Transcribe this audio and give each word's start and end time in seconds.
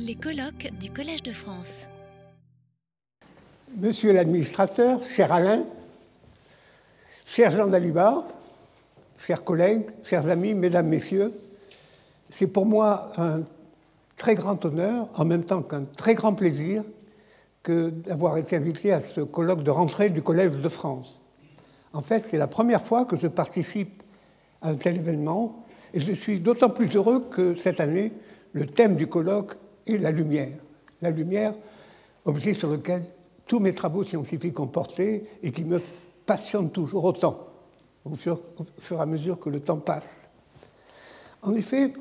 Les 0.00 0.14
colloques 0.16 0.70
du 0.80 0.90
Collège 0.90 1.22
de 1.22 1.30
France. 1.30 1.86
Monsieur 3.76 4.12
l'administrateur, 4.12 5.02
cher 5.02 5.32
Alain, 5.32 5.64
cher 7.24 7.50
Jean 7.50 7.68
Dalibar, 7.68 8.24
chers 9.18 9.44
collègues, 9.44 9.82
chers 10.02 10.28
amis, 10.28 10.54
mesdames, 10.54 10.88
messieurs, 10.88 11.32
c'est 12.28 12.48
pour 12.48 12.66
moi 12.66 13.12
un 13.18 13.42
très 14.16 14.34
grand 14.34 14.64
honneur, 14.64 15.08
en 15.14 15.24
même 15.24 15.44
temps 15.44 15.62
qu'un 15.62 15.84
très 15.84 16.14
grand 16.14 16.34
plaisir, 16.34 16.82
d'avoir 17.64 18.36
été 18.38 18.56
invité 18.56 18.92
à 18.92 19.00
ce 19.00 19.20
colloque 19.20 19.62
de 19.62 19.70
rentrée 19.70 20.10
du 20.10 20.22
Collège 20.22 20.52
de 20.52 20.68
France. 20.68 21.20
En 21.92 22.02
fait, 22.02 22.26
c'est 22.30 22.38
la 22.38 22.48
première 22.48 22.82
fois 22.82 23.04
que 23.04 23.16
je 23.16 23.28
participe 23.28 24.02
à 24.60 24.70
un 24.70 24.74
tel 24.74 24.96
événement, 24.96 25.64
et 25.92 26.00
je 26.00 26.12
suis 26.12 26.40
d'autant 26.40 26.70
plus 26.70 26.88
heureux 26.96 27.28
que 27.30 27.54
cette 27.54 27.80
année, 27.80 28.12
le 28.52 28.66
thème 28.66 28.96
du 28.96 29.06
colloque 29.06 29.56
est 29.86 29.98
la 29.98 30.10
lumière. 30.10 30.58
La 31.02 31.10
lumière, 31.10 31.54
objet 32.24 32.54
sur 32.54 32.70
lequel 32.70 33.04
tous 33.46 33.60
mes 33.60 33.72
travaux 33.72 34.04
scientifiques 34.04 34.58
ont 34.58 34.66
porté 34.66 35.24
et 35.42 35.52
qui 35.52 35.64
me 35.64 35.80
passionne 36.24 36.70
toujours 36.70 37.04
autant, 37.04 37.46
au 38.04 38.16
fur, 38.16 38.40
au 38.58 38.64
fur 38.80 38.98
et 38.98 39.02
à 39.02 39.06
mesure 39.06 39.38
que 39.38 39.50
le 39.50 39.60
temps 39.60 39.78
passe. 39.78 40.30
En 41.42 41.54
effet, 41.54 41.92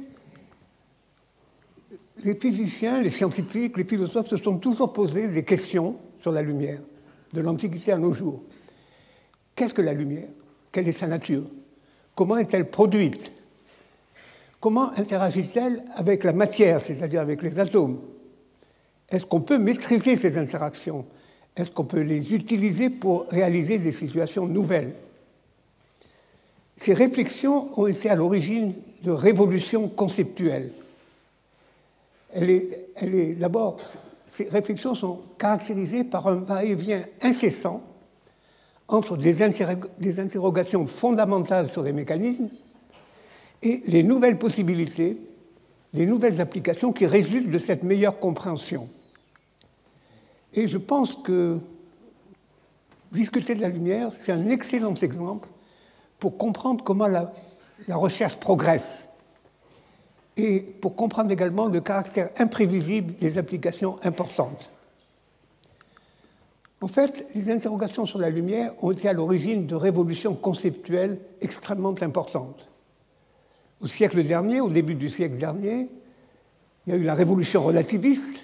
les 2.24 2.36
physiciens, 2.36 3.02
les 3.02 3.10
scientifiques, 3.10 3.76
les 3.76 3.84
philosophes 3.84 4.30
se 4.30 4.38
sont 4.38 4.58
toujours 4.58 4.94
posé 4.94 5.27
des 5.27 5.44
questions 5.44 5.98
sur 6.22 6.32
la 6.32 6.41
lumière, 6.41 6.80
de 7.34 7.41
l'Antiquité 7.41 7.91
à 7.91 7.98
nos 7.98 8.13
jours. 8.13 8.41
Qu'est-ce 9.55 9.74
que 9.74 9.82
la 9.82 9.94
lumière? 9.94 10.30
Quelle 10.72 10.88
est 10.88 10.94
sa 10.94 11.08
nature? 11.08 11.44
Comment 12.16 12.38
est-elle 12.38 12.70
produite? 12.70 13.34
Comment 14.63 14.98
interagit-elle 14.98 15.84
avec 15.94 16.23
la 16.23 16.31
matière, 16.31 16.80
c'est-à-dire 16.80 17.20
avec 17.20 17.41
les 17.41 17.59
atomes? 17.59 17.99
Est-ce 19.09 19.26
qu'on 19.26 19.41
peut 19.41 19.58
maîtriser 19.58 20.16
ces 20.16 20.38
interactions? 20.38 21.05
Est-ce 21.57 21.70
qu'on 21.70 21.84
peut 21.84 21.99
les 21.99 22.34
utiliser 22.34 22.90
pour 22.90 23.26
réaliser 23.27 23.77
des 23.77 23.91
situations 23.91 24.48
nouvelles? 24.48 24.93
Ces 26.77 26.93
réflexions 26.93 27.77
ont 27.77 27.88
été 27.88 28.10
à 28.10 28.15
l'origine 28.15 28.73
de 29.04 29.12
révolutions 29.12 29.90
conceptuelles. 29.90 30.71
Ces 32.34 34.48
réflexions 34.49 34.95
sont 34.95 35.20
caractérisées 35.38 36.05
par 36.05 36.29
un 36.29 36.35
va-et-vient 36.35 37.04
incessant 37.21 37.84
entre 38.88 39.18
des 39.18 40.20
interrogations 40.20 40.88
fondamentales 40.88 41.70
sur 41.70 41.84
les 41.84 41.91
mécanismes 41.91 42.48
et 43.64 43.82
les 43.88 44.04
nouvelles 44.04 44.38
possibilités, 44.38 45.18
les 45.94 46.06
nouvelles 46.06 46.42
applications 46.42 46.92
qui 46.92 47.06
résultent 47.06 47.50
de 47.50 47.58
cette 47.58 47.84
meilleure 47.84 48.20
compréhension. 48.20 48.90
Et 50.54 50.68
je 50.68 50.78
pense 50.78 51.16
que 51.16 51.60
discuter 53.12 53.56
de 53.56 53.62
la 53.62 53.70
lumière, 53.70 54.12
c'est 54.12 54.32
un 54.32 54.50
excellent 54.50 54.94
exemple 54.96 55.48
pour 56.20 56.38
comprendre 56.38 56.84
comment 56.84 57.08
la, 57.08 57.34
recherche 57.90 58.36
progresse 58.36 59.08
et 60.38 60.60
pour 60.60 60.96
comprendre 60.96 61.32
également 61.32 61.68
le 61.68 61.82
caractère 61.82 62.30
imprévisible 62.38 63.16
des 63.16 63.38
applications 63.38 63.98
importantes. 64.03 64.72
En 66.81 66.88
fait, 66.88 67.25
les 67.34 67.50
interrogations 67.50 68.06
sur 68.06 68.19
la 68.19 68.30
lumière 68.30 68.74
ont 68.84 68.91
été 68.91 69.08
à 69.08 69.14
l'origine 69.14 69.68
de 69.68 69.75
révolutions 69.75 70.36
conceptuelles 70.36 71.19
extrêmement 71.41 71.96
importantes. 72.02 72.68
Au 73.84 73.88
siècle 73.88 74.23
dernier, 74.23 74.62
au 74.62 74.69
début 74.69 74.95
du 74.95 75.09
siècle 75.09 75.35
dernier, 75.35 75.89
il 76.88 76.94
y 76.94 76.95
a 76.95 77.00
eu 77.00 77.03
la 77.03 77.13
révolution 77.13 77.62
relativiste, 77.62 78.41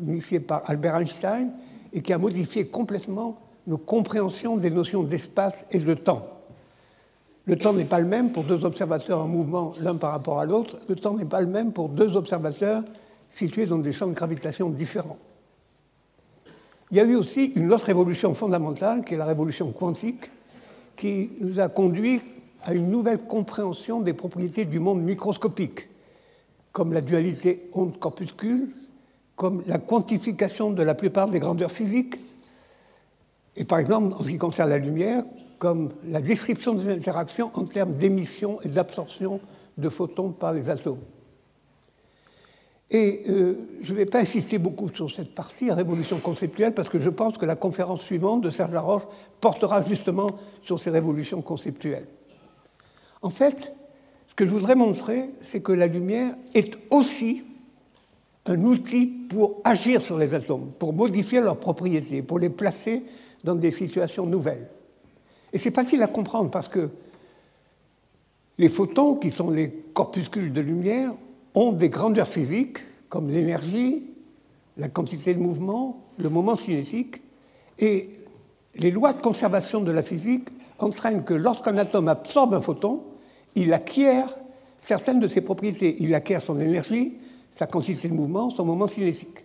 initiée 0.00 0.40
par 0.40 0.68
Albert 0.68 0.96
Einstein, 0.96 1.52
et 1.92 2.02
qui 2.02 2.12
a 2.12 2.18
modifié 2.18 2.66
complètement 2.66 3.38
nos 3.68 3.78
compréhensions 3.78 4.56
des 4.56 4.70
notions 4.70 5.04
d'espace 5.04 5.64
et 5.70 5.78
de 5.78 5.94
temps. 5.94 6.26
Le 7.46 7.56
temps 7.56 7.72
n'est 7.72 7.84
pas 7.84 8.00
le 8.00 8.06
même 8.06 8.32
pour 8.32 8.42
deux 8.42 8.64
observateurs 8.64 9.20
en 9.20 9.28
mouvement 9.28 9.74
l'un 9.78 9.94
par 9.94 10.10
rapport 10.10 10.40
à 10.40 10.44
l'autre. 10.44 10.80
Le 10.88 10.96
temps 10.96 11.14
n'est 11.14 11.24
pas 11.24 11.40
le 11.40 11.46
même 11.46 11.72
pour 11.72 11.88
deux 11.88 12.16
observateurs 12.16 12.82
situés 13.30 13.66
dans 13.66 13.78
des 13.78 13.92
champs 13.92 14.08
de 14.08 14.14
gravitation 14.14 14.70
différents. 14.70 15.18
Il 16.90 16.96
y 16.96 17.00
a 17.00 17.04
eu 17.04 17.14
aussi 17.14 17.52
une 17.54 17.72
autre 17.72 17.86
révolution 17.86 18.34
fondamentale, 18.34 19.04
qui 19.04 19.14
est 19.14 19.18
la 19.18 19.24
révolution 19.24 19.70
quantique, 19.70 20.32
qui 20.96 21.30
nous 21.40 21.60
a 21.60 21.68
conduit 21.68 22.20
à 22.64 22.74
une 22.74 22.90
nouvelle 22.90 23.18
compréhension 23.18 24.00
des 24.00 24.12
propriétés 24.12 24.64
du 24.64 24.80
monde 24.80 25.02
microscopique, 25.02 25.88
comme 26.72 26.92
la 26.92 27.00
dualité 27.00 27.68
onde-corpuscule, 27.72 28.70
comme 29.36 29.62
la 29.66 29.78
quantification 29.78 30.70
de 30.70 30.82
la 30.82 30.94
plupart 30.94 31.28
des 31.28 31.40
grandeurs 31.40 31.72
physiques, 31.72 32.16
et 33.56 33.64
par 33.64 33.78
exemple, 33.78 34.14
en 34.18 34.24
ce 34.24 34.28
qui 34.28 34.36
concerne 34.36 34.70
la 34.70 34.78
lumière, 34.78 35.24
comme 35.58 35.90
la 36.08 36.20
description 36.20 36.74
des 36.74 36.92
interactions 36.92 37.50
en 37.54 37.64
termes 37.64 37.94
d'émission 37.94 38.60
et 38.62 38.68
d'absorption 38.68 39.40
de 39.78 39.88
photons 39.88 40.30
par 40.30 40.52
les 40.52 40.70
atomes. 40.70 40.98
Et 42.90 43.22
euh, 43.28 43.54
je 43.82 43.92
ne 43.92 43.96
vais 43.96 44.06
pas 44.06 44.20
insister 44.20 44.58
beaucoup 44.58 44.88
sur 44.94 45.10
cette 45.10 45.34
partie, 45.34 45.70
révolution 45.70 46.18
conceptuelle, 46.18 46.74
parce 46.74 46.88
que 46.88 46.98
je 46.98 47.10
pense 47.10 47.38
que 47.38 47.46
la 47.46 47.56
conférence 47.56 48.02
suivante 48.02 48.42
de 48.42 48.50
Serge 48.50 48.72
Laroche 48.72 49.04
portera 49.40 49.82
justement 49.82 50.28
sur 50.62 50.78
ces 50.78 50.90
révolutions 50.90 51.40
conceptuelles. 51.42 52.06
En 53.24 53.30
fait, 53.30 53.74
ce 54.28 54.34
que 54.34 54.44
je 54.44 54.50
voudrais 54.50 54.74
montrer, 54.74 55.30
c'est 55.40 55.62
que 55.62 55.72
la 55.72 55.86
lumière 55.86 56.36
est 56.52 56.76
aussi 56.90 57.42
un 58.44 58.62
outil 58.64 59.06
pour 59.06 59.62
agir 59.64 60.02
sur 60.02 60.18
les 60.18 60.34
atomes, 60.34 60.70
pour 60.78 60.92
modifier 60.92 61.40
leurs 61.40 61.58
propriétés, 61.58 62.22
pour 62.22 62.38
les 62.38 62.50
placer 62.50 63.02
dans 63.42 63.54
des 63.54 63.70
situations 63.70 64.26
nouvelles. 64.26 64.68
Et 65.54 65.58
c'est 65.58 65.74
facile 65.74 66.02
à 66.02 66.06
comprendre 66.06 66.50
parce 66.50 66.68
que 66.68 66.90
les 68.58 68.68
photons, 68.68 69.14
qui 69.14 69.30
sont 69.30 69.50
les 69.50 69.70
corpuscules 69.70 70.52
de 70.52 70.60
lumière, 70.60 71.14
ont 71.54 71.72
des 71.72 71.88
grandeurs 71.88 72.28
physiques 72.28 72.80
comme 73.08 73.30
l'énergie, 73.30 74.02
la 74.76 74.88
quantité 74.88 75.32
de 75.32 75.40
mouvement, 75.40 76.04
le 76.18 76.28
moment 76.28 76.58
cinétique, 76.58 77.22
et 77.78 78.10
les 78.74 78.90
lois 78.90 79.14
de 79.14 79.22
conservation 79.22 79.80
de 79.80 79.92
la 79.92 80.02
physique 80.02 80.48
entraînent 80.78 81.24
que 81.24 81.32
lorsqu'un 81.32 81.78
atome 81.78 82.08
absorbe 82.08 82.52
un 82.52 82.60
photon, 82.60 83.02
il 83.54 83.72
acquiert 83.72 84.34
certaines 84.78 85.20
de 85.20 85.28
ses 85.28 85.40
propriétés. 85.40 85.96
Il 86.00 86.14
acquiert 86.14 86.42
son 86.42 86.60
énergie, 86.60 87.14
sa 87.52 87.66
quantité 87.66 88.08
de 88.08 88.14
mouvement, 88.14 88.50
son 88.50 88.64
moment 88.64 88.86
cinétique. 88.86 89.44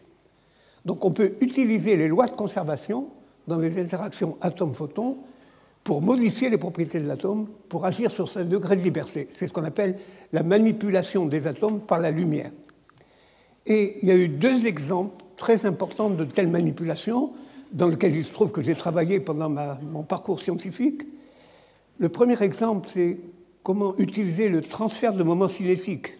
Donc 0.86 1.06
on 1.06 1.12
peut 1.12 1.34
utiliser 1.42 1.96
les 1.96 2.08
lois 2.08 2.26
de 2.26 2.32
conservation 2.32 3.08
dans 3.48 3.58
les 3.58 3.80
interactions 3.80 4.38
atome-photon 4.42 5.18
pour 5.84 6.02
modifier 6.02 6.50
les 6.50 6.58
propriétés 6.58 7.00
de 7.00 7.08
l'atome, 7.08 7.48
pour 7.68 7.86
agir 7.86 8.12
sur 8.12 8.30
ce 8.30 8.40
degré 8.40 8.76
de 8.76 8.82
liberté. 8.82 9.28
C'est 9.32 9.48
ce 9.48 9.52
qu'on 9.52 9.64
appelle 9.64 9.98
la 10.34 10.44
manipulation 10.44 11.26
des 11.26 11.48
atomes 11.48 11.80
par 11.80 12.00
la 12.00 12.12
lumière. 12.12 12.52
Et 13.66 13.98
il 14.02 14.08
y 14.08 14.12
a 14.12 14.16
eu 14.16 14.28
deux 14.28 14.66
exemples 14.66 15.24
très 15.38 15.66
importants 15.66 16.10
de 16.10 16.26
telles 16.26 16.50
manipulations, 16.50 17.32
dans 17.72 17.88
lesquels 17.88 18.16
il 18.16 18.26
se 18.26 18.32
trouve 18.32 18.52
que 18.52 18.62
j'ai 18.62 18.76
travaillé 18.76 19.20
pendant 19.20 19.50
mon 19.50 20.04
parcours 20.04 20.42
scientifique. 20.42 21.04
Le 21.98 22.10
premier 22.10 22.42
exemple, 22.42 22.90
c'est 22.92 23.18
comment 23.70 23.94
utiliser 24.00 24.50
le 24.50 24.64
transfert 24.64 25.14
de 25.14 25.22
moments 25.22 25.48
cinétiques 25.48 26.18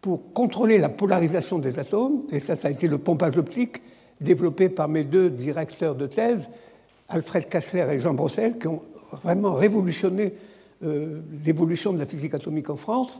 pour 0.00 0.32
contrôler 0.32 0.78
la 0.78 0.88
polarisation 0.88 1.58
des 1.58 1.80
atomes, 1.80 2.22
et 2.30 2.38
ça, 2.38 2.54
ça 2.54 2.68
a 2.68 2.70
été 2.70 2.86
le 2.86 2.98
pompage 2.98 3.36
optique 3.38 3.82
développé 4.20 4.68
par 4.68 4.86
mes 4.86 5.02
deux 5.02 5.30
directeurs 5.30 5.96
de 5.96 6.06
thèse, 6.06 6.48
Alfred 7.08 7.48
Kassler 7.48 7.86
et 7.90 7.98
Jean 7.98 8.14
Brossel, 8.14 8.56
qui 8.56 8.68
ont 8.68 8.82
vraiment 9.24 9.54
révolutionné 9.54 10.32
euh, 10.84 11.22
l'évolution 11.44 11.92
de 11.92 11.98
la 11.98 12.06
physique 12.06 12.34
atomique 12.34 12.70
en 12.70 12.76
France. 12.76 13.18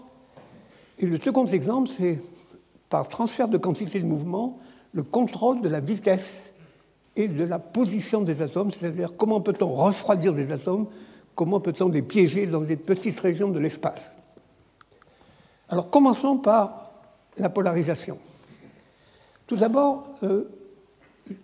Et 1.00 1.06
le 1.06 1.18
second 1.18 1.46
exemple, 1.46 1.88
c'est 1.88 2.20
par 2.88 3.08
transfert 3.08 3.48
de 3.48 3.58
quantité 3.58 3.98
de 3.98 4.06
mouvement, 4.06 4.60
le 4.92 5.02
contrôle 5.02 5.60
de 5.60 5.68
la 5.68 5.80
vitesse 5.80 6.52
et 7.16 7.26
de 7.26 7.42
la 7.42 7.58
position 7.58 8.20
des 8.20 8.42
atomes, 8.42 8.70
c'est-à-dire 8.70 9.16
comment 9.16 9.40
peut-on 9.40 9.72
refroidir 9.72 10.34
des 10.34 10.52
atomes, 10.52 10.86
comment 11.40 11.60
peut-on 11.60 11.88
les 11.88 12.02
piéger 12.02 12.46
dans 12.46 12.60
des 12.60 12.76
petites 12.76 13.18
régions 13.18 13.48
de 13.48 13.58
l'espace. 13.58 14.12
Alors 15.70 15.88
commençons 15.88 16.36
par 16.36 16.90
la 17.38 17.48
polarisation. 17.48 18.18
Tout 19.46 19.56
d'abord, 19.56 20.04
euh, 20.22 20.50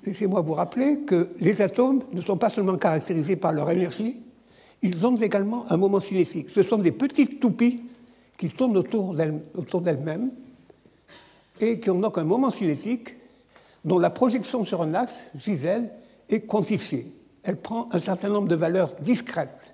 laissez-moi 0.05 0.43
vous 0.43 0.53
rappeler 0.53 0.99
que 1.07 1.31
les 1.41 1.63
atomes 1.63 2.03
ne 2.13 2.21
sont 2.21 2.37
pas 2.37 2.51
seulement 2.51 2.77
caractérisés 2.77 3.37
par 3.37 3.55
leur 3.55 3.71
énergie, 3.71 4.19
ils 4.83 5.07
ont 5.07 5.17
également 5.17 5.65
un 5.73 5.79
moment 5.79 6.01
cinétique. 6.01 6.49
Ce 6.55 6.63
sont 6.63 6.77
des 6.77 6.93
petites 6.93 7.41
toupies 7.41 7.83
qui 8.37 8.51
tournent 8.51 8.77
autour 8.77 9.15
d'elles-mêmes 9.15 10.31
et 11.59 11.81
qui 11.81 11.89
ont 11.89 12.01
donc 12.01 12.19
un 12.19 12.25
moment 12.25 12.51
cinétique 12.51 13.17
dont 13.83 13.99
la 13.99 14.11
projection 14.11 14.67
sur 14.67 14.83
un 14.83 14.93
axe, 14.93 15.15
Gisèle, 15.39 15.89
est 16.29 16.43
quantifiée. 16.43 17.11
Elle 17.45 17.57
prend 17.57 17.89
un 17.93 18.01
certain 18.01 18.29
nombre 18.29 18.49
de 18.49 18.57
valeurs 18.57 18.93
discrètes. 19.01 19.66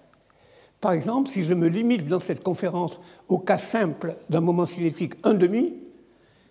Par 0.82 0.92
exemple, 0.92 1.30
si 1.30 1.44
je 1.44 1.54
me 1.54 1.68
limite 1.68 2.08
dans 2.08 2.18
cette 2.18 2.42
conférence 2.42 2.98
au 3.28 3.38
cas 3.38 3.56
simple 3.56 4.16
d'un 4.28 4.40
moment 4.40 4.66
cinétique 4.66 5.14
1,5, 5.22 5.74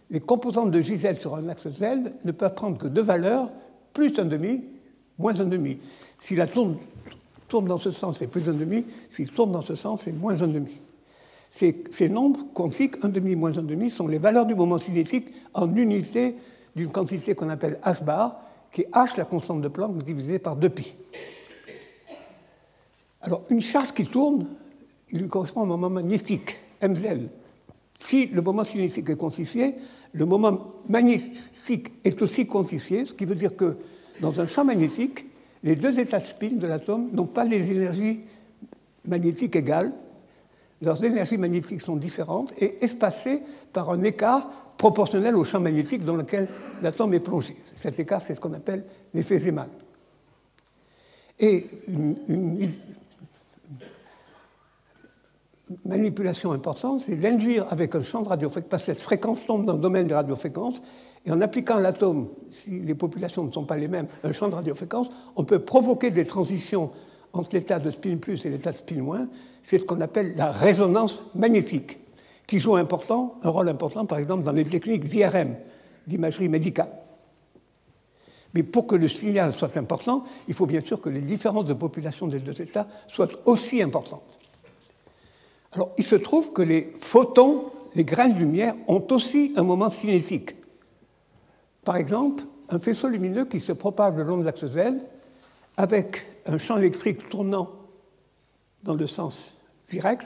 les 0.09 0.19
composantes 0.21 0.71
de 0.71 0.79
JZ 0.79 1.19
sur 1.19 1.35
un 1.35 1.49
axe 1.49 1.67
Z 1.67 2.13
ne 2.23 2.31
peuvent 2.31 2.53
prendre 2.53 2.77
que 2.77 2.87
deux 2.87 3.01
valeurs, 3.01 3.49
plus 3.91 4.17
un 4.19 4.23
demi, 4.23 4.63
moins 5.19 5.37
un 5.37 5.45
demi. 5.45 5.79
Si 6.17 6.37
la 6.37 6.47
tourne, 6.47 6.77
tourne 7.49 7.67
dans 7.67 7.77
ce 7.77 7.91
sens, 7.91 8.19
c'est 8.19 8.27
plus 8.27 8.47
un 8.47 8.53
demi. 8.53 8.85
S'il 9.09 9.29
tourne 9.29 9.51
dans 9.51 9.63
ce 9.63 9.75
sens, 9.75 10.03
c'est 10.03 10.13
moins 10.13 10.41
un 10.41 10.47
demi. 10.47 10.79
Ces, 11.49 11.83
ces 11.91 12.07
nombres 12.07 12.45
quantiques, 12.53 13.03
un 13.03 13.09
demi, 13.09 13.35
moins 13.35 13.57
un 13.57 13.63
demi, 13.63 13.89
sont 13.89 14.07
les 14.07 14.17
valeurs 14.17 14.45
du 14.45 14.55
moment 14.55 14.77
cinétique 14.77 15.27
en 15.53 15.75
unité 15.75 16.37
d'une 16.77 16.89
quantité 16.89 17.35
qu'on 17.35 17.49
appelle 17.49 17.79
h 17.83 18.01
bar, 18.01 18.39
qui 18.71 18.83
est 18.83 18.91
h, 18.93 19.17
la 19.17 19.25
constante 19.25 19.61
de 19.61 19.67
Planck, 19.67 20.01
divisée 20.05 20.39
par 20.39 20.57
2pi. 20.57 20.93
Alors, 23.21 23.43
une 23.49 23.61
charge 23.61 23.91
qui 23.93 24.05
tourne, 24.05 24.47
il 25.11 25.19
lui 25.19 25.27
correspond 25.27 25.63
un 25.63 25.67
moment 25.67 25.89
magnétique, 25.89 26.57
mz. 26.81 27.27
Si 27.99 28.27
le 28.27 28.41
moment 28.41 28.63
cinétique 28.63 29.09
est 29.09 29.15
quantifié, 29.15 29.75
le 30.13 30.25
moment 30.25 30.73
magnétique 30.89 31.91
est 32.03 32.21
aussi 32.21 32.47
quantifié, 32.47 33.05
ce 33.05 33.13
qui 33.13 33.25
veut 33.25 33.35
dire 33.35 33.55
que 33.55 33.77
dans 34.21 34.39
un 34.39 34.47
champ 34.47 34.65
magnétique, 34.65 35.25
les 35.63 35.75
deux 35.75 35.99
états 35.99 36.19
spin 36.19 36.53
de 36.53 36.65
l'atome 36.65 37.09
n'ont 37.13 37.27
pas 37.27 37.45
des 37.45 37.71
énergies 37.71 38.21
magnétiques 39.05 39.55
égales. 39.55 39.91
Leurs 40.81 41.03
énergies 41.03 41.37
magnétiques 41.37 41.81
sont 41.81 41.95
différentes 41.95 42.53
et 42.57 42.83
espacées 42.83 43.43
par 43.71 43.91
un 43.91 44.01
écart 44.01 44.49
proportionnel 44.77 45.35
au 45.35 45.43
champ 45.43 45.59
magnétique 45.59 46.03
dans 46.03 46.15
lequel 46.15 46.47
l'atome 46.81 47.13
est 47.13 47.19
plongé. 47.19 47.55
Cet 47.75 47.99
écart, 47.99 48.21
c'est 48.21 48.33
ce 48.33 48.39
qu'on 48.39 48.53
appelle 48.53 48.83
l'effet 49.13 49.37
Zeeman. 49.37 49.69
Et 51.39 51.67
une, 51.87 52.71
manipulation 55.85 56.51
importante, 56.51 57.01
c'est 57.01 57.15
l'induire 57.15 57.65
avec 57.69 57.95
un 57.95 58.01
champ 58.01 58.21
de 58.21 58.29
radiofréquence, 58.29 58.69
parce 58.69 58.83
que 58.83 58.93
cette 58.93 59.01
fréquence 59.01 59.39
tombe 59.45 59.65
dans 59.65 59.73
le 59.73 59.79
domaine 59.79 60.07
des 60.07 60.13
radiofréquences, 60.13 60.81
et 61.25 61.31
en 61.31 61.39
appliquant 61.41 61.77
à 61.77 61.81
l'atome, 61.81 62.29
si 62.49 62.79
les 62.79 62.95
populations 62.95 63.43
ne 63.43 63.51
sont 63.51 63.65
pas 63.65 63.77
les 63.77 63.87
mêmes, 63.87 64.07
un 64.23 64.31
champ 64.31 64.49
de 64.49 64.55
radiofréquence, 64.55 65.07
on 65.35 65.43
peut 65.43 65.59
provoquer 65.59 66.09
des 66.09 66.25
transitions 66.25 66.91
entre 67.33 67.55
l'état 67.55 67.79
de 67.79 67.91
spin 67.91 68.17
plus 68.17 68.45
et 68.45 68.49
l'état 68.49 68.71
de 68.71 68.77
spin 68.77 69.01
moins. 69.01 69.27
C'est 69.61 69.77
ce 69.77 69.83
qu'on 69.83 70.01
appelle 70.01 70.35
la 70.35 70.51
résonance 70.51 71.21
magnétique, 71.35 71.99
qui 72.47 72.59
joue 72.59 72.75
important, 72.75 73.35
un 73.43 73.49
rôle 73.49 73.69
important, 73.69 74.05
par 74.05 74.17
exemple, 74.17 74.43
dans 74.43 74.51
les 74.51 74.65
techniques 74.65 75.07
d'IRM, 75.07 75.55
d'imagerie 76.07 76.49
médicale. 76.49 76.91
Mais 78.53 78.63
pour 78.63 78.87
que 78.87 78.95
le 78.95 79.07
signal 79.07 79.53
soit 79.53 79.77
important, 79.77 80.25
il 80.47 80.53
faut 80.53 80.65
bien 80.65 80.81
sûr 80.81 80.99
que 80.99 81.09
les 81.09 81.21
différences 81.21 81.65
de 81.65 81.73
population 81.73 82.27
des 82.27 82.39
deux 82.39 82.59
états 82.61 82.87
soient 83.07 83.29
aussi 83.45 83.81
importantes. 83.81 84.40
Alors, 85.73 85.91
il 85.97 86.05
se 86.05 86.15
trouve 86.15 86.51
que 86.51 86.61
les 86.61 86.93
photons, 86.99 87.71
les 87.95 88.03
grains 88.03 88.27
de 88.27 88.37
lumière, 88.37 88.75
ont 88.87 89.05
aussi 89.11 89.53
un 89.55 89.63
moment 89.63 89.89
cinétique. 89.89 90.55
Par 91.83 91.95
exemple, 91.95 92.43
un 92.69 92.79
faisceau 92.79 93.07
lumineux 93.07 93.45
qui 93.45 93.59
se 93.59 93.71
propage 93.71 94.15
le 94.15 94.23
long 94.23 94.37
de 94.37 94.43
l'axe 94.43 94.65
Z 94.65 95.03
avec 95.77 96.25
un 96.45 96.57
champ 96.57 96.77
électrique 96.77 97.29
tournant 97.29 97.69
dans 98.83 98.95
le 98.95 99.07
sens 99.07 99.55
direct, 99.89 100.25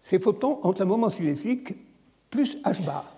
ces 0.00 0.18
photons 0.18 0.58
ont 0.62 0.74
un 0.78 0.84
moment 0.84 1.10
cinétique 1.10 1.74
plus 2.30 2.56
h 2.64 2.84
bar. 2.84 3.14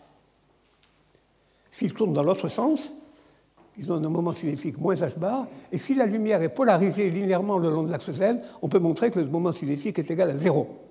S'ils 1.71 1.95
tournent 1.95 2.13
dans 2.13 2.23
l'autre 2.23 2.49
sens, 2.49 2.93
ils 3.77 3.91
ont 3.91 3.97
un 3.97 4.09
moment 4.09 4.33
cinétique 4.33 4.79
moins 4.79 4.95
h 4.95 5.19
bar, 5.19 5.47
et 5.73 5.79
si 5.79 5.95
la 5.95 6.07
lumière 6.07 6.43
est 6.43 6.51
polarisée 6.51 7.11
linéairement 7.11 7.59
le 7.59 7.71
long 7.71 7.83
de 7.83 7.91
l'axe 7.91 8.13
Z, 8.13 8.41
on 8.63 8.69
peut 8.69 8.79
montrer 8.79 9.11
que 9.11 9.19
le 9.19 9.27
moment 9.27 9.53
cinétique 9.53 9.99
est 9.99 10.11
égal 10.11 10.31
à 10.31 10.37
zéro. 10.37 10.84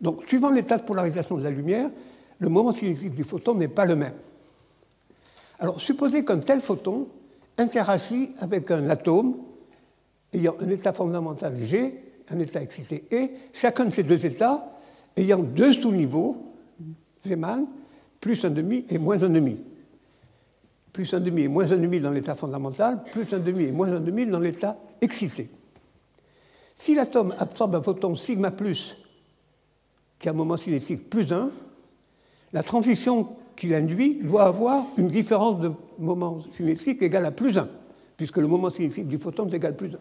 Donc, 0.00 0.24
suivant 0.26 0.50
l'état 0.50 0.78
de 0.78 0.82
polarisation 0.82 1.36
de 1.36 1.42
la 1.42 1.50
lumière, 1.50 1.90
le 2.38 2.48
moment 2.48 2.72
cinétique 2.72 3.14
du 3.14 3.24
photon 3.24 3.54
n'est 3.54 3.68
pas 3.68 3.84
le 3.84 3.96
même. 3.96 4.14
Alors, 5.58 5.80
supposez 5.80 6.24
qu'un 6.24 6.38
tel 6.38 6.60
photon 6.60 7.08
interagit 7.56 8.30
avec 8.38 8.70
un 8.70 8.88
atome 8.90 9.36
ayant 10.32 10.54
un 10.60 10.68
état 10.68 10.92
fondamental 10.92 11.56
G, 11.64 11.94
un 12.30 12.38
état 12.38 12.62
excité 12.62 13.04
E, 13.12 13.28
chacun 13.52 13.86
de 13.86 13.90
ces 13.92 14.04
deux 14.04 14.24
états 14.24 14.70
ayant 15.16 15.38
deux 15.38 15.72
sous-niveaux, 15.72 16.36
Zeeman, 17.26 17.66
plus 18.20 18.44
un 18.44 18.50
demi 18.50 18.84
et 18.88 18.98
moins 18.98 19.20
un 19.22 19.28
demi. 19.28 19.58
Plus 20.92 21.12
un 21.14 21.20
demi 21.20 21.42
et 21.42 21.48
moins 21.48 21.70
un 21.72 21.76
demi 21.76 21.98
dans 21.98 22.10
l'état 22.10 22.36
fondamental, 22.36 23.02
plus 23.04 23.32
un 23.32 23.38
demi 23.38 23.64
et 23.64 23.72
moins 23.72 23.92
un 23.92 24.00
demi 24.00 24.26
dans 24.26 24.38
l'état 24.38 24.76
excité. 25.00 25.50
Si 26.74 26.94
l'atome 26.94 27.34
absorbe 27.38 27.74
un 27.74 27.82
photon 27.82 28.14
sigma 28.14 28.52
plus, 28.52 28.96
qui 30.18 30.28
a 30.28 30.32
un 30.32 30.34
moment 30.34 30.56
cinétique 30.56 31.08
plus 31.08 31.32
1, 31.32 31.50
la 32.52 32.62
transition 32.62 33.28
qu'il 33.56 33.74
induit 33.74 34.20
doit 34.22 34.44
avoir 34.44 34.86
une 34.96 35.10
différence 35.10 35.60
de 35.60 35.72
moment 35.98 36.40
cinétique 36.52 37.02
égale 37.02 37.26
à 37.26 37.30
plus 37.30 37.56
1, 37.58 37.68
puisque 38.16 38.38
le 38.38 38.46
moment 38.46 38.70
cinétique 38.70 39.08
du 39.08 39.18
photon 39.18 39.48
est 39.48 39.56
égal 39.56 39.72
à 39.72 39.74
plus 39.74 39.94
1. 39.94 39.98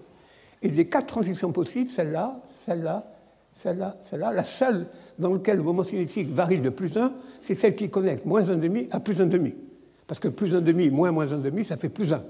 Et 0.64 0.70
les 0.70 0.88
quatre 0.88 1.08
transitions 1.08 1.52
possibles, 1.52 1.90
celle-là, 1.90 2.42
celle-là, 2.46 3.06
celle-là, 3.52 3.98
celle-là, 4.02 4.32
la 4.32 4.44
seule 4.44 4.88
dans 5.18 5.34
laquelle 5.34 5.58
le 5.58 5.64
moment 5.64 5.84
cinétique 5.84 6.30
varie 6.30 6.60
de 6.60 6.70
plus 6.70 6.96
1, 6.96 7.14
c'est 7.42 7.56
celle 7.56 7.76
qui 7.76 7.90
connecte 7.90 8.26
moins 8.26 8.44
1,5 8.44 8.88
à 8.92 9.00
plus 9.00 9.16
1,5. 9.16 9.54
Parce 10.06 10.20
que 10.20 10.28
plus 10.30 10.54
1,5 10.54 10.92
moins 10.92 11.12
moins 11.12 11.26
1,5, 11.26 11.64
ça 11.64 11.78
fait 11.78 11.90
plus 11.90 12.14
1. 12.14 12.24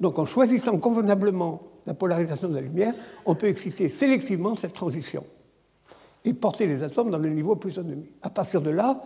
Donc 0.00 0.18
en 0.18 0.26
choisissant 0.26 0.78
convenablement 0.78 1.62
la 1.86 1.94
polarisation 1.94 2.48
de 2.48 2.54
la 2.54 2.60
lumière, 2.60 2.94
on 3.26 3.34
peut 3.34 3.46
exciter 3.46 3.88
sélectivement 3.88 4.54
cette 4.56 4.74
transition 4.74 5.24
et 6.24 6.34
porter 6.34 6.66
les 6.66 6.82
atomes 6.82 7.10
dans 7.10 7.18
le 7.18 7.28
niveau 7.28 7.56
plus 7.56 7.78
1,5. 7.78 8.04
À 8.22 8.30
partir 8.30 8.60
de 8.60 8.70
là, 8.70 9.02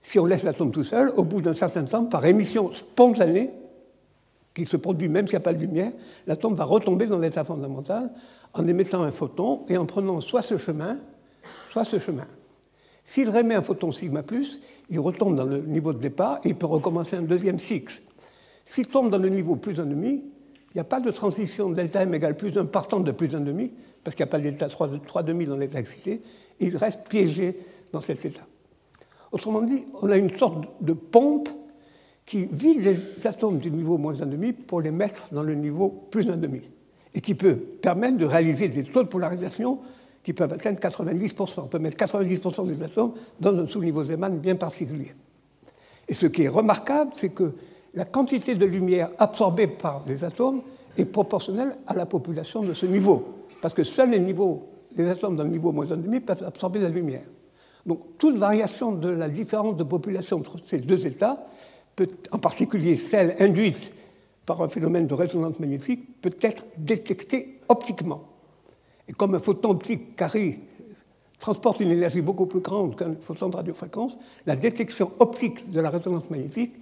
si 0.00 0.18
on 0.18 0.26
laisse 0.26 0.42
l'atome 0.42 0.72
tout 0.72 0.84
seul, 0.84 1.12
au 1.16 1.24
bout 1.24 1.40
d'un 1.40 1.54
certain 1.54 1.84
temps, 1.84 2.06
par 2.06 2.24
émission 2.26 2.72
spontanée, 2.72 3.50
qui 4.54 4.66
se 4.66 4.76
produit 4.76 5.08
même 5.08 5.26
s'il 5.26 5.34
n'y 5.34 5.42
a 5.42 5.44
pas 5.44 5.54
de 5.54 5.60
lumière, 5.60 5.92
l'atome 6.26 6.54
va 6.54 6.64
retomber 6.64 7.06
dans 7.06 7.18
l'état 7.18 7.44
fondamental 7.44 8.10
en 8.54 8.66
émettant 8.66 9.02
un 9.02 9.12
photon 9.12 9.64
et 9.68 9.76
en 9.76 9.86
prenant 9.86 10.20
soit 10.20 10.42
ce 10.42 10.58
chemin, 10.58 10.98
soit 11.70 11.84
ce 11.84 11.98
chemin. 11.98 12.26
S'il 13.04 13.30
remet 13.30 13.54
un 13.54 13.62
photon 13.62 13.92
sigma 13.92 14.22
plus, 14.22 14.60
il 14.88 15.00
retombe 15.00 15.36
dans 15.36 15.44
le 15.44 15.58
niveau 15.58 15.92
de 15.92 15.98
départ 15.98 16.40
et 16.44 16.48
il 16.48 16.56
peut 16.56 16.66
recommencer 16.66 17.16
un 17.16 17.22
deuxième 17.22 17.58
cycle. 17.58 18.02
S'il 18.64 18.88
tombe 18.88 19.10
dans 19.10 19.18
le 19.18 19.28
niveau 19.28 19.56
plus 19.56 19.74
1,5, 19.74 20.20
il 20.70 20.76
n'y 20.76 20.80
a 20.80 20.84
pas 20.84 21.00
de 21.00 21.10
transition 21.10 21.70
delta 21.70 22.02
m 22.02 22.14
égale 22.14 22.36
plus 22.36 22.56
1 22.56 22.66
partant 22.66 23.00
de 23.00 23.10
plus 23.12 23.28
1,5, 23.28 23.70
parce 24.04 24.14
qu'il 24.14 24.24
n'y 24.24 24.28
a 24.28 24.32
pas 24.32 24.38
de 24.38 24.44
delta 24.44 24.68
3,5 24.68 25.46
dans 25.46 25.56
l'état 25.56 25.80
excité, 25.80 26.22
et 26.60 26.66
il 26.66 26.76
reste 26.76 27.00
piégé 27.08 27.58
dans 27.92 28.00
cet 28.00 28.24
état. 28.24 28.46
Autrement 29.32 29.62
dit, 29.62 29.84
on 30.00 30.10
a 30.10 30.16
une 30.16 30.36
sorte 30.36 30.68
de 30.80 30.92
pompe 30.92 31.48
qui 32.26 32.46
vide 32.46 32.84
les 32.84 33.26
atomes 33.26 33.58
du 33.58 33.70
niveau 33.70 33.98
moins 33.98 34.14
1,5 34.14 34.52
pour 34.52 34.80
les 34.80 34.90
mettre 34.90 35.28
dans 35.32 35.42
le 35.42 35.54
niveau 35.54 35.88
plus 36.10 36.26
1,5 36.26 36.62
et 37.14 37.20
qui 37.20 37.34
peut 37.34 37.56
permettre 37.56 38.18
de 38.18 38.24
réaliser 38.24 38.68
des 38.68 38.84
taux 38.84 39.02
de 39.02 39.08
polarisation 39.08 39.80
qui 40.22 40.32
peuvent 40.32 40.52
atteindre 40.52 40.78
90%. 40.78 41.60
On 41.62 41.66
peut 41.66 41.78
mettre 41.78 41.96
90% 41.96 42.66
des 42.66 42.82
atomes 42.82 43.14
dans 43.40 43.56
un 43.56 43.66
sous-niveau 43.66 44.04
Zeeman 44.04 44.38
bien 44.38 44.54
particulier. 44.54 45.12
Et 46.06 46.14
ce 46.14 46.26
qui 46.26 46.42
est 46.42 46.48
remarquable, 46.48 47.12
c'est 47.14 47.30
que 47.30 47.54
la 47.94 48.04
quantité 48.04 48.54
de 48.54 48.66
lumière 48.66 49.10
absorbée 49.18 49.66
par 49.66 50.04
les 50.06 50.24
atomes 50.24 50.62
est 50.96 51.04
proportionnelle 51.04 51.76
à 51.86 51.94
la 51.94 52.06
population 52.06 52.62
de 52.62 52.74
ce 52.74 52.86
niveau. 52.86 53.46
Parce 53.60 53.74
que 53.74 53.84
seuls 53.84 54.10
les, 54.10 54.20
niveaux, 54.20 54.68
les 54.96 55.08
atomes 55.08 55.36
le 55.36 55.44
niveau 55.44 55.72
moins 55.72 55.86
1,5 55.86 56.20
peuvent 56.20 56.44
absorber 56.44 56.80
la 56.80 56.88
lumière. 56.88 57.24
Donc 57.86 58.18
toute 58.18 58.36
variation 58.36 58.92
de 58.92 59.08
la 59.08 59.28
différence 59.28 59.76
de 59.76 59.84
population 59.84 60.38
entre 60.38 60.56
ces 60.66 60.78
deux 60.78 61.06
états, 61.06 61.46
peut, 61.96 62.08
en 62.30 62.38
particulier 62.38 62.96
celle 62.96 63.36
induite 63.40 63.92
par 64.46 64.62
un 64.62 64.68
phénomène 64.68 65.06
de 65.06 65.14
résonance 65.14 65.60
magnétique, 65.60 66.20
peut 66.20 66.36
être 66.40 66.64
détectée 66.76 67.60
optiquement. 67.68 68.24
Et 69.08 69.12
comme 69.12 69.34
un 69.34 69.40
photon 69.40 69.70
optique 69.70 70.16
carré 70.16 70.60
transporte 71.38 71.80
une 71.80 71.90
énergie 71.90 72.20
beaucoup 72.20 72.46
plus 72.46 72.60
grande 72.60 72.96
qu'un 72.96 73.14
photon 73.20 73.48
de 73.48 73.56
radiofréquence, 73.56 74.18
la 74.46 74.56
détection 74.56 75.10
optique 75.18 75.70
de 75.70 75.80
la 75.80 75.90
résonance 75.90 76.30
magnétique, 76.30 76.74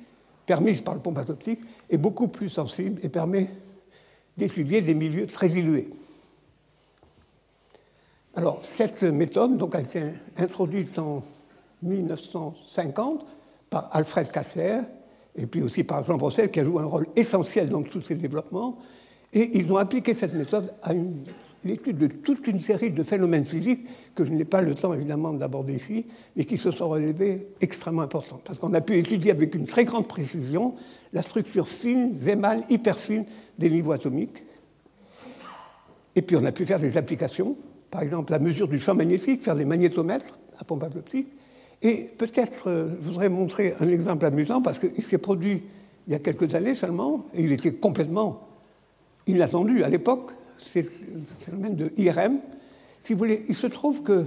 permise 0.48 0.80
par 0.80 0.94
le 0.94 1.00
pompage 1.00 1.28
optique, 1.28 1.60
est 1.90 1.98
beaucoup 1.98 2.26
plus 2.26 2.48
sensible 2.48 2.98
et 3.04 3.10
permet 3.10 3.50
d'étudier 4.36 4.80
des 4.80 4.94
milieux 4.94 5.26
très 5.26 5.48
dilués. 5.48 5.90
Alors, 8.34 8.60
cette 8.64 9.02
méthode 9.02 9.58
donc, 9.58 9.74
a 9.74 9.80
été 9.80 10.04
introduite 10.38 10.98
en 10.98 11.22
1950 11.82 13.26
par 13.68 13.90
Alfred 13.92 14.30
Kassler 14.30 14.80
et 15.36 15.46
puis 15.46 15.62
aussi 15.62 15.84
par 15.84 16.02
Jean 16.02 16.16
Brossel, 16.16 16.50
qui 16.50 16.60
a 16.60 16.64
joué 16.64 16.82
un 16.82 16.86
rôle 16.86 17.06
essentiel 17.14 17.68
dans 17.68 17.82
tous 17.82 18.00
ces 18.00 18.14
développements. 18.14 18.78
Et 19.34 19.58
ils 19.58 19.70
ont 19.70 19.76
appliqué 19.76 20.14
cette 20.14 20.32
méthode 20.32 20.72
à 20.82 20.94
l'étude 21.64 21.98
de 21.98 22.06
toute 22.06 22.46
une 22.46 22.60
série 22.60 22.90
de 22.90 23.02
phénomènes 23.02 23.44
physiques 23.44 23.86
que 24.14 24.24
je 24.24 24.32
n'ai 24.32 24.44
pas 24.44 24.62
le 24.62 24.74
temps 24.74 24.94
évidemment 24.94 25.32
d'aborder 25.32 25.74
ici, 25.74 26.06
mais 26.36 26.44
qui 26.44 26.56
se 26.56 26.70
sont 26.70 26.88
révélés 26.88 27.48
extrêmement 27.60 28.02
importants. 28.02 28.40
Parce 28.44 28.58
qu'on 28.58 28.74
a 28.74 28.80
pu 28.80 28.96
étudier 28.98 29.30
avec 29.30 29.54
une 29.54 29.66
très 29.66 29.84
grande 29.84 30.06
précision 30.06 30.74
la 31.12 31.22
structure 31.22 31.68
fine, 31.68 32.14
zémale, 32.14 32.64
hyperfine 32.68 33.24
des 33.58 33.70
niveaux 33.70 33.92
atomiques. 33.92 34.44
Et 36.14 36.22
puis 36.22 36.36
on 36.36 36.44
a 36.44 36.52
pu 36.52 36.66
faire 36.66 36.80
des 36.80 36.96
applications 36.96 37.56
par 37.90 38.02
exemple 38.02 38.32
la 38.32 38.38
mesure 38.38 38.68
du 38.68 38.78
champ 38.78 38.94
magnétique, 38.94 39.42
faire 39.42 39.56
des 39.56 39.64
magnétomètres 39.64 40.38
à 40.58 40.64
pompage 40.64 40.96
optique. 40.96 41.28
Et 41.82 42.10
peut-être, 42.18 42.68
euh, 42.68 42.88
je 43.00 43.06
voudrais 43.06 43.28
montrer 43.28 43.74
un 43.80 43.88
exemple 43.88 44.24
amusant, 44.24 44.60
parce 44.60 44.78
qu'il 44.78 45.02
s'est 45.02 45.18
produit 45.18 45.62
il 46.06 46.12
y 46.12 46.16
a 46.16 46.18
quelques 46.18 46.54
années 46.54 46.74
seulement, 46.74 47.26
et 47.34 47.44
il 47.44 47.52
était 47.52 47.72
complètement 47.72 48.48
inattendu 49.26 49.82
à 49.84 49.88
l'époque, 49.88 50.32
c'est 50.62 50.82
le 50.82 51.22
phénomène 51.38 51.76
de 51.76 51.92
IRM. 51.96 52.38
Si 53.00 53.12
vous 53.12 53.18
voulez, 53.18 53.44
il 53.48 53.54
se 53.54 53.66
trouve 53.66 54.02
que 54.02 54.26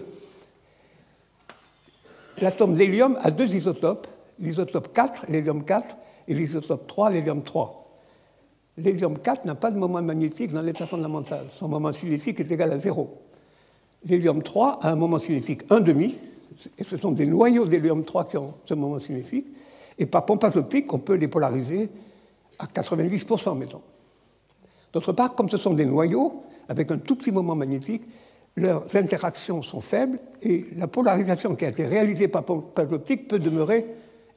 l'atome 2.40 2.76
d'hélium 2.76 3.18
a 3.22 3.32
deux 3.32 3.54
isotopes, 3.56 4.08
l'isotope 4.40 4.94
4, 4.94 5.26
l'hélium 5.30 5.64
4, 5.64 5.98
et 6.28 6.34
l'isotope 6.34 6.88
3, 6.88 7.12
l'hélium 7.12 7.44
3. 7.44 7.78
L'hélium 8.78 9.20
4 9.20 9.46
n'a 9.46 9.56
pas 9.56 9.70
de 9.70 9.78
moment 9.78 10.02
magnétique 10.02 10.52
dans 10.52 10.62
l'état 10.62 10.88
fondamental. 10.88 11.48
Son 11.60 11.68
moment 11.68 11.92
cinétique 11.92 12.40
est 12.40 12.52
égal 12.52 12.72
à 12.72 12.80
zéro. 12.80 13.18
L'hélium 14.06 14.42
3 14.42 14.80
a 14.82 14.92
un 14.92 14.96
moment 14.96 15.20
cinétique 15.20 15.68
1,5, 15.70 16.16
et 16.78 16.84
ce 16.84 16.98
sont 16.98 17.12
des 17.12 17.26
noyaux 17.26 17.66
d'hélium 17.66 18.04
3 18.04 18.26
qui 18.26 18.38
ont 18.38 18.54
ce 18.66 18.74
moment 18.74 19.00
cinétique, 19.00 19.48
et 19.98 20.06
par 20.06 20.26
pompage 20.26 20.56
optique, 20.56 20.92
on 20.94 21.00
peut 21.00 21.16
les 21.16 21.28
polariser 21.28 21.90
à 22.58 22.66
90%, 22.66 23.58
mettons. 23.58 23.82
D'autre 24.94 25.14
part, 25.14 25.36
comme 25.36 25.50
ce 25.50 25.58
sont 25.58 25.74
des 25.74 25.86
noyaux, 25.86 26.44
avec 26.68 26.92
un 26.92 26.98
tout 26.98 27.16
petit 27.16 27.32
moment 27.32 27.56
magnétique, 27.56 28.04
leurs 28.56 28.96
interactions 28.96 29.62
sont 29.62 29.82
faibles 29.82 30.20
et 30.42 30.66
la 30.76 30.88
polarisation 30.88 31.56
qui 31.56 31.66
a 31.66 31.70
été 31.70 31.86
réalisée 31.86 32.28
par 32.28 32.44
pompage 32.44 32.92
optique 32.92 33.28
peut 33.28 33.40
demeurer 33.40 33.86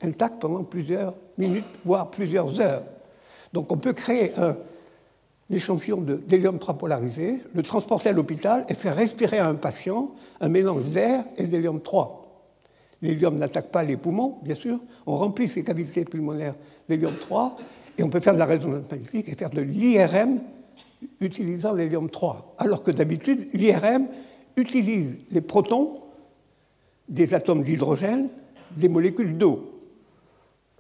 intacte 0.03 0.41
pendant 0.41 0.63
plusieurs 0.63 1.15
minutes, 1.37 1.65
voire 1.85 2.11
plusieurs 2.11 2.61
heures. 2.61 2.85
Donc 3.53 3.73
on 3.73 3.77
peut 3.77 3.93
créer 3.93 4.33
un 4.39 4.57
échantillon 5.51 6.01
d'hélium 6.01 6.59
3 6.59 6.75
polarisé, 6.75 7.41
le 7.53 7.63
transporter 7.63 8.11
à 8.11 8.13
l'hôpital 8.13 8.65
et 8.69 8.75
faire 8.75 8.97
respirer 8.97 9.39
à 9.39 9.49
un 9.49 9.55
patient 9.55 10.13
un 10.41 10.49
mélange 10.49 10.85
d'air 10.85 11.25
et 11.37 11.45
d'hélium 11.45 11.81
3. 11.81 12.21
L'hélium 13.03 13.37
n'attaque 13.37 13.71
pas 13.71 13.83
les 13.83 13.97
poumons, 13.97 14.39
bien 14.43 14.55
sûr. 14.55 14.79
On 15.07 15.17
remplit 15.17 15.49
ces 15.49 15.63
cavités 15.63 16.05
pulmonaires 16.05 16.55
d'hélium 16.89 17.15
3 17.21 17.57
et 17.99 18.03
on 18.03 18.09
peut 18.09 18.21
faire 18.21 18.35
de 18.35 18.39
la 18.39 18.47
résonance 18.47 18.91
magnétique 18.91 19.29
et 19.29 19.35
faire 19.35 19.51
de 19.51 19.61
l'IRM 19.61 20.41
utilisant 21.21 21.73
l'hélium 21.73 22.11
3. 22.11 22.57
Alors 22.59 22.83
que 22.83 22.91
d'habitude, 22.91 23.49
l'IRM 23.53 24.09
utilise 24.57 25.17
les 25.31 25.41
protons 25.41 26.01
des 27.09 27.35
atomes 27.35 27.63
d'hydrogène, 27.63 28.29
des 28.77 28.89
molécules 28.89 29.37
d'eau, 29.37 29.83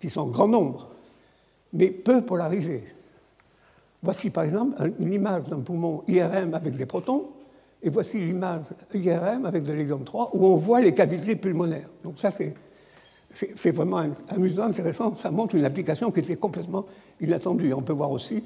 qui 0.01 0.11
sont 0.11 0.23
en 0.23 0.27
grand 0.27 0.49
nombre, 0.49 0.91
mais 1.73 1.91
peu 1.91 2.23
polarisées. 2.23 2.85
Voici 4.03 4.31
par 4.31 4.45
exemple 4.45 4.93
une 4.99 5.13
image 5.13 5.45
d'un 5.45 5.61
poumon 5.61 6.03
IRM 6.09 6.55
avec 6.55 6.77
des 6.77 6.87
protons, 6.87 7.31
et 7.83 7.91
voici 7.91 8.19
l'image 8.19 8.63
IRM 8.95 9.45
avec 9.45 9.63
de 9.65 9.73
l'hélium 9.73 10.05
3, 10.05 10.31
où 10.35 10.47
on 10.47 10.57
voit 10.57 10.81
les 10.81 10.95
cavités 10.95 11.37
pulmonaires. 11.37 11.91
Donc 12.03 12.19
ça, 12.19 12.31
c'est 12.31 12.55
c'est 13.35 13.73
vraiment 13.73 14.03
amusant, 14.29 14.65
intéressant. 14.65 15.17
Ça 15.17 15.31
montre 15.31 15.57
une 15.57 15.65
application 15.65 16.11
qui 16.11 16.21
était 16.21 16.37
complètement 16.37 16.87
inattendue. 17.21 17.73
On 17.73 17.83
peut 17.83 17.93
voir 17.93 18.11
aussi 18.11 18.43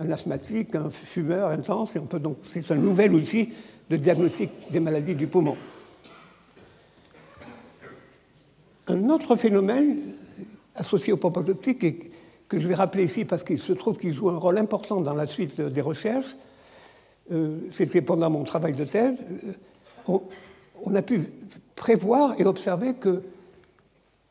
un 0.00 0.10
asthmatique, 0.10 0.74
un 0.74 0.90
fumeur 0.90 1.48
intense, 1.48 1.94
et 1.94 1.98
on 1.98 2.06
peut 2.06 2.18
donc, 2.18 2.38
c'est 2.50 2.68
un 2.70 2.76
nouvel 2.76 3.14
outil 3.14 3.50
de 3.88 3.96
diagnostic 3.96 4.50
des 4.70 4.80
maladies 4.80 5.14
du 5.14 5.26
poumon. 5.26 5.56
Un 8.88 9.08
autre 9.10 9.36
phénomène 9.36 9.98
associé 10.74 11.12
au 11.12 11.18
pompage 11.18 11.48
optique, 11.48 11.84
et 11.84 12.10
que 12.48 12.58
je 12.58 12.66
vais 12.66 12.74
rappeler 12.74 13.04
ici 13.04 13.24
parce 13.24 13.44
qu'il 13.44 13.60
se 13.60 13.72
trouve 13.72 13.98
qu'il 13.98 14.12
joue 14.12 14.28
un 14.30 14.38
rôle 14.38 14.58
important 14.58 15.00
dans 15.00 15.14
la 15.14 15.26
suite 15.26 15.60
des 15.60 15.80
recherches, 15.80 16.36
euh, 17.30 17.58
c'était 17.70 18.02
pendant 18.02 18.28
mon 18.28 18.42
travail 18.42 18.72
de 18.72 18.84
thèse, 18.84 19.24
euh, 20.08 20.18
on 20.84 20.94
a 20.94 21.02
pu 21.02 21.20
prévoir 21.76 22.34
et 22.40 22.44
observer 22.44 22.94
que 22.94 23.22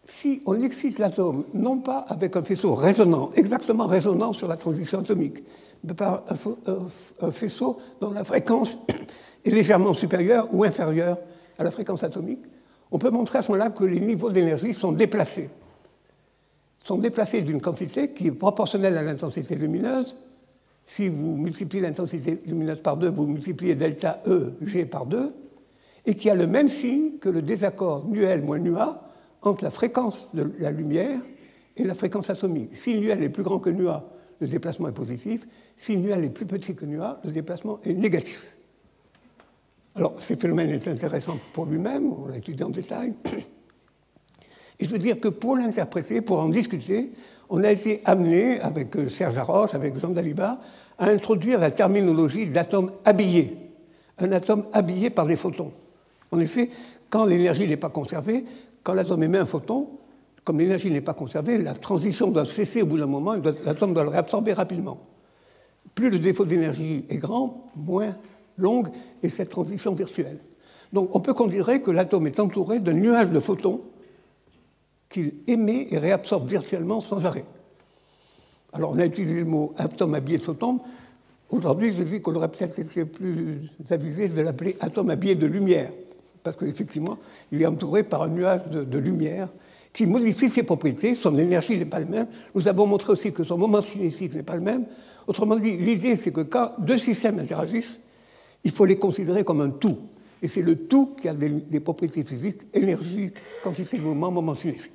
si 0.05 0.41
on 0.46 0.62
excite 0.62 1.00
l'atome, 1.00 1.46
non 1.53 1.77
pas 1.77 2.00
avec 2.08 2.36
un 2.36 2.41
faisceau 2.41 2.74
résonnant, 2.74 3.29
exactement 3.36 3.88
résonnant 3.88 4.34
sur 4.34 4.48
la 4.48 4.58
transition 4.58 5.00
atomique, 5.00 5.43
mais 5.84 5.93
par 5.93 6.24
un, 6.29 7.31
faisceau 7.31 7.79
dont 8.00 8.12
la 8.12 8.24
fréquence 8.24 8.77
est 9.46 9.51
légèrement 9.51 9.93
supérieure 9.93 10.48
ou 10.51 10.63
inférieure 10.63 11.17
à 11.58 11.63
la 11.63 11.72
fréquence 11.72 12.03
atomique, 12.03 12.41
on 12.91 12.98
peut 12.98 13.10
montrer 13.10 13.39
à 13.39 13.41
ce 13.41 13.51
moment-là 13.51 13.70
que 13.70 13.84
les 13.84 14.00
niveaux 14.00 14.31
d'énergie 14.31 14.74
sont 14.74 14.91
déplacés. 14.91 15.50
sont 16.84 16.98
déplacés 16.98 17.41
d'une 17.41 17.62
quantité 17.62 18.12
qui 18.12 18.27
est 18.27 18.31
proportionnelle 18.31 18.98
à 18.98 19.03
l'intensité 19.03 19.55
lumineuse. 19.55 20.15
Si 20.86 21.08
vous 21.10 21.38
multipliez 21.38 21.84
l'intensité 21.84 22.41
lumineuse 22.46 22.81
par 22.81 22.98
2, 22.98 23.10
vous 23.10 23.27
multipliez 23.27 23.75
delta 23.75 24.22
E, 24.27 24.53
G 24.62 24.86
par 24.86 25.05
2, 25.05 25.34
et 26.05 26.15
qui 26.15 26.29
a 26.29 26.36
le 26.36 26.48
même 26.48 26.67
signe 26.67 27.17
que 27.20 27.29
le 27.29 27.43
désaccord 27.43 28.05
nu 28.08 28.24
L 28.24 28.41
moins 28.41 28.58
nu 28.58 28.75
A 28.75 29.11
entre 29.41 29.63
la 29.63 29.71
fréquence 29.71 30.27
de 30.33 30.51
la 30.60 30.71
lumière 30.71 31.19
et 31.77 31.83
la 31.83 31.95
fréquence 31.95 32.29
atomique. 32.29 32.75
Si 32.75 32.93
nu 33.00 33.10
est 33.10 33.29
plus 33.29 33.43
grand 33.43 33.60
que 33.60 33.69
nu 33.69 33.88
A, 33.88 34.03
le 34.39 34.48
déplacement 34.48 34.88
est 34.88 34.93
positif. 34.93 35.48
Si 35.75 35.98
nu 35.98 36.12
est 36.12 36.29
plus 36.29 36.45
petit 36.45 36.75
que 36.75 36.86
nu 36.86 37.01
A, 37.01 37.19
le 37.24 37.31
déplacement 37.31 37.79
est 37.83 37.93
négatif. 37.93 38.55
Alors, 39.95 40.13
ce 40.21 40.36
phénomène 40.36 40.69
est 40.69 40.88
intéressant 40.88 41.38
pour 41.53 41.65
lui-même, 41.65 42.13
on 42.13 42.27
l'a 42.27 42.38
étudié 42.38 42.63
en 42.63 42.69
détail. 42.69 43.13
Et 44.79 44.86
je 44.86 44.89
veux 44.89 44.98
dire 44.98 45.19
que 45.19 45.27
pour 45.27 45.57
l'interpréter, 45.57 46.21
pour 46.21 46.39
en 46.39 46.50
discuter, 46.50 47.12
on 47.50 47.63
a 47.63 47.71
été 47.71 48.01
amené, 48.05 48.60
avec 48.62 48.95
euh, 48.95 49.10
Serge 49.10 49.38
Haroche, 49.38 49.74
avec 49.74 49.98
Jean 50.00 50.10
Daliba, 50.10 50.60
à 50.98 51.10
introduire 51.10 51.60
la 51.60 51.69
terminologie 51.69 52.48
d'atome 52.48 52.91
habillé. 53.03 53.57
Un 54.17 54.31
atome 54.31 54.65
habillé 54.71 55.10
par 55.10 55.25
des 55.25 55.36
photons. 55.36 55.71
En 56.31 56.39
effet, 56.39 56.69
quand 57.10 57.25
l'énergie 57.25 57.67
n'est 57.67 57.77
pas 57.77 57.89
conservée, 57.89 58.45
quand 58.84 58.94
l'atome 58.94 59.24
émet 59.24 59.38
un 59.38 59.46
photon, 59.46 59.88
comme 60.44 60.60
l'énergie 60.60 60.90
n'est 60.90 61.02
pas 61.02 61.14
conservée, 61.14 61.58
la 61.58 61.74
transition 61.74 62.32
doit 62.32 62.46
cesser 62.46 62.82
au 62.82 62.86
bout 62.86 62.98
d'un 62.98 63.06
moment, 63.06 63.36
l'atome 63.66 63.94
doit 63.94 64.04
le 64.04 64.10
réabsorber 64.10 64.54
rapidement. 64.54 65.00
Plus 65.94 66.10
le 66.10 66.20
défaut 66.20 66.46
d'énergie 66.46 67.06
est 67.10 67.18
grand, 67.18 67.70
moins 67.76 68.16
longue 68.58 68.90
est 69.22 69.30
cette 69.30 69.50
transition 69.50 69.94
virtuelle. 69.94 70.40
Donc 70.94 71.16
on 71.16 71.20
peut 71.20 71.34
considérer 71.34 71.82
que 71.82 71.92
l'atome 71.92 72.28
est 72.28 72.40
entouré 72.40 72.80
d'un 72.80 72.94
nuage 72.94 73.30
de 73.30 73.40
photons 73.40 73.82
qu'il 75.10 75.34
émet 75.48 75.88
et 75.92 75.98
réabsorbe 75.98 76.48
virtuellement 76.48 77.02
sans 77.02 77.26
arrêt. 77.26 77.46
Alors 78.74 78.92
on 78.92 79.00
a 79.00 79.06
utilisé 79.06 79.40
le 79.40 79.46
mot 79.46 79.74
atome 79.78 80.16
habillé 80.16 80.38
de 80.38 80.44
photons. 80.44 80.80
Aujourd'hui, 81.50 81.94
je 81.94 82.04
dis 82.04 82.22
qu'on 82.22 82.34
aurait 82.36 82.48
peut-être 82.48 82.80
été 82.80 83.04
plus 83.04 83.70
avisé 83.90 84.30
de 84.30 84.42
l'appeler 84.42 84.78
atome 84.80 85.10
habillé 85.10 85.36
de 85.36 85.46
lumière 85.46 85.92
parce 86.43 86.55
qu'effectivement, 86.55 87.17
il 87.51 87.62
est 87.62 87.65
entouré 87.65 88.03
par 88.03 88.24
un 88.24 88.27
nuage 88.27 88.62
de, 88.67 88.98
lumière 88.98 89.50
qui 89.93 90.05
modifie 90.05 90.50
ses 90.50 90.63
propriétés, 90.63 91.15
son 91.15 91.38
énergie 91.38 91.77
n'est 91.77 91.86
pas 91.86 92.00
la 92.00 92.05
même. 92.05 92.27
Nous 92.55 92.67
avons 92.67 92.86
montré 92.86 93.12
aussi 93.12 93.33
que 93.33 93.43
son 93.43 93.57
moment 93.57 93.81
cinétique 93.81 94.33
n'est 94.33 94.43
pas 94.43 94.55
le 94.55 94.62
même. 94.62 94.86
Autrement 95.27 95.57
dit, 95.57 95.77
l'idée, 95.77 96.15
c'est 96.15 96.31
que 96.31 96.41
quand 96.41 96.74
deux 96.79 96.98
systèmes 96.98 97.39
interagissent, 97.39 98.00
il 98.63 98.71
faut 98.71 98.86
les 98.86 98.98
considérer 98.98 99.43
comme 99.43 99.62
un 99.62 99.69
tout. 99.69 99.98
Et 100.41 100.48
c'est 100.48 100.62
le 100.62 100.75
tout 100.75 101.15
qui 101.21 101.27
a 101.27 101.33
des, 101.33 101.79
propriétés 101.79 102.24
physiques, 102.24 102.62
énergie, 102.74 103.31
quantité 103.63 103.98
de 103.98 104.03
mouvement, 104.03 104.31
moment 104.31 104.55
cinétique. 104.55 104.91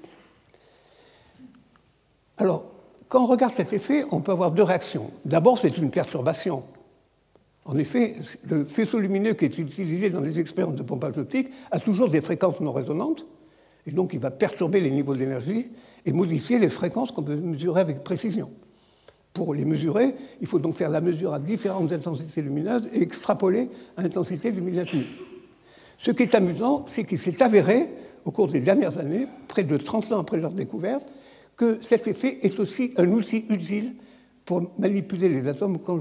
Alors, 2.38 2.64
quand 3.08 3.22
on 3.22 3.26
regarde 3.26 3.54
cet 3.54 3.72
effet, 3.72 4.04
on 4.10 4.20
peut 4.20 4.32
avoir 4.32 4.50
deux 4.50 4.64
réactions. 4.64 5.10
D'abord, 5.24 5.58
c'est 5.58 5.76
une 5.78 5.90
perturbation. 5.90 6.64
En 7.66 7.76
effet, 7.78 8.14
le 8.48 8.64
faisceau 8.64 9.00
lumineux 9.00 9.34
qui 9.34 9.44
est 9.44 9.58
utilisé 9.58 10.08
dans 10.08 10.20
les 10.20 10.38
expériences 10.38 10.76
de 10.76 10.84
pompage 10.84 11.18
optique 11.18 11.48
a 11.72 11.80
toujours 11.80 12.08
des 12.08 12.20
fréquences 12.20 12.60
non 12.60 12.72
résonantes, 12.72 13.26
et 13.86 13.90
donc 13.90 14.14
il 14.14 14.20
va 14.20 14.30
perturber 14.30 14.80
les 14.80 14.90
niveaux 14.90 15.16
d'énergie 15.16 15.66
et 16.04 16.12
modifier 16.12 16.60
les 16.60 16.68
fréquences 16.68 17.10
qu'on 17.10 17.24
peut 17.24 17.34
mesurer 17.34 17.80
avec 17.80 18.04
précision. 18.04 18.50
Pour 19.32 19.52
les 19.52 19.64
mesurer, 19.64 20.14
il 20.40 20.46
faut 20.46 20.60
donc 20.60 20.74
faire 20.74 20.90
la 20.90 21.00
mesure 21.00 21.34
à 21.34 21.40
différentes 21.40 21.92
intensités 21.92 22.40
lumineuses 22.40 22.88
et 22.94 23.02
extrapoler 23.02 23.68
à 23.96 24.02
l'intensité 24.02 24.52
lumineuse. 24.52 24.88
Ce 25.98 26.10
qui 26.12 26.22
est 26.22 26.34
amusant, 26.36 26.84
c'est 26.86 27.04
qu'il 27.04 27.18
s'est 27.18 27.42
avéré, 27.42 27.88
au 28.24 28.30
cours 28.30 28.48
des 28.48 28.60
dernières 28.60 28.98
années, 28.98 29.26
près 29.48 29.64
de 29.64 29.76
30 29.76 30.12
ans 30.12 30.20
après 30.20 30.38
leur 30.38 30.52
découverte, 30.52 31.06
que 31.56 31.78
cet 31.82 32.06
effet 32.06 32.38
est 32.42 32.60
aussi 32.60 32.92
un 32.96 33.08
outil 33.08 33.44
utile 33.48 33.94
pour 34.46 34.62
manipuler 34.78 35.28
les 35.28 35.48
atomes 35.48 35.78
comme 35.78 36.00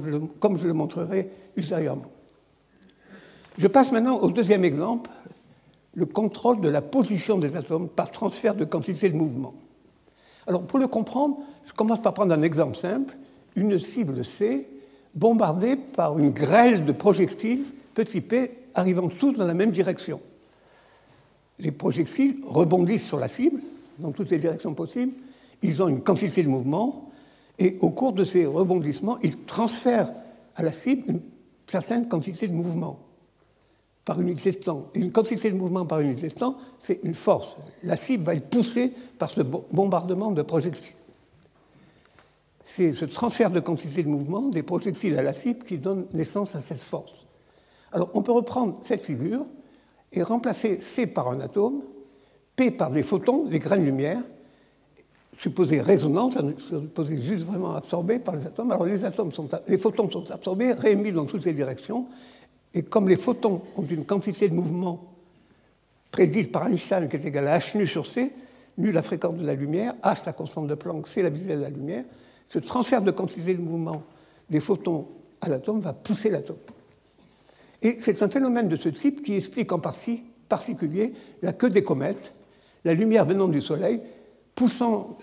je 0.57 0.67
le, 0.67 0.73
montrerai 0.73 1.29
ultérieurement. 1.57 2.11
Je 3.57 3.67
passe 3.67 3.91
maintenant 3.91 4.19
au 4.19 4.29
deuxième 4.29 4.63
exemple, 4.63 5.09
le 5.95 6.05
contrôle 6.05 6.61
de 6.61 6.69
la 6.69 6.81
position 6.81 7.37
des 7.37 7.57
atomes 7.57 7.89
par 7.89 8.11
transfert 8.11 8.53
de 8.55 8.63
quantité 8.63 9.09
de 9.09 9.15
mouvement. 9.15 9.53
Alors 10.45 10.61
pour 10.61 10.79
le 10.79 10.87
comprendre, 10.87 11.39
je 11.65 11.73
commence 11.73 12.01
par 12.01 12.13
prendre 12.13 12.33
un 12.33 12.43
exemple 12.43 12.77
simple, 12.77 13.17
une 13.55 13.79
cible 13.79 14.23
C 14.23 14.67
bombardée 15.15 15.75
par 15.75 16.19
une 16.19 16.31
grêle 16.31 16.85
de 16.85 16.91
projectiles 16.91 17.65
petit 17.95 18.21
p 18.21 18.51
arrivant 18.75 19.09
tous 19.09 19.31
dans 19.31 19.47
la 19.47 19.53
même 19.53 19.71
direction. 19.71 20.21
Les 21.57 21.71
projectiles 21.71 22.41
rebondissent 22.45 23.05
sur 23.05 23.17
la 23.17 23.29
cible 23.29 23.61
dans 23.97 24.11
toutes 24.11 24.29
les 24.29 24.37
directions 24.37 24.73
possibles, 24.73 25.13
ils 25.61 25.81
ont 25.81 25.87
une 25.87 26.01
quantité 26.01 26.43
de 26.43 26.49
mouvement, 26.49 27.09
et 27.59 27.77
au 27.81 27.89
cours 27.89 28.13
de 28.13 28.23
ces 28.23 28.45
rebondissements, 28.45 29.17
il 29.21 29.37
transfère 29.45 30.11
à 30.55 30.63
la 30.63 30.73
cible 30.73 31.03
une 31.07 31.21
certaine 31.67 32.07
quantité 32.07 32.47
de 32.47 32.53
mouvement. 32.53 32.99
par 34.05 34.21
unité 34.21 34.51
de 34.51 34.57
temps. 34.57 34.89
Une 34.93 35.11
quantité 35.11 35.49
de 35.49 35.57
mouvement 35.57 35.85
par 35.85 35.99
unité 35.99 36.27
de 36.27 36.35
c'est 36.77 36.99
une 37.03 37.15
force. 37.15 37.55
La 37.81 37.97
cible 37.97 38.23
va 38.23 38.35
être 38.35 38.49
poussée 38.49 38.93
par 39.17 39.31
ce 39.31 39.41
bombardement 39.41 40.29
de 40.29 40.43
projectiles. 40.43 40.93
C'est 42.63 42.93
ce 42.93 43.05
transfert 43.05 43.49
de 43.49 43.59
quantité 43.59 44.03
de 44.03 44.07
mouvement 44.07 44.49
des 44.49 44.63
projectiles 44.63 45.17
à 45.17 45.23
la 45.23 45.33
cible 45.33 45.63
qui 45.65 45.79
donne 45.79 46.05
naissance 46.13 46.55
à 46.55 46.61
cette 46.61 46.83
force. 46.83 47.13
Alors 47.91 48.11
on 48.13 48.21
peut 48.21 48.31
reprendre 48.31 48.77
cette 48.81 49.01
figure 49.01 49.45
et 50.11 50.21
remplacer 50.21 50.81
C 50.81 51.07
par 51.07 51.29
un 51.29 51.39
atome, 51.39 51.81
P 52.55 52.71
par 52.71 52.91
des 52.91 53.03
photons, 53.03 53.45
des 53.45 53.59
grains 53.59 53.77
de 53.77 53.83
lumière, 53.83 54.21
supposés 55.37 55.81
résonantes, 55.81 56.37
supposés 56.59 57.19
juste 57.19 57.45
vraiment 57.45 57.75
absorbés 57.75 58.19
par 58.19 58.35
les 58.35 58.47
atomes. 58.47 58.71
Alors 58.71 58.85
les, 58.85 59.03
atomes 59.05 59.31
sont, 59.31 59.49
les 59.67 59.77
photons 59.77 60.09
sont 60.09 60.29
absorbés, 60.31 60.73
réémis 60.73 61.11
dans 61.11 61.25
toutes 61.25 61.45
les 61.45 61.53
directions, 61.53 62.07
et 62.73 62.83
comme 62.83 63.09
les 63.09 63.17
photons 63.17 63.61
ont 63.75 63.83
une 63.83 64.05
quantité 64.05 64.49
de 64.49 64.53
mouvement 64.53 65.03
prédite 66.11 66.51
par 66.51 66.67
Einstein 66.67 67.09
qui 67.09 67.17
est 67.17 67.25
égale 67.25 67.47
à 67.47 67.57
h 67.57 67.77
nu 67.77 67.87
sur 67.87 68.07
c, 68.07 68.31
nu 68.77 68.91
la 68.91 69.01
fréquence 69.01 69.35
de 69.35 69.45
la 69.45 69.53
lumière, 69.53 69.93
h 70.03 70.17
la 70.25 70.33
constante 70.33 70.67
de 70.67 70.75
Planck, 70.75 71.07
c 71.07 71.21
la 71.21 71.29
vitesse 71.29 71.57
de 71.57 71.63
la 71.63 71.69
lumière, 71.69 72.03
ce 72.49 72.59
transfert 72.59 73.01
de 73.01 73.11
quantité 73.11 73.53
de 73.53 73.61
mouvement 73.61 74.03
des 74.49 74.59
photons 74.59 75.07
à 75.41 75.49
l'atome 75.49 75.79
va 75.79 75.93
pousser 75.93 76.29
l'atome. 76.29 76.57
Et 77.81 77.97
c'est 77.99 78.21
un 78.23 78.29
phénomène 78.29 78.67
de 78.67 78.75
ce 78.75 78.89
type 78.89 79.23
qui 79.23 79.35
explique 79.35 79.71
en 79.71 79.79
partie 79.79 80.23
particulier 80.47 81.13
la 81.41 81.53
queue 81.53 81.69
des 81.69 81.83
comètes, 81.83 82.33
la 82.83 82.93
lumière 82.93 83.25
venant 83.25 83.47
du 83.47 83.61
Soleil, 83.61 84.01
poussant 84.55 85.17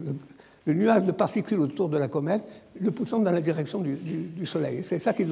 le, 0.00 0.74
nuage 0.74 1.04
de 1.04 1.12
particules 1.12 1.60
autour 1.60 1.88
de 1.88 1.96
la 1.96 2.08
comète, 2.08 2.42
le 2.78 2.90
poussant 2.90 3.20
dans 3.20 3.30
la 3.30 3.40
direction 3.40 3.80
du, 3.80 4.46
Soleil. 4.46 4.82
C'est 4.82 4.98
ça 4.98 5.12
qui, 5.12 5.26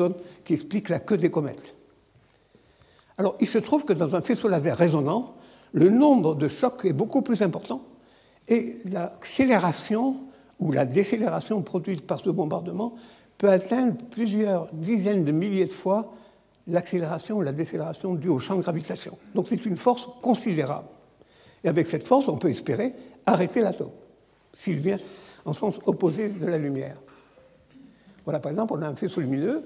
qui 0.44 0.54
explique 0.54 0.88
la 0.88 1.00
queue 1.00 1.18
des 1.18 1.30
comètes. 1.30 1.76
Alors, 3.18 3.37
il 3.40 3.46
se 3.46 3.58
trouve 3.58 3.84
que 3.84 3.92
dans 3.92 4.14
un 4.14 4.22
faisceau 4.22 4.49
laser 4.49 4.76
résonnant, 4.76 5.34
le 5.72 5.88
nombre 5.90 6.34
de 6.34 6.49
chocs 6.49 6.84
est 6.84 6.92
beaucoup 6.92 7.22
plus 7.22 7.42
important 7.42 7.82
et 8.49 8.78
l'accélération 8.87 10.16
ou 10.58 10.72
la 10.72 10.84
décélération 10.84 11.62
produite 11.62 12.06
par 12.06 12.20
ce 12.20 12.30
bombardement 12.30 12.94
peut 13.38 13.50
atteindre 13.50 13.96
plusieurs 14.10 14.68
dizaines 14.72 15.25
de 15.25 15.32
milliers 15.32 15.66
de 15.66 15.72
fois 15.72 16.12
l'accélération 16.66 17.38
ou 17.38 17.42
la 17.42 17.52
décélération 17.52 18.14
due 18.14 18.28
au 18.28 18.38
champ 18.38 18.56
de 18.56 18.62
gravitation. 18.62 19.16
Donc 19.34 19.46
c'est 19.49 19.64
une 19.64 19.76
force 19.76 20.08
considérable. 20.20 20.88
Et 21.64 21.69
avec 21.69 21.87
cette 21.87 22.07
force, 22.07 22.29
on 22.29 22.37
peut 22.37 22.50
espérer 22.50 22.95
arrêter 23.26 23.61
l'atome, 23.61 23.90
s'il 24.55 24.79
vient 24.79 24.99
en 25.45 25.52
sens 25.52 25.79
opposé 25.87 26.29
de 26.29 26.47
la 26.47 26.59
lumière. 26.59 26.97
Voilà, 28.25 28.40
par 28.40 28.52
exemple, 28.52 28.75
on 28.76 28.83
a 28.83 28.88
un 28.88 28.97
faisceau 28.97 29.21
lumineux, 29.21 29.62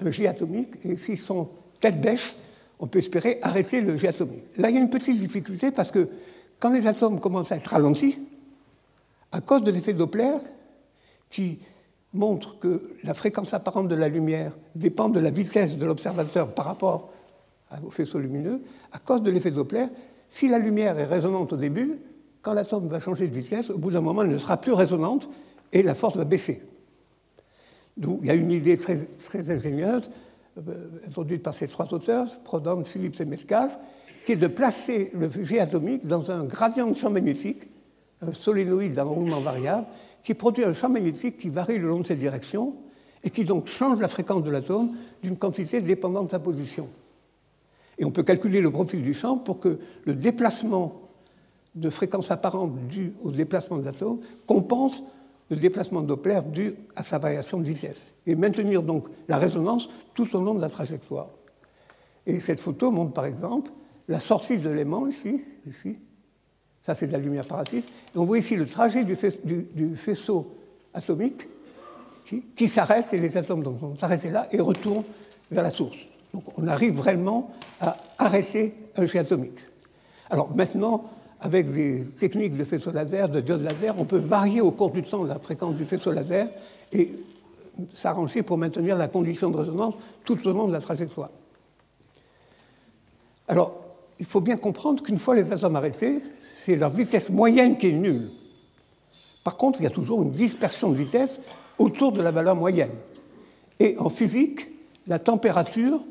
un 0.00 0.10
jet 0.10 0.26
atomique, 0.26 0.74
et 0.84 0.96
si 0.96 1.16
son 1.16 1.48
tête 1.80 2.00
bêche, 2.00 2.36
on 2.78 2.86
peut 2.86 2.98
espérer 2.98 3.38
arrêter 3.42 3.80
le 3.80 3.96
jet 3.96 4.08
atomique. 4.08 4.44
Là, 4.58 4.70
il 4.70 4.74
y 4.74 4.78
a 4.78 4.80
une 4.80 4.90
petite 4.90 5.18
difficulté 5.18 5.70
parce 5.70 5.90
que 5.90 6.08
quand 6.58 6.70
les 6.70 6.86
atomes 6.86 7.20
commencent 7.20 7.52
à 7.52 7.56
être 7.56 7.68
ralentis, 7.68 8.18
à 9.32 9.40
cause 9.40 9.62
de 9.62 9.70
l'effet 9.70 9.92
Doppler, 9.92 10.36
qui 11.30 11.58
montre 12.12 12.58
que 12.58 12.90
la 13.04 13.14
fréquence 13.14 13.52
apparente 13.52 13.88
de 13.88 13.94
la 13.94 14.08
lumière 14.08 14.52
dépend 14.74 15.08
de 15.08 15.20
la 15.20 15.30
vitesse 15.30 15.76
de 15.76 15.84
l'observateur 15.84 16.54
par 16.54 16.66
rapport 16.66 17.10
au 17.84 17.90
faisceau 17.90 18.18
lumineux, 18.18 18.62
à 18.92 18.98
cause 18.98 19.22
de 19.22 19.30
l'effet 19.30 19.50
Doppler, 19.50 19.86
si 20.28 20.48
la 20.48 20.58
lumière 20.58 20.98
est 20.98 21.04
résonante 21.04 21.52
au 21.52 21.56
début, 21.56 21.98
quand 22.42 22.52
l'atome 22.52 22.88
va 22.88 23.00
changer 23.00 23.26
de 23.28 23.34
vitesse, 23.34 23.70
au 23.70 23.78
bout 23.78 23.90
d'un 23.90 24.00
moment, 24.00 24.22
elle 24.22 24.30
ne 24.30 24.38
sera 24.38 24.56
plus 24.56 24.72
résonante 24.72 25.28
et 25.72 25.82
la 25.82 25.94
force 25.94 26.16
va 26.16 26.24
baisser. 26.24 26.62
Il 27.96 28.24
y 28.24 28.30
a 28.30 28.34
une 28.34 28.50
idée 28.50 28.76
très, 28.76 29.08
ingénieuse, 29.50 30.10
euh, 30.58 30.88
introduite 31.06 31.42
par 31.42 31.54
ces 31.54 31.66
trois 31.66 31.92
auteurs, 31.92 32.28
Proudhon, 32.44 32.84
Phillips 32.84 33.20
et 33.20 33.24
Metcalfe, 33.24 33.78
qui 34.24 34.32
est 34.32 34.36
de 34.36 34.46
placer 34.48 35.10
le 35.14 35.30
jet 35.42 35.60
atomique 35.60 36.06
dans 36.06 36.30
un 36.30 36.44
gradient 36.44 36.90
de 36.90 36.96
champ 36.96 37.10
magnétique, 37.10 37.62
un 38.20 38.32
solénoïde 38.32 38.92
d'un 38.92 39.04
roulement 39.04 39.40
variable, 39.40 39.86
qui 40.22 40.34
produit 40.34 40.64
un 40.64 40.72
champ 40.72 40.88
magnétique 40.88 41.38
qui 41.38 41.48
varie 41.48 41.78
le 41.78 41.88
long 41.88 42.00
de 42.00 42.06
cette 42.06 42.18
direction 42.18 42.74
et 43.22 43.30
qui 43.30 43.44
donc 43.44 43.66
change 43.66 44.00
la 44.00 44.08
fréquence 44.08 44.42
de 44.42 44.50
l'atome 44.50 44.96
d'une 45.22 45.36
quantité 45.36 45.80
dépendante 45.80 46.26
de 46.26 46.30
sa 46.32 46.38
position. 46.38 46.88
Et 47.98 48.04
on 48.04 48.10
peut 48.10 48.22
calculer 48.22 48.60
le 48.60 48.70
profil 48.70 49.02
du 49.02 49.14
champ 49.14 49.38
pour 49.38 49.58
que 49.58 49.78
le 50.04 50.14
déplacement 50.14 51.02
de 51.74 51.90
fréquence 51.90 52.30
apparente 52.30 52.76
dû 52.88 53.12
au 53.22 53.30
déplacement 53.30 53.78
de 53.78 53.84
l'atome 53.84 54.20
compense 54.46 55.02
le 55.50 55.56
déplacement 55.56 56.02
de 56.02 56.06
Doppler 56.06 56.40
dû 56.52 56.74
à 56.96 57.02
sa 57.02 57.18
variation 57.18 57.58
de 57.58 57.64
vitesse, 57.64 58.14
et 58.26 58.34
maintenir 58.34 58.82
donc 58.82 59.06
la 59.28 59.38
résonance 59.38 59.88
tout 60.14 60.34
au 60.36 60.40
long 60.40 60.54
de 60.54 60.60
la 60.60 60.68
trajectoire. 60.68 61.28
Et 62.26 62.40
cette 62.40 62.58
photo 62.58 62.90
montre 62.90 63.12
par 63.12 63.26
exemple 63.26 63.70
la 64.08 64.20
sortie 64.20 64.58
de 64.58 64.68
l'élément 64.68 65.06
ici, 65.06 65.42
ici. 65.68 65.98
Ça, 66.80 66.94
c'est 66.94 67.06
de 67.06 67.12
la 67.12 67.18
lumière 67.18 67.46
parasite. 67.46 67.84
Et 68.14 68.18
on 68.18 68.24
voit 68.24 68.38
ici 68.38 68.56
le 68.56 68.66
trajet 68.66 69.04
du, 69.04 69.16
faisceau, 69.96 70.46
atomique 70.94 71.48
qui, 72.56 72.68
s'arrête 72.68 73.12
et 73.12 73.18
les 73.18 73.36
atomes 73.36 73.62
donc, 73.62 73.80
sont 73.80 74.04
arrêtés 74.04 74.30
là 74.30 74.48
et 74.52 74.60
retournent 74.60 75.04
vers 75.50 75.62
la 75.62 75.70
source. 75.70 75.96
Donc 76.36 76.44
on 76.58 76.66
arrive 76.68 76.94
vraiment 76.94 77.50
à 77.80 77.96
arrêter 78.18 78.74
un 78.94 79.06
jet 79.06 79.20
atomique. 79.20 79.58
Alors 80.28 80.54
maintenant, 80.54 81.04
avec 81.40 81.72
des 81.72 82.04
techniques 82.18 82.58
de 82.58 82.64
faisceau 82.64 82.92
laser, 82.92 83.30
de 83.30 83.40
diode 83.40 83.62
laser, 83.62 83.98
on 83.98 84.04
peut 84.04 84.18
varier 84.18 84.60
au 84.60 84.70
cours 84.70 84.90
du 84.90 85.02
temps 85.02 85.24
la 85.24 85.38
fréquence 85.38 85.76
du 85.76 85.86
faisceau 85.86 86.12
laser 86.12 86.50
et 86.92 87.10
s'arranger 87.94 88.42
pour 88.42 88.58
maintenir 88.58 88.98
la 88.98 89.08
condition 89.08 89.48
de 89.48 89.56
résonance 89.56 89.94
tout 90.24 90.46
au 90.46 90.52
long 90.52 90.68
de 90.68 90.74
la 90.74 90.80
trajectoire. 90.80 91.30
Alors, 93.48 93.72
il 94.18 94.26
faut 94.26 94.42
bien 94.42 94.58
comprendre 94.58 95.02
qu'une 95.02 95.18
fois 95.18 95.36
les 95.36 95.54
atomes 95.54 95.76
arrêtés, 95.76 96.20
c'est 96.42 96.76
leur 96.76 96.90
vitesse 96.90 97.30
moyenne 97.30 97.78
qui 97.78 97.86
est 97.88 97.92
nulle. 97.92 98.28
Par 99.42 99.56
contre, 99.56 99.80
il 99.80 99.84
y 99.84 99.86
a 99.86 99.90
toujours 99.90 100.22
une 100.22 100.32
dispersion 100.32 100.90
de 100.90 100.96
vitesse 100.96 101.30
autour 101.78 102.12
de 102.12 102.20
la 102.20 102.30
valeur 102.30 102.56
moyenne. 102.56 102.92
Et 103.80 103.96
en 103.96 104.10
physique, 104.10 104.68
la 105.06 105.18
température 105.18 106.02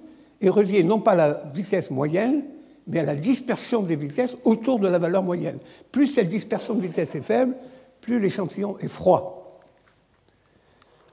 est 0.41 0.49
reliée 0.49 0.83
non 0.83 0.99
pas 0.99 1.11
à 1.11 1.15
la 1.15 1.43
vitesse 1.53 1.89
moyenne, 1.91 2.43
mais 2.87 2.99
à 2.99 3.03
la 3.03 3.15
dispersion 3.15 3.81
des 3.81 3.95
vitesses 3.95 4.35
autour 4.43 4.79
de 4.79 4.87
la 4.87 4.99
valeur 4.99 5.23
moyenne. 5.23 5.57
Plus 5.91 6.07
cette 6.07 6.29
dispersion 6.29 6.75
de 6.75 6.81
vitesse 6.81 7.15
est 7.15 7.21
faible, 7.21 7.55
plus 8.01 8.19
l'échantillon 8.19 8.77
est 8.79 8.87
froid. 8.87 9.61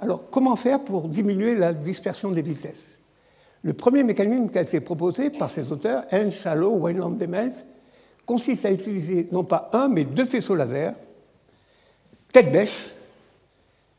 Alors, 0.01 0.29
comment 0.31 0.57
faire 0.57 0.81
pour 0.81 1.09
diminuer 1.09 1.55
la 1.55 1.73
dispersion 1.73 2.31
des 2.31 2.43
vitesses? 2.43 2.99
Le 3.63 3.73
premier 3.73 4.03
mécanisme 4.03 4.51
qui 4.51 4.59
a 4.59 4.63
été 4.63 4.81
proposé 4.81 5.31
par 5.31 5.49
ces 5.49 5.71
auteurs, 5.71 6.05
Hens, 6.13 6.35
Shallow, 6.35 6.77
Weinland, 6.77 7.17
Demelt, 7.17 7.65
consiste 8.27 8.67
à 8.67 8.73
utiliser 8.73 9.29
non 9.31 9.45
pas 9.45 9.71
un, 9.73 9.89
mais 9.89 10.05
deux 10.05 10.25
faisceaux 10.25 10.57
laser, 10.57 10.95
tête 12.33 12.51
bêche, 12.51 12.95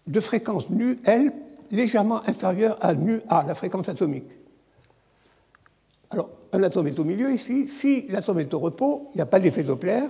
de 0.05 0.19
fréquence 0.19 0.69
nu, 0.69 0.99
L, 1.05 1.31
légèrement 1.71 2.21
inférieure 2.27 2.77
à 2.81 2.93
nu 2.93 3.21
A, 3.29 3.45
la 3.47 3.55
fréquence 3.55 3.87
atomique. 3.87 4.25
Alors, 6.13 6.29
un 6.51 6.61
atome 6.61 6.85
est 6.85 6.99
au 6.99 7.03
milieu 7.03 7.31
ici. 7.33 7.67
Si 7.67 8.05
l'atome 8.09 8.39
est 8.39 8.53
au 8.53 8.59
repos, 8.59 9.09
il 9.13 9.17
n'y 9.17 9.21
a 9.21 9.25
pas 9.25 9.39
d'effet 9.39 9.63
Doppler. 9.63 10.03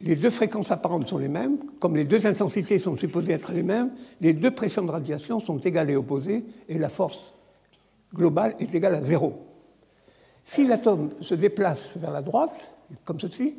Les 0.00 0.16
deux 0.16 0.30
fréquences 0.30 0.72
apparentes 0.72 1.06
sont 1.06 1.18
les 1.18 1.28
mêmes. 1.28 1.58
Comme 1.78 1.94
les 1.94 2.04
deux 2.04 2.26
intensités 2.26 2.80
sont 2.80 2.96
supposées 2.96 3.32
être 3.32 3.52
les 3.52 3.62
mêmes, 3.62 3.92
les 4.20 4.32
deux 4.32 4.50
pressions 4.50 4.82
de 4.82 4.90
radiation 4.90 5.38
sont 5.38 5.58
égales 5.58 5.88
et 5.90 5.94
opposées, 5.94 6.44
et 6.68 6.76
la 6.78 6.88
force 6.88 7.20
global 8.12 8.56
est 8.58 8.74
égal 8.74 8.96
à 8.96 9.04
zéro. 9.04 9.34
Si 10.42 10.66
l'atome 10.66 11.10
se 11.20 11.34
déplace 11.34 11.96
vers 11.96 12.10
la 12.10 12.20
droite, 12.20 12.74
comme 13.04 13.20
ceci, 13.20 13.54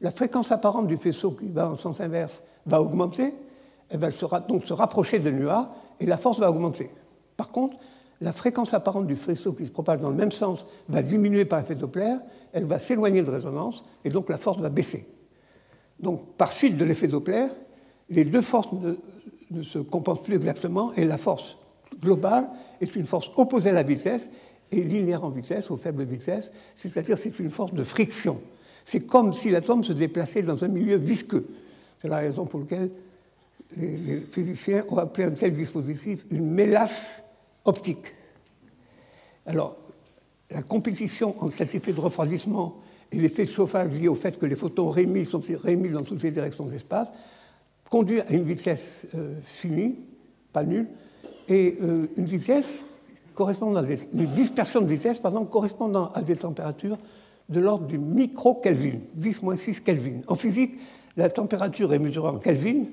la 0.00 0.10
fréquence 0.10 0.50
apparente 0.50 0.88
du 0.88 0.96
faisceau 0.96 1.30
qui 1.30 1.52
va 1.52 1.70
en 1.70 1.76
sens 1.76 2.00
inverse 2.00 2.42
va 2.66 2.82
augmenter, 2.82 3.32
elle 3.90 4.00
va 4.00 4.10
donc 4.40 4.64
se 4.66 4.72
rapprocher 4.72 5.20
de 5.20 5.30
nu 5.30 5.46
et 6.00 6.06
la 6.06 6.16
force 6.16 6.40
va 6.40 6.50
augmenter. 6.50 6.90
Par 7.36 7.52
contre, 7.52 7.76
la 8.20 8.32
fréquence 8.32 8.74
apparente 8.74 9.06
du 9.06 9.16
faisceau 9.16 9.52
qui 9.52 9.66
se 9.66 9.70
propage 9.70 10.00
dans 10.00 10.10
le 10.10 10.16
même 10.16 10.32
sens 10.32 10.66
va 10.88 11.02
diminuer 11.02 11.44
par 11.44 11.60
effet 11.60 11.74
Doppler, 11.74 12.16
elle 12.52 12.64
va 12.64 12.78
s'éloigner 12.78 13.22
de 13.22 13.30
résonance 13.30 13.84
et 14.04 14.10
donc 14.10 14.28
la 14.28 14.38
force 14.38 14.58
va 14.58 14.70
baisser. 14.70 15.06
Donc, 16.00 16.34
par 16.36 16.52
suite 16.52 16.76
de 16.76 16.84
l'effet 16.84 17.08
Doppler, 17.08 17.46
les 18.10 18.24
deux 18.24 18.42
forces 18.42 18.68
ne, 19.50 19.62
se 19.62 19.78
compensent 19.78 20.22
plus 20.22 20.36
exactement 20.36 20.92
et 20.94 21.04
la 21.04 21.18
force 21.18 21.58
globale 22.00 22.48
est 22.80 22.94
une 22.96 23.06
force 23.06 23.30
opposée 23.36 23.70
à 23.70 23.72
la 23.72 23.82
vitesse 23.82 24.30
et 24.70 24.82
linéaire 24.82 25.24
en 25.24 25.30
vitesse, 25.30 25.70
aux 25.70 25.76
faibles 25.76 26.04
vitesses, 26.04 26.50
c'est-à-dire 26.74 27.18
c'est 27.18 27.38
une 27.38 27.50
force 27.50 27.72
de 27.72 27.84
friction. 27.84 28.40
C'est 28.84 29.00
comme 29.00 29.32
si 29.32 29.50
l'atome 29.50 29.84
se 29.84 29.92
déplaçait 29.92 30.42
dans 30.42 30.62
un 30.64 30.68
milieu 30.68 30.96
visqueux. 30.96 31.46
C'est 31.98 32.08
la 32.08 32.18
raison 32.18 32.44
pour 32.44 32.60
laquelle 32.60 32.90
les, 33.76 34.20
physiciens 34.20 34.84
ont 34.88 34.98
appelé 34.98 35.26
un 35.26 35.30
tel 35.30 35.54
dispositif 35.54 36.24
une 36.30 36.50
mélasse 36.50 37.24
optique. 37.64 38.14
Alors, 39.46 39.76
la 40.50 40.62
compétition 40.62 41.34
entre 41.40 41.56
cet 41.56 41.74
effet 41.74 41.92
de 41.92 42.00
refroidissement 42.00 42.76
et 43.12 43.16
l'effet 43.16 43.44
de 43.44 43.50
chauffage 43.50 43.92
lié 43.92 44.08
au 44.08 44.14
fait 44.14 44.38
que 44.38 44.46
les 44.46 44.56
photons 44.56 44.90
réémis 44.90 45.24
sont 45.24 45.42
réémis 45.62 45.90
dans 45.90 46.02
toutes 46.02 46.22
les 46.22 46.30
directions 46.30 46.64
de 46.64 46.72
l'espace 46.72 47.12
conduit 47.90 48.20
à 48.20 48.32
une 48.32 48.44
vitesse 48.44 49.06
euh, 49.14 49.36
finie, 49.44 49.96
pas 50.52 50.64
nulle, 50.64 50.88
et 51.48 51.76
euh, 51.82 52.06
une 52.16 52.24
vitesse 52.24 52.84
correspondant 53.34 53.80
à 53.80 53.86
une 54.12 54.26
dispersion 54.26 54.80
de 54.80 54.86
vitesse 54.86 55.20
correspondant 55.50 56.10
à 56.14 56.22
des 56.22 56.36
températures 56.36 56.98
de 57.48 57.60
l'ordre 57.60 57.86
du 57.86 57.98
micro-Kelvin, 57.98 58.98
10-6 59.18 59.80
Kelvin. 59.80 60.20
En 60.28 60.34
physique, 60.34 60.78
la 61.16 61.28
température 61.28 61.92
est 61.92 61.98
mesurée 61.98 62.28
en 62.28 62.38
Kelvin, 62.38 62.84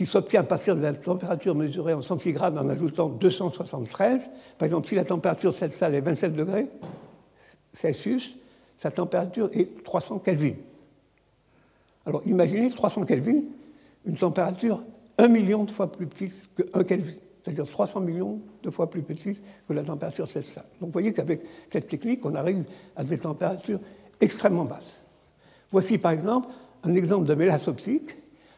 qui 0.00 0.06
s'obtient 0.06 0.40
à 0.40 0.44
partir 0.44 0.74
de 0.76 0.80
la 0.80 0.94
température 0.94 1.54
mesurée 1.54 1.92
en 1.92 2.00
centigrades 2.00 2.56
en 2.56 2.66
ajoutant 2.70 3.10
273. 3.10 4.30
Par 4.56 4.64
exemple, 4.64 4.88
si 4.88 4.94
la 4.94 5.04
température 5.04 5.52
de 5.52 5.58
cette 5.58 5.74
salle 5.74 5.94
est 5.94 6.00
27 6.00 6.34
degrés 6.34 6.68
Celsius, 7.74 8.38
sa 8.78 8.90
température 8.90 9.50
est 9.52 9.84
300 9.84 10.20
Kelvin. 10.20 10.54
Alors 12.06 12.22
imaginez 12.24 12.70
300 12.70 13.04
Kelvin, 13.04 13.42
une 14.06 14.16
température 14.16 14.82
1 15.18 15.28
million 15.28 15.64
de 15.64 15.70
fois 15.70 15.92
plus 15.92 16.06
petite 16.06 16.48
que 16.56 16.62
1 16.72 16.82
Kelvin, 16.84 17.12
c'est-à-dire 17.44 17.68
300 17.68 18.00
millions 18.00 18.40
de 18.62 18.70
fois 18.70 18.88
plus 18.88 19.02
petite 19.02 19.42
que 19.68 19.74
la 19.74 19.82
température 19.82 20.26
de 20.26 20.32
cette 20.32 20.46
salle. 20.46 20.64
Donc 20.80 20.88
vous 20.88 20.92
voyez 20.92 21.12
qu'avec 21.12 21.42
cette 21.68 21.88
technique, 21.88 22.24
on 22.24 22.34
arrive 22.34 22.64
à 22.96 23.04
des 23.04 23.18
températures 23.18 23.80
extrêmement 24.18 24.64
basses. 24.64 25.04
Voici 25.70 25.98
par 25.98 26.12
exemple 26.12 26.48
un 26.84 26.94
exemple 26.94 27.26
de 27.26 27.34
mélasse 27.34 27.68
optique 27.68 28.16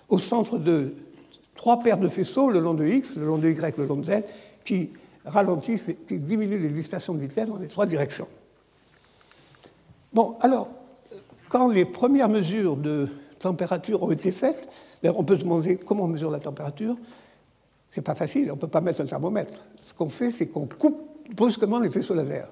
au 0.08 0.20
centre 0.20 0.56
de 0.56 0.94
trois 1.54 1.80
paires 1.80 1.98
de 1.98 2.08
faisceaux 2.08 2.50
le 2.50 2.60
long 2.60 2.74
de 2.74 2.86
X, 2.86 3.16
le 3.16 3.26
long 3.26 3.38
de 3.38 3.48
Y, 3.48 3.76
le 3.76 3.86
long 3.86 3.96
de 3.96 4.06
Z, 4.06 4.22
qui 4.64 4.90
ralentissent, 5.24 5.90
qui 6.08 6.18
diminuent 6.18 6.60
les 6.60 6.68
dispersions 6.68 7.14
de 7.14 7.20
vitesse 7.20 7.48
dans 7.48 7.58
les 7.58 7.68
trois 7.68 7.86
directions. 7.86 8.28
Bon, 10.12 10.36
alors, 10.40 10.68
quand 11.48 11.68
les 11.68 11.84
premières 11.84 12.28
mesures 12.28 12.76
de 12.76 13.08
température 13.38 14.02
ont 14.02 14.10
été 14.10 14.30
faites, 14.32 14.68
on 15.04 15.24
peut 15.24 15.36
se 15.36 15.42
demander 15.42 15.76
comment 15.76 16.04
on 16.04 16.08
mesure 16.08 16.30
la 16.30 16.40
température. 16.40 16.96
Ce 17.90 18.00
n'est 18.00 18.04
pas 18.04 18.14
facile, 18.14 18.50
on 18.50 18.54
ne 18.54 18.60
peut 18.60 18.68
pas 18.68 18.80
mettre 18.80 19.00
un 19.00 19.06
thermomètre. 19.06 19.58
Ce 19.82 19.92
qu'on 19.92 20.08
fait, 20.08 20.30
c'est 20.30 20.46
qu'on 20.46 20.66
coupe 20.66 20.98
brusquement 21.34 21.78
les 21.78 21.90
faisceaux 21.90 22.14
laser. 22.14 22.48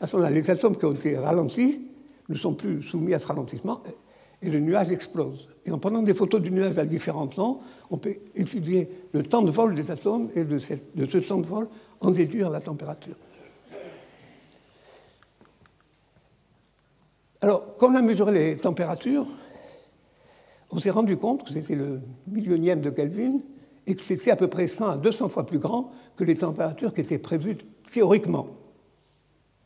À 0.00 0.06
ce 0.06 0.16
moment-là, 0.16 0.34
les 0.34 0.50
atomes 0.50 0.76
qui 0.76 0.84
ont 0.84 0.92
été 0.92 1.16
ralentis 1.16 1.82
ne 2.28 2.34
sont 2.34 2.54
plus 2.54 2.82
soumis 2.82 3.14
à 3.14 3.18
ce 3.18 3.26
ralentissement 3.26 3.82
et 4.42 4.50
le 4.50 4.60
nuage 4.60 4.90
explose. 4.90 5.48
Et 5.66 5.70
en 5.70 5.78
prenant 5.78 6.02
des 6.02 6.14
photos 6.14 6.40
du 6.40 6.50
nuage 6.50 6.78
à 6.78 6.84
différents 6.84 7.26
temps, 7.26 7.60
on 7.90 7.98
peut 7.98 8.14
étudier 8.34 8.88
le 9.12 9.22
temps 9.22 9.42
de 9.42 9.50
vol 9.50 9.74
des 9.74 9.90
atomes 9.90 10.30
et 10.34 10.44
de, 10.44 10.58
ce 10.58 11.18
temps 11.18 11.38
de 11.38 11.46
vol 11.46 11.68
en 12.00 12.10
déduire 12.10 12.50
la 12.50 12.60
température. 12.60 13.16
Alors, 17.42 17.76
quand 17.78 17.92
on 17.92 17.96
a 17.96 18.02
mesuré 18.02 18.32
les 18.32 18.56
températures, 18.56 19.26
on 20.70 20.78
s'est 20.78 20.90
rendu 20.90 21.16
compte 21.16 21.46
que 21.46 21.54
c'était 21.54 21.74
le 21.74 22.00
millionième 22.26 22.80
de 22.80 22.90
Kelvin 22.90 23.40
et 23.86 23.94
que 23.94 24.04
c'était 24.04 24.30
à 24.30 24.36
peu 24.36 24.48
près 24.48 24.68
100 24.68 24.88
à 24.88 24.96
200 24.96 25.28
fois 25.30 25.46
plus 25.46 25.58
grand 25.58 25.92
que 26.16 26.24
les 26.24 26.36
températures 26.36 26.94
qui 26.94 27.00
étaient 27.00 27.18
prévues 27.18 27.58
théoriquement. 27.92 28.48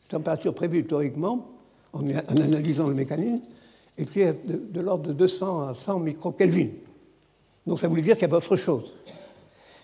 Les 0.05 0.09
températures 0.09 0.53
prévues 0.53 0.85
théoriquement, 0.85 1.49
en 1.93 2.09
analysant 2.09 2.87
le 2.87 2.95
mécanisme, 2.95 3.41
étaient 3.97 4.33
de, 4.33 4.61
de 4.69 4.81
l'ordre 4.81 5.07
de 5.07 5.13
200 5.13 5.69
à 5.69 5.75
100 5.75 5.99
microkelvin. 5.99 6.69
Donc 7.65 7.79
ça 7.79 7.87
voulait 7.87 8.01
dire 8.01 8.15
qu'il 8.15 8.23
y 8.23 8.25
avait 8.25 8.35
autre 8.35 8.55
chose. 8.55 8.93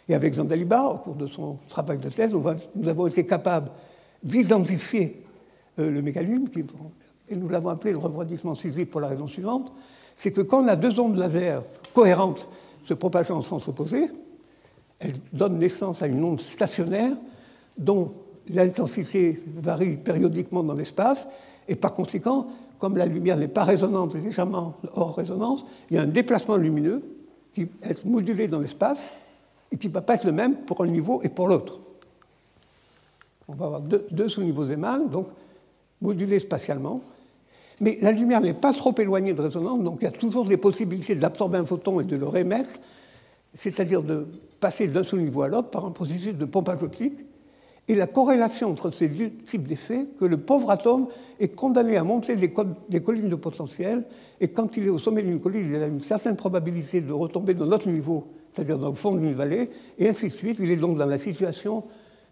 Et 0.07 0.13
avec 0.13 0.33
Jean 0.33 0.43
Dalibard, 0.43 0.95
au 0.95 0.97
cours 0.97 1.15
de 1.15 1.27
son 1.27 1.57
travail 1.69 1.97
de 1.97 2.09
thèse, 2.09 2.31
nous 2.31 2.89
avons 2.89 3.07
été 3.07 3.25
capables 3.25 3.71
d'identifier 4.23 5.23
euh, 5.79 5.89
le 5.89 6.01
mécanisme, 6.01 6.47
et 7.29 7.35
nous 7.35 7.47
l'avons 7.47 7.69
appelé 7.69 7.93
le 7.93 7.97
refroidissement 7.97 8.55
sismique 8.55 8.91
pour 8.91 9.01
la 9.01 9.07
raison 9.07 9.27
suivante, 9.27 9.71
c'est 10.15 10.31
que 10.31 10.41
quand 10.41 10.63
on 10.63 10.67
a 10.67 10.75
deux 10.75 10.99
ondes 10.99 11.15
laser 11.15 11.63
cohérentes 11.93 12.47
se 12.85 12.93
propageant 12.93 13.37
en 13.37 13.41
sens 13.41 13.67
opposé, 13.67 14.09
elles 14.99 15.15
donnent 15.31 15.57
naissance 15.57 16.01
à 16.01 16.07
une 16.07 16.23
onde 16.23 16.41
stationnaire 16.41 17.15
dont 17.77 18.11
l'intensité 18.49 19.41
varie 19.55 19.97
périodiquement 19.97 20.63
dans 20.63 20.73
l'espace, 20.73 21.27
et 21.67 21.75
par 21.75 21.93
conséquent, 21.93 22.47
comme 22.81 22.97
la 22.97 23.05
lumière 23.05 23.37
n'est 23.37 23.47
pas 23.47 23.63
résonante, 23.63 24.15
légèrement 24.15 24.73
hors 24.95 25.15
résonance, 25.15 25.63
il 25.91 25.97
y 25.97 25.99
a 25.99 26.01
un 26.01 26.07
déplacement 26.07 26.55
lumineux 26.55 27.03
qui 27.53 27.67
est 27.83 28.03
modulé 28.03 28.47
dans 28.47 28.59
l'espace 28.59 29.11
et 29.71 29.77
qui 29.77 29.87
ne 29.87 29.93
va 29.93 30.01
pas 30.01 30.15
être 30.15 30.25
le 30.25 30.31
même 30.31 30.55
pour 30.55 30.81
un 30.81 30.87
niveau 30.87 31.21
et 31.21 31.29
pour 31.29 31.47
l'autre. 31.47 31.79
On 33.47 33.53
va 33.53 33.67
avoir 33.67 33.81
deux, 33.81 34.27
sous-niveaux 34.27 34.65
d'émal, 34.65 35.11
donc 35.11 35.27
modulés 36.01 36.39
spatialement. 36.39 37.01
Mais 37.81 37.99
la 38.01 38.11
lumière 38.11 38.41
n'est 38.41 38.55
pas 38.55 38.73
trop 38.73 38.95
éloignée 38.97 39.33
de 39.33 39.43
résonance, 39.43 39.83
donc 39.83 39.99
il 40.01 40.05
y 40.05 40.07
a 40.07 40.11
toujours 40.11 40.45
des 40.45 40.57
possibilités 40.57 41.13
d'absorber 41.13 41.59
un 41.59 41.67
photon 41.67 41.99
et 41.99 42.03
de 42.03 42.15
le 42.15 42.27
réémettre, 42.27 42.79
c'est-à-dire 43.53 44.01
de 44.01 44.25
passer 44.59 44.87
d'un 44.87 45.03
sous-niveau 45.03 45.43
à 45.43 45.49
l'autre 45.49 45.69
par 45.69 45.85
un 45.85 45.91
processus 45.91 46.33
de 46.33 46.45
pompage 46.45 46.81
optique 46.81 47.13
et 47.87 47.95
la 47.95 48.07
corrélation 48.07 48.69
entre 48.69 48.91
ces 48.91 49.09
deux 49.09 49.31
types 49.31 49.67
d'effets, 49.67 50.07
que 50.19 50.25
le 50.25 50.37
pauvre 50.37 50.71
atome 50.71 51.07
est 51.39 51.49
condamné 51.49 51.97
à 51.97 52.03
monter 52.03 52.35
des, 52.35 52.51
collines 53.01 53.29
de 53.29 53.35
potentiel, 53.35 54.05
et 54.39 54.49
quand 54.49 54.77
il 54.77 54.85
est 54.85 54.89
au 54.89 54.97
sommet 54.97 55.23
d'une 55.23 55.39
colline, 55.39 55.71
il 55.73 55.81
a 55.81 55.87
une 55.87 56.01
certaine 56.01 56.35
probabilité 56.35 57.01
de 57.01 57.11
retomber 57.11 57.53
dans 57.53 57.65
notre 57.65 57.89
niveau, 57.89 58.27
c'est-à-dire 58.53 58.77
dans 58.77 58.89
le 58.89 58.95
fond 58.95 59.15
d'une 59.15 59.33
vallée, 59.33 59.69
et 59.97 60.07
ainsi 60.07 60.29
de 60.29 60.33
suite. 60.33 60.57
Il 60.59 60.71
est 60.71 60.77
donc 60.77 60.97
dans 60.97 61.05
la 61.05 61.17
situation 61.17 61.83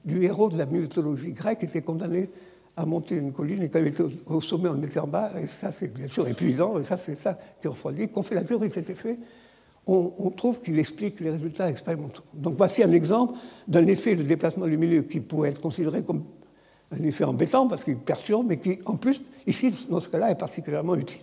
du 0.06 0.24
héros 0.24 0.50
de 0.50 0.58
la 0.58 0.66
mythologie 0.66 1.34
grecque 1.34 1.60
qui 1.60 1.66
était 1.66 1.82
condamné 1.82 2.30
à 2.78 2.86
monter 2.86 3.16
une 3.16 3.34
colline, 3.34 3.64
et 3.64 3.70
quand 3.70 3.80
il 3.80 3.88
était 3.88 4.04
au 4.28 4.42
sommet, 4.42 4.70
on 4.70 4.74
le 4.74 4.80
mettait 4.80 5.00
en 5.00 5.08
bas, 5.08 5.32
et 5.42 5.48
ça 5.48 5.72
c'est 5.72 5.94
bien 5.94 6.08
sûr 6.08 6.28
épuisant, 6.28 6.80
et 6.80 6.84
ça 6.84 6.96
c'est 6.96 7.16
ça 7.16 7.38
qui 7.62 7.68
refroidit. 7.68 8.08
Qu'on 8.08 8.24
fait 8.24 8.36
la 8.36 8.44
théorie 8.44 8.70
de 8.70 8.74
cet 8.74 8.90
effet, 8.90 9.18
on, 9.90 10.30
trouve 10.30 10.62
qu'il 10.62 10.78
explique 10.78 11.20
les 11.20 11.32
résultats 11.32 11.70
expérimentaux. 11.70 12.24
Donc 12.34 12.56
voici 12.58 12.84
un 12.84 12.92
exemple 12.92 13.38
d'un 13.68 13.88
effet 13.88 14.16
de 14.16 14.24
déplacement 14.24 14.66
lumineux 14.66 15.02
qui 15.04 15.20
pourrait 15.20 15.50
être 15.50 15.62
considéré 15.62 16.04
comme 16.04 16.24
un 16.92 17.04
effet 17.04 17.24
embêtant 17.24 17.68
parce 17.68 17.84
qu'il 17.84 17.98
perturbe, 17.98 18.48
mais 18.48 18.58
qui, 18.58 18.80
en 18.86 18.96
plus, 18.96 19.22
ici, 19.48 19.74
dans 19.90 20.00
ce 20.00 20.10
cas-là, 20.10 20.32
est 20.32 20.40
particulièrement 20.40 20.96
utile. 20.96 21.22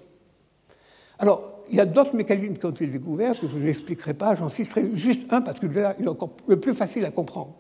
Alors, 1.19 1.63
il 1.71 1.77
y 1.77 1.81
a 1.81 1.87
d'autres 1.87 2.15
mécanismes 2.15 2.55
qui 2.55 2.67
ont 2.67 2.71
été 2.71 2.87
découverts 2.87 3.39
que 3.39 3.49
je 3.49 3.59
n'expliquerai 3.59 4.15
pas, 4.15 4.35
j'en 4.35 4.49
citerai 4.49 4.91
juste 4.95 5.33
un 5.33 5.41
parce 5.41 5.59
que 5.59 5.67
là, 5.67 5.97
il 5.99 6.05
est 6.05 6.09
encore 6.09 6.31
le 6.47 6.59
plus 6.59 6.75
facile 6.75 7.05
à 7.05 7.11
comprendre. 7.11 7.55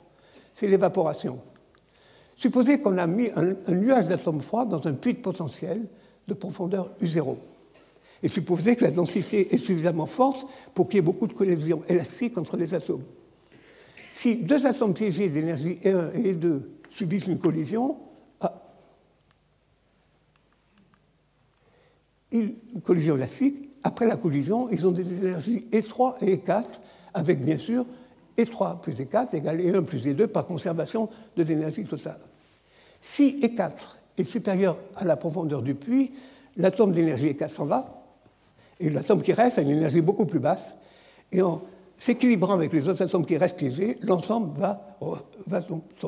C'est 0.52 0.68
l'évaporation. 0.68 1.38
Supposez 2.36 2.80
qu'on 2.80 2.98
a 2.98 3.06
mis 3.06 3.30
un, 3.34 3.74
nuage 3.74 4.06
d'atomes 4.06 4.42
froids 4.42 4.66
dans 4.66 4.86
un 4.86 4.92
puits 4.92 5.14
de 5.14 5.20
potentiel 5.20 5.82
de 6.28 6.34
profondeur 6.34 6.90
U0 7.02 7.36
et 8.22 8.28
supposer 8.28 8.76
que 8.76 8.84
la 8.84 8.90
densité 8.90 9.54
est 9.54 9.58
suffisamment 9.58 10.06
forte 10.06 10.46
pour 10.74 10.88
qu'il 10.88 10.96
y 10.96 10.98
ait 10.98 11.02
beaucoup 11.02 11.26
de 11.26 11.32
collisions 11.32 11.82
élastiques 11.88 12.38
entre 12.38 12.56
les 12.56 12.74
atomes. 12.74 13.04
Si 14.10 14.36
deux 14.36 14.66
atomes 14.66 14.94
piégés 14.94 15.28
d'énergie 15.28 15.74
E1 15.84 16.14
et 16.14 16.34
E2 16.34 16.60
subissent 16.90 17.26
une 17.26 17.38
collision, 17.38 17.96
ah, 18.40 18.62
une 22.32 22.54
collision 22.82 23.16
élastique, 23.16 23.70
après 23.84 24.06
la 24.06 24.16
collision, 24.16 24.68
ils 24.70 24.86
ont 24.86 24.90
des 24.90 25.12
énergies 25.12 25.66
E3 25.70 26.24
et 26.24 26.36
E4, 26.38 26.64
avec 27.14 27.44
bien 27.44 27.58
sûr 27.58 27.84
E3 28.38 28.80
plus 28.80 28.94
E4 28.94 29.36
égale 29.36 29.60
E1 29.60 29.84
plus 29.84 30.04
E2 30.06 30.26
par 30.26 30.46
conservation 30.46 31.08
de 31.36 31.42
l'énergie 31.42 31.84
totale. 31.84 32.20
Si 33.00 33.38
E4 33.40 33.96
est 34.18 34.24
supérieur 34.24 34.78
à 34.96 35.04
la 35.04 35.16
profondeur 35.16 35.62
du 35.62 35.74
puits, 35.74 36.12
l'atome 36.56 36.92
d'énergie 36.92 37.28
E4 37.28 37.48
s'en 37.48 37.66
va, 37.66 38.05
et 38.80 38.90
l'atome 38.90 39.22
qui 39.22 39.32
reste 39.32 39.58
a 39.58 39.62
une 39.62 39.70
énergie 39.70 40.00
beaucoup 40.00 40.26
plus 40.26 40.40
basse. 40.40 40.74
Et 41.32 41.42
en 41.42 41.62
s'équilibrant 41.98 42.54
avec 42.54 42.72
les 42.72 42.88
autres 42.88 43.02
atomes 43.02 43.24
qui 43.24 43.36
restent 43.36 43.56
piégés, 43.56 43.98
l'ensemble 44.02 44.58
va, 44.58 44.98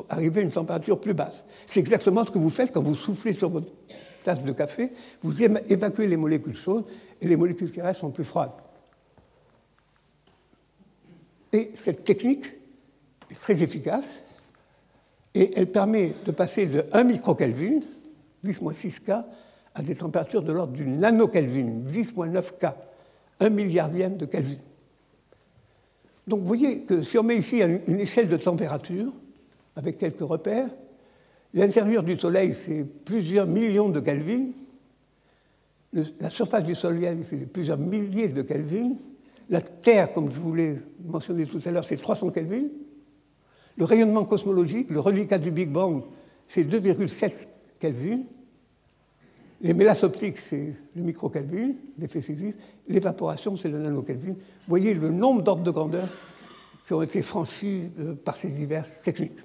arriver 0.09 0.41
à 0.41 0.43
une 0.43 0.51
température 0.51 0.99
plus 0.99 1.13
basse. 1.13 1.43
C'est 1.65 1.79
exactement 1.79 2.25
ce 2.25 2.31
que 2.31 2.37
vous 2.37 2.49
faites 2.49 2.71
quand 2.71 2.81
vous 2.81 2.95
soufflez 2.95 3.33
sur 3.33 3.49
votre 3.49 3.67
tasse 4.23 4.43
de 4.43 4.51
café. 4.51 4.91
Vous 5.23 5.33
évacuez 5.41 6.07
les 6.07 6.17
molécules 6.17 6.55
chaudes 6.55 6.85
et 7.21 7.27
les 7.27 7.35
molécules 7.35 7.71
qui 7.71 7.81
restent 7.81 8.01
sont 8.01 8.11
plus 8.11 8.23
froides. 8.23 8.51
Et 11.51 11.71
cette 11.73 12.03
technique 12.03 12.45
est 13.31 13.39
très 13.39 13.63
efficace 13.63 14.23
et 15.33 15.51
elle 15.57 15.71
permet 15.71 16.13
de 16.25 16.31
passer 16.31 16.67
de 16.67 16.85
1 16.91 17.03
microkelvin, 17.03 17.79
10-6K, 18.45 19.23
à 19.75 19.81
des 19.81 19.95
températures 19.95 20.41
de 20.41 20.51
l'ordre 20.51 20.73
du 20.73 20.85
nanokelvin, 20.85 21.81
10-9 21.87 22.43
K, 22.59 22.67
un 23.39 23.49
milliardième 23.49 24.17
de 24.17 24.25
Kelvin. 24.25 24.57
Donc 26.27 26.41
vous 26.41 26.47
voyez 26.47 26.81
que 26.83 27.01
si 27.01 27.17
on 27.17 27.23
met 27.23 27.37
ici 27.37 27.61
une 27.87 27.99
échelle 27.99 28.29
de 28.29 28.37
température, 28.37 29.13
avec 29.75 29.97
quelques 29.97 30.19
repères, 30.19 30.69
l'intérieur 31.53 32.03
du 32.03 32.17
Soleil, 32.17 32.53
c'est 32.53 32.83
plusieurs 32.83 33.47
millions 33.47 33.89
de 33.89 33.99
Kelvin, 33.99 34.47
la 35.93 36.29
surface 36.29 36.63
du 36.63 36.75
Soleil, 36.75 37.23
c'est 37.23 37.51
plusieurs 37.51 37.77
milliers 37.77 38.27
de 38.27 38.41
Kelvin, 38.41 38.91
la 39.49 39.61
Terre, 39.61 40.13
comme 40.13 40.29
je 40.29 40.37
vous 40.37 40.53
l'ai 40.53 40.75
mentionné 41.03 41.45
tout 41.47 41.61
à 41.65 41.71
l'heure, 41.71 41.85
c'est 41.85 41.97
300 41.97 42.29
Kelvin, 42.29 42.65
le 43.77 43.85
rayonnement 43.85 44.25
cosmologique, 44.25 44.91
le 44.91 44.99
reliquat 44.99 45.39
du 45.39 45.49
Big 45.49 45.71
Bang, 45.71 46.03
c'est 46.45 46.63
2,7 46.63 47.31
Kelvin, 47.79 48.19
les 49.61 49.73
mélasses 49.73 50.03
optiques, 50.03 50.39
c'est 50.39 50.73
le 50.95 51.01
micro-Kelvin, 51.03 51.73
l'effet 51.97 52.21
Sisyphe. 52.21 52.55
L'évaporation, 52.87 53.57
c'est 53.57 53.69
le 53.69 53.79
nano-Kelvin. 53.79 54.33
Vous 54.33 54.37
voyez 54.67 54.93
le 54.93 55.09
nombre 55.09 55.41
d'ordres 55.41 55.63
de 55.63 55.71
grandeur 55.71 56.07
qui 56.87 56.93
ont 56.93 57.01
été 57.01 57.21
franchis 57.21 57.89
euh, 57.99 58.15
par 58.15 58.35
ces 58.35 58.49
diverses 58.49 59.01
techniques. 59.03 59.39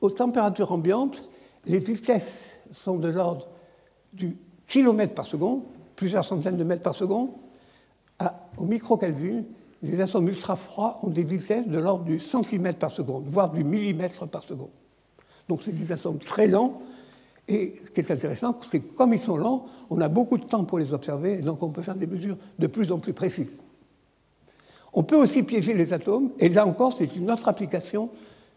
aux 0.00 0.10
températures 0.10 0.72
ambiantes, 0.72 1.28
les 1.66 1.78
vitesses 1.78 2.44
sont 2.72 2.96
de 2.96 3.08
l'ordre 3.08 3.48
du 4.12 4.36
kilomètre 4.66 5.14
par 5.14 5.24
seconde, 5.24 5.62
plusieurs 5.94 6.24
centaines 6.24 6.56
de 6.56 6.64
mètres 6.64 6.82
par 6.82 6.94
seconde. 6.94 7.30
au 8.58 8.64
micro-Kelvin, 8.64 9.44
les 9.82 10.00
atomes 10.00 10.28
ultra-froids 10.28 10.98
ont 11.02 11.10
des 11.10 11.22
vitesses 11.22 11.66
de 11.66 11.78
l'ordre 11.78 12.04
du 12.04 12.18
centimètre 12.18 12.78
par 12.78 12.90
seconde, 12.90 13.24
voire 13.26 13.50
du 13.50 13.64
millimètre 13.64 14.26
par 14.26 14.42
seconde. 14.42 14.70
Donc 15.48 15.62
c'est 15.64 15.72
des 15.72 15.92
atomes 15.92 16.18
très 16.18 16.46
lents. 16.46 16.82
Et 17.48 17.74
ce 17.84 17.90
qui 17.90 18.00
est 18.00 18.10
intéressant, 18.10 18.58
c'est 18.70 18.80
que 18.80 18.96
comme 18.96 19.12
ils 19.12 19.20
sont 19.20 19.36
lents, 19.36 19.66
on 19.88 20.00
a 20.00 20.08
beaucoup 20.08 20.36
de 20.36 20.44
temps 20.44 20.64
pour 20.64 20.78
les 20.78 20.92
observer, 20.92 21.34
et 21.34 21.42
donc 21.42 21.62
on 21.62 21.70
peut 21.70 21.82
faire 21.82 21.94
des 21.94 22.06
mesures 22.06 22.36
de 22.58 22.66
plus 22.66 22.90
en 22.90 22.98
plus 22.98 23.12
précises. 23.12 23.52
On 24.92 25.04
peut 25.04 25.16
aussi 25.16 25.42
piéger 25.42 25.74
les 25.74 25.92
atomes, 25.92 26.30
et 26.38 26.48
là 26.48 26.66
encore, 26.66 26.96
c'est 26.96 27.14
une 27.14 27.30
autre 27.30 27.48
application 27.48 28.10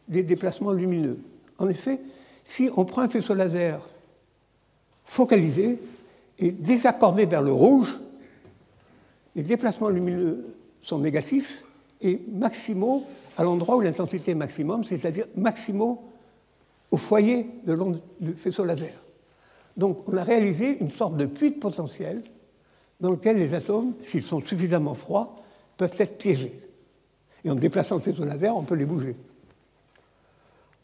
des 0.07 0.23
déplacements 0.23 0.71
lumineux. 0.71 1.19
En 1.59 1.69
effet, 1.69 1.99
si 2.43 2.69
on 2.75 2.85
prend 2.85 3.03
un 3.03 3.09
faisceau 3.09 3.35
laser 3.35 3.79
focalisé 5.05 5.79
et 6.39 6.51
désaccordé 6.51 7.25
vers 7.25 7.43
le 7.43 7.51
rouge, 7.51 7.99
les 9.35 9.43
déplacements 9.43 9.89
lumineux 9.89 10.45
sont 10.81 10.97
négatifs 10.97 11.63
et 12.01 12.19
maximaux 12.31 13.03
à 13.37 13.43
l'endroit 13.43 13.75
où 13.75 13.81
l'intensité 13.81 14.31
est 14.31 14.35
maximum, 14.35 14.83
c'est-à-dire 14.83 15.25
maximaux 15.35 16.08
au 16.91 16.97
foyer 16.97 17.47
de 17.65 17.77
du 18.19 18.33
faisceau 18.33 18.65
laser. 18.65 18.93
Donc 19.77 20.07
on 20.07 20.17
a 20.17 20.23
réalisé 20.23 20.77
une 20.79 20.91
sorte 20.91 21.17
de 21.17 21.25
puits 21.25 21.51
de 21.51 21.59
potentiel 21.59 22.23
dans 22.99 23.11
lequel 23.11 23.37
les 23.37 23.53
atomes, 23.53 23.93
s'ils 24.01 24.25
sont 24.25 24.41
suffisamment 24.41 24.93
froids, 24.93 25.37
peuvent 25.77 25.93
être 25.97 26.17
piégés. 26.17 26.59
Et 27.45 27.49
en 27.49 27.55
déplaçant 27.55 27.95
le 27.95 28.01
faisceau 28.01 28.25
laser, 28.25 28.55
on 28.55 28.63
peut 28.63 28.75
les 28.75 28.85
bouger. 28.85 29.15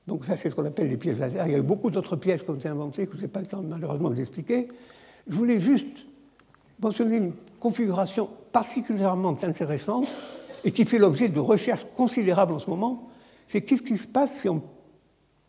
Donc 0.08 0.24
ça, 0.24 0.38
c'est 0.38 0.50
ce 0.50 0.56
qu'on 0.56 0.65
appelle 0.65 0.88
les 0.88 0.98
pièges 0.98 1.20
laser. 1.20 1.48
Il 1.48 1.52
y 1.52 1.56
a 1.56 1.58
eu 1.58 1.63
beaucoup 1.63 1.89
d'autres 1.89 2.15
pièges 2.15 2.41
ont 2.48 2.54
été 2.54 2.70
inventés 2.70 3.08
que 3.08 3.18
je 3.18 3.24
n'ai 3.24 3.28
pas 3.28 3.41
le 3.41 3.48
temps 3.48 3.62
malheureusement 3.62 4.12
d'expliquer. 4.12 4.68
Je 5.28 5.36
voulais 5.36 5.60
juste 5.60 6.06
mentionner 6.80 7.18
une 7.18 7.34
configuration 7.60 8.30
particulièrement 8.52 9.38
intéressante 9.41 10.08
et 10.63 10.72
qui 10.72 10.86
fait 10.86 11.00
l'objet 11.00 11.28
de 11.28 11.39
recherches 11.39 11.86
considérables 11.96 12.54
en 12.54 12.60
ce 12.60 12.70
moment. 12.70 13.10
C'est 13.48 13.62
qu'est-ce 13.62 13.82
qui 13.82 13.98
se 13.98 14.08
passe 14.08 14.39
si 14.39 14.50
on 14.50 14.62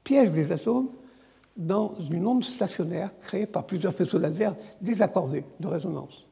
piège 0.06 0.30
des 0.30 0.52
atomes 0.52 0.88
dans 1.56 1.94
une 2.12 2.28
onde 2.28 2.44
stationnaire 2.44 3.10
créée 3.18 3.46
par 3.46 3.66
plusieurs 3.66 3.92
faisceaux 3.92 4.20
laser 4.20 4.54
désaccordés 4.80 5.42
de 5.58 5.66
résonance. 5.66 6.28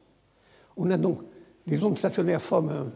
On 0.77 0.89
a 0.91 0.97
donc 0.97 1.19
les 1.67 1.83
ondes 1.83 1.97
stationnaires 1.97 2.41
forment 2.41 2.91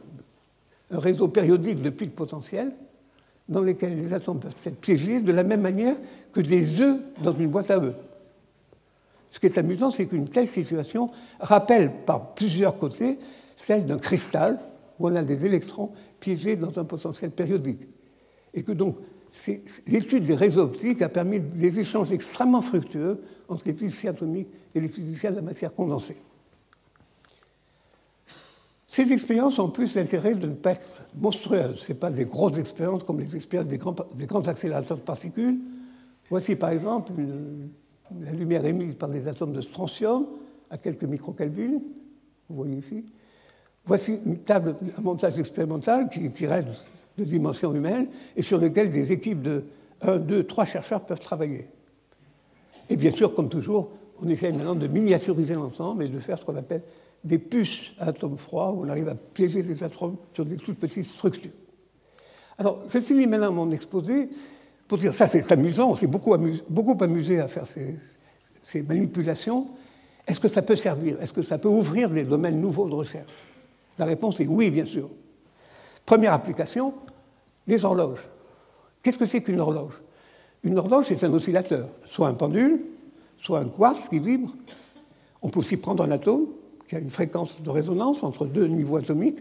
un, 0.89 1.00
réseau 1.00 1.28
périodique 1.28 1.82
de 1.82 1.89
puits 1.89 2.08
de 2.08 2.13
potentiel 2.13 2.72
dans 3.50 3.62
lesquels 3.62 3.96
les 3.98 4.13
atomes 4.13 4.39
peuvent 4.39 4.56
être 4.63 4.80
piégés 4.80 5.20
de 5.20 5.34
la 5.34 5.44
même 5.44 5.60
manière 5.60 5.98
que 6.32 6.39
des 6.39 6.80
œufs 6.80 7.02
dans 7.22 7.34
une 7.34 7.50
boîte 7.50 7.72
à 7.72 7.80
œufs. 7.80 7.96
Ce 9.32 9.39
qui 9.39 9.48
est 9.48 9.58
amusant, 9.58 9.92
c'est 9.92 10.06
qu'une 10.06 10.30
telle 10.30 10.50
situation 10.50 11.12
rappelle 11.42 11.92
par 12.06 12.34
plusieurs 12.36 12.78
côtés 12.78 13.20
celle 13.58 13.86
d'un 13.86 13.98
cristal 13.98 14.58
où 14.98 15.10
on 15.10 15.15
a 15.15 15.24
des 15.24 15.46
électrons 15.46 15.92
piégés 16.22 16.56
dans 16.56 16.80
un 16.80 16.86
potentiel 16.86 17.32
périodique. 17.32 17.82
Et 18.54 18.63
que 18.63 18.72
donc, 18.72 18.96
l'étude 19.88 20.26
des 20.26 20.36
réseaux 20.36 20.62
optiques 20.62 21.02
a 21.02 21.10
permis 21.10 21.39
des 21.39 21.80
échanges 21.80 22.12
extrêmement 22.12 22.62
fructueux 22.62 23.22
entre 23.48 23.63
les 23.65 23.74
physiciens 23.74 24.12
atomiques 24.12 24.50
et 24.74 24.80
les 24.80 24.88
physiciens 24.88 25.32
de 25.32 25.38
la 25.38 25.42
matière 25.42 25.74
condensée. 25.74 26.18
Ces 28.88 29.13
expériences 29.13 29.60
ont 29.60 29.70
plus 29.70 29.94
l'intérêt 29.94 30.34
de 30.34 30.48
ne 30.48 30.56
pas 30.56 30.72
être 30.72 31.04
monstrueuses. 31.15 31.80
Ce 31.80 31.94
pas 31.94 32.10
des 32.10 32.26
grosses 32.26 32.58
expériences 32.58 33.04
comme 33.04 33.20
les 33.20 33.36
expériences 33.36 33.68
des 33.68 33.78
grands, 33.78 34.48
accélérateurs 34.48 34.98
de 34.98 35.04
particules. 35.04 35.60
Voici 36.28 36.56
par 36.56 36.72
exemple 36.72 37.12
la 38.20 38.32
lumière 38.32 38.65
émise 38.65 38.96
par 38.96 39.10
des 39.10 39.28
atomes 39.28 39.54
de 39.54 39.62
strontium 39.62 40.26
à 40.72 40.78
quelques 40.80 41.04
microkelvin. 41.04 41.80
Vous 42.50 42.56
voyez 42.56 42.78
ici. 42.78 43.06
Voici 43.86 44.20
une 44.26 44.39
table, 44.39 44.76
un 44.98 45.02
montage 45.02 45.38
expérimental 45.38 46.10
qui, 46.10 46.32
qui 46.32 46.48
reste 46.48 46.88
de 47.25 47.29
dimension 47.29 47.73
humaine 47.73 48.08
et 48.36 48.41
sur 48.41 48.58
lequel 48.58 48.91
des 48.91 49.12
équipes 49.12 49.41
de 49.41 49.63
1, 50.01 50.17
2, 50.17 50.43
3 50.43 50.65
chercheurs 50.65 51.01
peuvent 51.01 51.19
travailler. 51.19 51.67
Et 52.89 52.95
bien 52.95 53.12
sûr, 53.12 53.34
comme 53.34 53.49
toujours, 53.49 53.91
on 54.21 54.27
essaie 54.27 54.51
maintenant 54.51 54.75
de 54.75 54.88
miniaturiser 54.88 55.53
l'ensemble 55.53 56.03
et 56.03 56.10
de 56.10 56.19
faire 56.19 56.38
ce 56.38 56.45
qu'on 56.45 56.55
appelle 56.55 56.82
des 57.23 57.38
puces 57.38 57.91
à 57.99 58.08
atomes 58.08 58.38
froids 58.38 58.71
où 58.71 58.86
on 58.86 58.89
arrive 58.89 59.10
à 59.10 59.15
piéger 59.15 59.62
des 59.62 59.84
atomes 59.84 60.17
sur 60.34 60.45
des 60.45 60.58
toutes 60.58 60.79
petites 60.79 61.05
structures. 61.05 61.51
Alors, 62.58 62.82
je 62.91 62.99
finis 62.99 63.27
maintenant 63.27 63.51
mon 63.51 63.71
exposé 63.71 64.29
pour 64.88 64.97
dire 64.97 65.13
ça, 65.13 65.27
c'est 65.27 65.49
amusant, 65.51 65.91
on 65.91 65.95
s'est 65.95 66.08
beaucoup, 66.08 66.34
amusé, 66.34 67.39
à 67.39 67.47
faire 67.47 67.65
ces, 67.65 68.82
manipulations. 68.82 69.67
Est-ce 70.27 70.39
que 70.39 70.49
ça 70.49 70.62
peut 70.62 70.75
servir? 70.75 71.21
Est-ce 71.21 71.32
que 71.32 71.43
ça 71.43 71.58
peut 71.58 71.69
ouvrir 71.69 72.10
des 72.10 72.23
domaines 72.23 72.60
nouveaux 72.60 72.89
de 72.89 72.95
recherche? 72.95 73.32
La 73.97 74.05
réponse 74.05 74.39
est 74.39 74.47
oui, 74.47 74.71
bien 74.71 74.86
sûr. 74.86 75.10
Première 76.05 76.34
application, 76.34 76.93
les 77.69 77.86
horloges. 77.86 78.27
Qu'est-ce 79.03 79.17
que 79.17 79.25
c'est 79.25 79.41
qu'une 79.41 79.60
horloge? 79.60 80.01
Une 80.63 80.77
horloge, 80.77 81.05
c'est 81.08 81.23
un 81.23 81.34
oscillateur, 81.34 81.88
soit 82.10 82.27
un 82.27 82.34
pendule, 82.34 82.82
soit 83.41 83.60
un 83.60 83.69
quartz 83.69 84.10
qui 84.10 84.19
vibre. 84.19 84.51
On 85.41 85.49
peut 85.49 85.60
aussi 85.60 85.77
prendre 85.77 86.03
un 86.03 86.12
atome 86.12 86.47
qui 86.88 86.95
a 86.95 86.99
une 86.99 87.12
fréquence 87.12 87.62
de 87.62 87.69
résonance 87.69 88.23
entre 88.23 88.45
deux 88.45 88.65
niveaux 88.65 88.97
atomiques. 88.97 89.39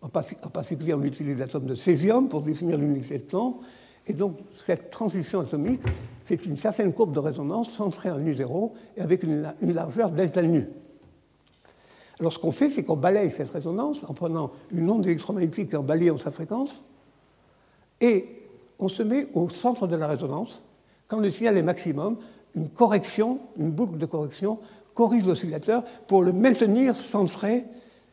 En, 0.00 0.08
particulier, 0.08 0.94
on 0.94 1.02
utilise 1.02 1.38
l'atome 1.38 1.66
de 1.66 1.74
césium 1.74 2.28
pour 2.28 2.42
définir 2.42 2.78
l'unité 2.78 3.18
de 3.18 3.24
temps. 3.24 3.60
Et 4.06 4.12
donc, 4.12 4.36
cette 4.64 4.90
transition 4.90 5.40
atomique, 5.40 5.80
c'est 6.22 6.46
une 6.46 6.56
certaine 6.56 6.92
courbe 6.92 7.12
de 7.12 7.18
résonance 7.18 7.70
centrée 7.70 8.10
en 8.10 8.20
U0 8.20 8.70
et 8.96 9.00
avec 9.00 9.22
une, 9.24 9.52
largeur 9.62 10.10
delta 10.10 10.42
nu. 10.42 10.68
Alors, 12.20 12.32
ce 12.32 12.38
qu'on 12.38 12.52
fait, 12.52 12.68
c'est 12.68 12.84
qu'on 12.84 12.96
balaye 12.96 13.30
cette 13.30 13.50
résonance 13.50 14.04
en 14.06 14.14
prenant 14.14 14.52
une 14.70 14.88
onde 14.88 15.06
électromagnétique 15.06 15.72
et 15.72 15.76
en 15.76 15.82
balayant 15.82 16.16
sa 16.16 16.30
fréquence, 16.30 16.84
et 18.04 18.26
on 18.78 18.88
se 18.88 19.02
met 19.02 19.28
au 19.32 19.48
centre 19.48 19.86
de 19.86 19.96
la 19.96 20.06
résonance, 20.06 20.62
quand 21.08 21.20
le 21.20 21.30
signal 21.30 21.56
est 21.56 21.62
maximum, 21.62 22.18
une 22.54 22.68
correction, 22.68 23.40
une 23.56 23.70
boucle 23.70 23.96
de 23.96 24.04
correction 24.04 24.58
corrige 24.92 25.24
l'oscillateur 25.24 25.82
pour 26.06 26.22
le 26.22 26.32
maintenir 26.32 26.94
centré 26.94 27.64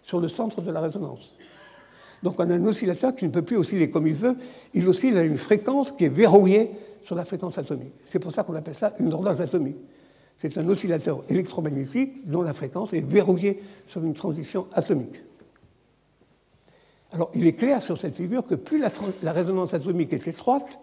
sur 0.02 0.22
le 0.22 0.30
centre 0.30 0.62
de 0.62 0.72
la 0.72 0.80
résonance. 0.80 1.36
Donc 2.24 2.36
on 2.40 2.50
a 2.50 2.54
un 2.54 2.66
oscillateur 2.66 3.14
qui 3.14 3.26
ne 3.26 3.32
peut 3.32 3.42
plus 3.42 3.58
osciller 3.58 3.90
comme 3.90 4.08
il 4.08 4.14
veut, 4.14 4.38
il 4.74 4.88
oscille 4.88 5.18
à 5.18 5.24
une 5.24 5.38
fréquence 5.38 5.92
qui 5.92 6.06
est 6.06 6.10
verrouillée 6.10 6.72
sur 7.04 7.16
la 7.16 7.26
fréquence 7.26 7.58
atomique. 7.58 7.94
C'est 8.06 8.20
pour 8.20 8.32
ça 8.32 8.44
qu'on 8.44 8.56
appelle 8.56 8.76
ça 8.76 8.94
une 8.98 9.12
horloge 9.12 9.42
atomique. 9.42 9.78
C'est 10.38 10.58
un 10.58 10.70
oscillateur 10.70 11.22
électromagnétique 11.28 12.30
dont 12.30 12.44
la 12.44 12.54
fréquence 12.54 12.94
est 12.94 13.06
verrouillée 13.06 13.62
sur 13.88 14.02
une 14.04 14.14
transition 14.14 14.68
atomique. 14.72 15.22
Alors 17.12 17.30
il 17.34 17.46
est 17.46 17.54
clair 17.54 17.82
sur 17.82 18.00
cette 18.00 18.16
figure 18.16 18.46
que 18.46 18.56
plus 18.56 18.80
la, 18.80 19.32
résonance 19.32 19.74
atomique 19.74 20.14
est 20.14 20.28
étroite, 20.28 20.80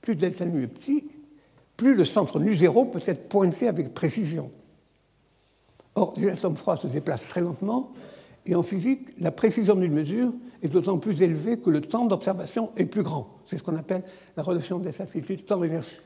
plus 0.00 0.14
delta 0.14 0.44
nu 0.44 0.62
est 0.62 0.68
petit, 0.68 1.04
plus 1.76 1.94
le 1.94 2.04
centre 2.04 2.38
nu 2.38 2.54
zéro 2.54 2.84
peut 2.84 3.02
être 3.06 3.28
pointé 3.28 3.66
avec 3.66 3.92
précision. 3.94 4.50
Or, 5.96 6.14
les 6.16 6.28
atomes 6.30 6.56
froids 6.56 6.76
se 6.76 6.86
déplacent 6.86 7.28
très 7.28 7.40
lentement, 7.40 7.92
et 8.46 8.54
en 8.54 8.62
physique, 8.62 9.08
la 9.20 9.30
précision 9.30 9.74
d'une 9.74 9.92
mesure 9.92 10.32
est 10.62 10.68
d'autant 10.68 10.98
plus 10.98 11.22
élevée 11.22 11.58
que 11.58 11.70
le 11.70 11.80
temps 11.80 12.04
d'observation 12.04 12.70
est 12.76 12.86
plus 12.86 13.02
grand. 13.02 13.38
C'est 13.46 13.58
ce 13.58 13.62
qu'on 13.62 13.76
appelle 13.76 14.02
la 14.36 14.42
relation 14.42 14.78
des 14.78 14.92
temps-énergie. 14.92 15.98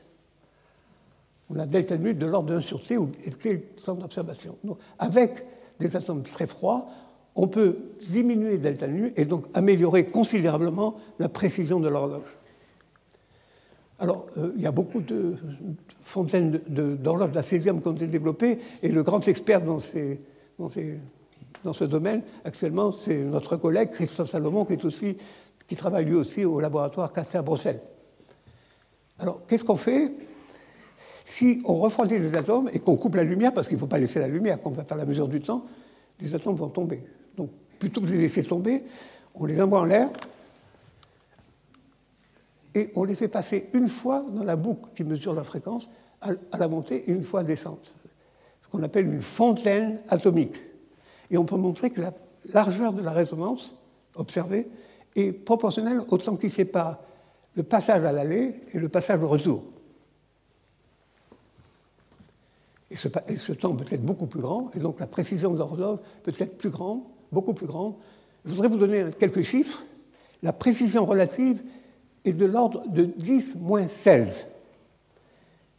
On 1.49 1.57
a 1.57 1.65
delta 1.65 1.97
nu 1.97 2.13
de 2.13 2.25
l'ordre 2.25 2.49
de 2.49 2.55
1 2.55 2.61
sur 2.61 2.85
T, 2.85 2.97
ou 2.97 3.07
T 3.07 3.53
le 3.53 3.61
temps 3.83 3.95
d'observation? 3.95 4.57
Avec 4.99 5.45
des 5.79 5.95
atomes 5.95 6.23
très 6.23 6.47
froids, 6.47 6.87
on 7.35 7.47
peut 7.47 7.77
diminuer 8.09 8.57
delta 8.57 8.87
nu 8.87 9.13
et 9.15 9.25
donc 9.25 9.45
améliorer 9.53 10.07
considérablement 10.07 10.97
la 11.19 11.29
précision 11.29 11.79
de 11.79 11.87
l'horloge. 11.87 12.39
Alors, 13.99 14.25
euh, 14.37 14.53
il 14.55 14.61
y 14.61 14.67
a 14.67 14.71
beaucoup 14.71 15.01
de 15.01 15.35
fontaines 16.03 16.61
d'horloges 16.67 17.31
de, 17.31 17.35
la 17.35 17.43
qui 17.43 17.69
ont 17.87 17.93
été 17.93 18.07
développées, 18.07 18.59
et 18.81 18.89
le 18.89 19.03
grand 19.03 19.27
expert 19.27 19.61
dans, 19.61 19.79
ce 19.79 20.15
domaine, 21.83 22.21
actuellement, 22.45 22.93
c'est 22.93 23.17
notre 23.17 23.57
collègue 23.57 23.89
Christophe 23.89 24.29
Salomon, 24.29 24.65
qui, 24.65 24.77
travaille 25.75 26.05
lui 26.05 26.15
aussi 26.15 26.45
au 26.45 26.61
laboratoire 26.61 27.11
Castel 27.11 27.41
Bruxelles. 27.41 27.81
Alors, 29.19 29.41
qu'est-ce 29.47 29.65
qu'on 29.65 29.75
fait? 29.75 30.13
Si 31.25 31.61
on 31.65 31.75
refroidit 31.75 32.17
les 32.17 32.35
atomes 32.35 32.69
et 32.73 32.79
qu'on 32.79 32.95
coupe 32.95 33.15
la 33.15 33.23
lumière, 33.23 33.53
parce 33.53 33.67
qu'il 33.67 33.75
ne 33.75 33.81
faut 33.81 33.87
pas 33.87 33.99
laisser 33.99 34.19
la 34.19 34.29
lumière, 34.29 34.61
qu'on 34.61 34.71
va 34.71 34.85
faire 34.85 34.97
la 34.97 35.05
mesure 35.05 35.27
du 35.27 35.41
temps, 35.41 35.65
les 36.21 36.33
atomes 36.33 36.55
vont 36.55 36.69
tomber. 36.69 37.03
Donc, 37.39 37.51
plutôt 37.79 38.01
que 38.01 38.07
de 38.07 38.11
les 38.11 38.19
laisser 38.19 38.43
tomber, 38.43 38.83
on 39.33 39.45
les 39.45 39.61
envoie 39.61 39.79
en 39.79 39.85
l'air, 39.85 40.09
et 42.75 42.91
on 42.95 43.05
les 43.05 43.15
fait 43.15 43.29
passer 43.29 43.69
une 43.73 43.87
fois 43.87 44.25
dans 44.29 44.43
la 44.43 44.57
boucle 44.57 44.89
qui 44.93 45.05
mesure 45.05 45.33
la 45.33 45.45
fréquence 45.45 45.89
à 46.21 46.57
la 46.57 46.67
montée 46.67 47.09
et 47.09 47.11
une 47.13 47.23
fois 47.23 47.39
à 47.39 47.43
descente. 47.43 47.95
Ce 48.61 48.67
qu'on 48.67 48.83
appelle 48.83 49.07
une 49.07 49.21
fontaine 49.21 49.99
atomique. 50.09 50.57
Et 51.31 51.37
on 51.37 51.45
peut 51.45 51.55
montrer 51.55 51.91
que 51.91 52.01
la 52.01 52.13
largeur 52.53 52.91
de 52.91 53.01
la 53.01 53.11
résonance 53.11 53.73
observée 54.15 54.67
est 55.15 55.31
proportionnelle 55.31 56.01
au 56.09 56.17
temps 56.17 56.35
qui 56.35 56.49
sépare 56.49 56.99
le 57.55 57.63
passage 57.63 58.03
à 58.03 58.11
l'aller 58.11 58.61
et 58.73 58.79
le 58.79 58.89
passage 58.89 59.23
au 59.23 59.29
retour. 59.29 59.63
Et 62.91 62.95
ce, 62.95 63.53
temps 63.53 63.75
peut 63.75 63.85
être 63.89 64.03
beaucoup 64.03 64.27
plus 64.27 64.41
grand, 64.41 64.71
et 64.75 64.79
donc 64.79 64.99
la 64.99 65.07
précision 65.07 65.51
de 65.51 65.57
l'horloge 65.57 65.99
peut 66.23 66.33
être 66.37 66.57
plus 66.57 66.69
grande, 66.69 67.01
beaucoup 67.31 67.53
plus 67.53 67.67
grande. 67.67 67.95
Je 68.45 68.51
voudrais 68.51 68.67
vous 68.67 68.77
donner 68.77 69.05
quelques 69.17 69.41
chiffres. 69.41 69.83
La 70.41 70.53
précision 70.53 71.05
relative 71.05 71.61
est 72.25 72.33
de 72.33 72.45
l'ordre 72.45 72.87
de 72.87 73.05
10 73.05 73.55
moins 73.57 73.87
16. 73.87 74.47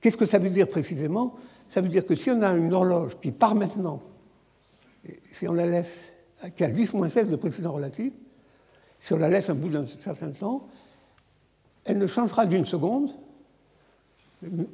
Qu'est-ce 0.00 0.16
que 0.16 0.26
ça 0.26 0.38
veut 0.38 0.50
dire 0.50 0.68
précisément? 0.68 1.34
Ça 1.68 1.80
veut 1.80 1.88
dire 1.88 2.04
que 2.04 2.14
si 2.14 2.30
on 2.30 2.42
a 2.42 2.52
une 2.52 2.72
horloge 2.72 3.16
qui 3.20 3.30
part 3.30 3.54
maintenant, 3.54 4.02
si 5.30 5.48
on 5.48 5.54
la 5.54 5.66
laisse, 5.66 6.12
qui 6.56 6.64
a 6.64 6.68
10 6.68 6.94
moins 6.94 7.08
16 7.08 7.28
de 7.28 7.36
précision 7.36 7.72
relative, 7.72 8.12
si 8.98 9.12
on 9.12 9.18
la 9.18 9.28
laisse 9.28 9.48
un 9.48 9.54
bout 9.54 9.68
d'un 9.68 9.86
certain 10.00 10.30
temps, 10.30 10.66
elle 11.84 11.98
ne 11.98 12.06
changera 12.06 12.46
d'une 12.46 12.66
seconde, 12.66 13.12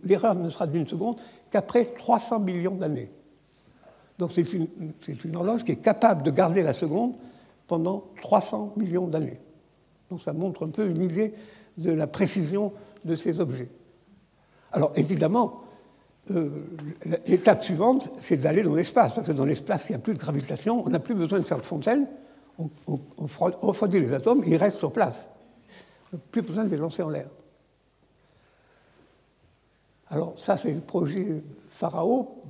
l'erreur 0.05 0.35
ne 0.35 0.51
sera 0.51 0.67
d'une 0.67 0.87
seconde 0.87 1.21
qu'après 1.51 1.87
300 1.87 2.41
millions 2.41 2.75
d'années. 2.75 3.11
Donc 4.19 4.31
c'est 4.35 4.51
une, 4.53 4.69
une, 5.25 5.37
horloge 5.37 5.65
qui 5.65 5.73
est 5.73 5.77
capable 5.77 6.23
de 6.23 6.31
garder 6.31 6.63
la 6.63 6.73
seconde 6.73 7.15
pendant 7.67 8.05
300 8.23 8.75
millions 8.77 9.07
d'années. 9.07 9.41
Donc 10.11 10.23
ça 10.23 10.33
montre 10.33 10.67
un 10.67 10.71
peu 10.71 10.89
une 10.89 11.03
idée 11.03 11.35
de 11.77 11.93
la 11.93 12.07
précision 12.07 12.73
de 13.05 13.17
ces 13.17 13.41
objets. 13.41 13.69
Alors 14.73 14.93
évidemment, 14.97 15.63
euh, 16.33 16.49
l'étape 17.27 17.63
suivante, 17.63 18.11
c'est 18.19 18.37
d'aller 18.37 18.63
dans 18.63 18.75
l'espace, 18.75 19.15
parce 19.15 19.27
que 19.27 19.33
dans 19.33 19.45
l'espace, 19.45 19.89
il 19.89 19.93
n'y 19.93 19.97
a 19.97 20.01
plus 20.01 20.15
de 20.15 20.19
gravitation, 20.19 20.83
on 20.85 20.91
n'a 20.91 20.99
plus 20.99 21.15
besoin 21.15 21.39
de 21.39 21.45
faire 21.45 21.59
de 21.59 21.63
fontaine, 21.63 22.07
on, 22.59 22.69
refroidit 23.19 24.01
les 24.01 24.13
atomes 24.13 24.43
et 24.45 24.51
ils 24.51 24.57
restent 24.57 24.79
sur 24.79 24.93
place. 24.93 25.29
On 26.13 26.17
plus 26.17 26.43
besoin 26.43 26.65
de 26.65 26.71
les 26.71 26.79
lancer 26.79 27.03
en 27.03 27.11
l'air. 27.11 27.29
Alors 30.09 30.35
ça, 30.39 30.57
c'est 30.57 30.73
le 30.73 30.81
projet 30.81 31.43
Pharao, 31.69 32.43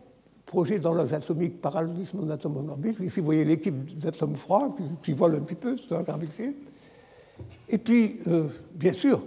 projet 0.47 0.79
d'horloge 0.79 1.13
atomique 1.13 1.61
parallélisme 1.61 2.25
d'atomes 2.25 2.57
en 2.59 2.69
orbite. 2.73 3.01
Ici, 3.01 3.21
vous 3.21 3.27
voyez 3.27 3.45
l'équipe 3.45 3.99
d'atomes 3.99 4.37
froids 4.37 4.75
qui, 5.03 5.13
vole 5.13 5.35
un 5.35 5.41
petit 5.41 5.57
peu 5.57 5.77
sur 5.77 5.97
la 5.97 6.03
gravité. 6.03 6.57
Et 7.69 7.79
puis, 7.79 8.21
euh, 8.29 8.49
bien 8.73 8.93
sûr, 8.93 9.23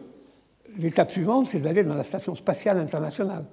l'étape 0.78 1.12
suivante, 1.12 1.48
c'est 1.48 1.60
d'aller 1.60 1.84
dans 1.84 1.96
la 1.96 2.04
Station 2.04 2.34
spatiale 2.36 2.78
internationale. 2.78 3.46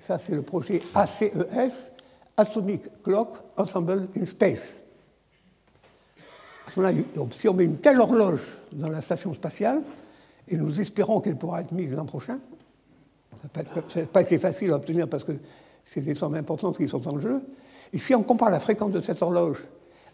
Ça, 0.00 0.18
c'est 0.18 0.34
le 0.34 0.42
projet 0.42 0.82
ACES, 0.94 1.92
Atomic 2.36 3.02
Clock 3.02 3.38
Ensemble 3.56 4.08
in 4.16 4.24
Space. 4.26 4.82
Donc, 7.14 7.34
si 7.34 7.48
on 7.48 7.54
met 7.54 7.64
une 7.64 7.78
telle 7.78 8.00
horloge 8.00 8.42
dans 8.72 8.88
la 8.88 9.00
station 9.00 9.32
spatiale, 9.32 9.82
et 10.48 10.56
nous 10.56 10.80
espérons 10.80 11.20
qu'elle 11.20 11.36
pourra 11.36 11.60
être 11.60 11.72
mise 11.72 11.94
l'an 11.94 12.04
prochain, 12.04 12.38
ça 13.54 13.62
n'a 14.00 14.06
pas 14.06 14.22
été 14.22 14.38
facile 14.38 14.72
à 14.72 14.76
obtenir 14.76 15.08
parce 15.08 15.24
que 15.24 15.32
c'est 15.84 16.00
des 16.00 16.14
sommes 16.14 16.34
importantes 16.34 16.76
qui 16.76 16.88
sont 16.88 17.06
en 17.08 17.18
jeu. 17.18 17.42
Et 17.92 17.98
si 17.98 18.14
on 18.14 18.22
compare 18.22 18.50
la 18.50 18.60
fréquence 18.60 18.92
de 18.92 19.00
cette 19.00 19.22
horloge 19.22 19.64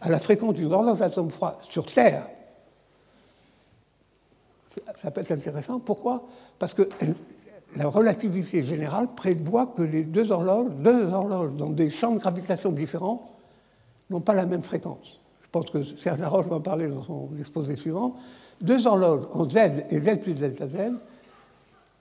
à 0.00 0.09
la 0.09 0.18
fréquence 0.18 0.54
d'une 0.54 0.72
horloge 0.72 0.98
d'atomes 0.98 1.30
froids 1.30 1.59
sur 1.68 1.87
Terre, 1.87 2.26
ça 4.96 5.11
peut 5.11 5.20
être 5.20 5.33
intéressant. 5.33 5.78
Pourquoi? 5.80 6.24
Parce 6.59 6.74
que 6.74 6.88
la 7.76 7.87
relativité 7.87 8.62
générale 8.62 9.09
prévoit 9.14 9.66
que 9.66 9.83
les 9.83 10.02
deux 10.02 10.33
horloges, 10.33 10.70
deux 10.78 11.06
horloges 11.12 11.52
dans 11.52 11.70
des 11.70 11.90
champs 11.90 12.12
de 12.12 12.18
gravitation 12.18 12.72
différents 12.72 13.30
n'ont 14.11 14.20
pas 14.20 14.35
la 14.35 14.46
même 14.46 14.62
fréquence. 14.62 15.20
Je 15.42 15.48
pense 15.50 15.70
que 15.70 15.83
Serge 15.85 16.20
Laroche 16.20 16.46
va 16.46 16.56
en 16.56 16.61
parler 16.61 16.88
dans 16.88 17.02
son 17.02 17.30
exposé 17.38 17.76
suivant. 17.76 18.16
Deux 18.61 18.87
horloges 18.87 19.26
en 19.33 19.48
Z 19.48 19.85
et 19.90 20.00
Z 20.00 20.20
plus 20.20 20.35
delta 20.35 20.68
Z 20.68 20.92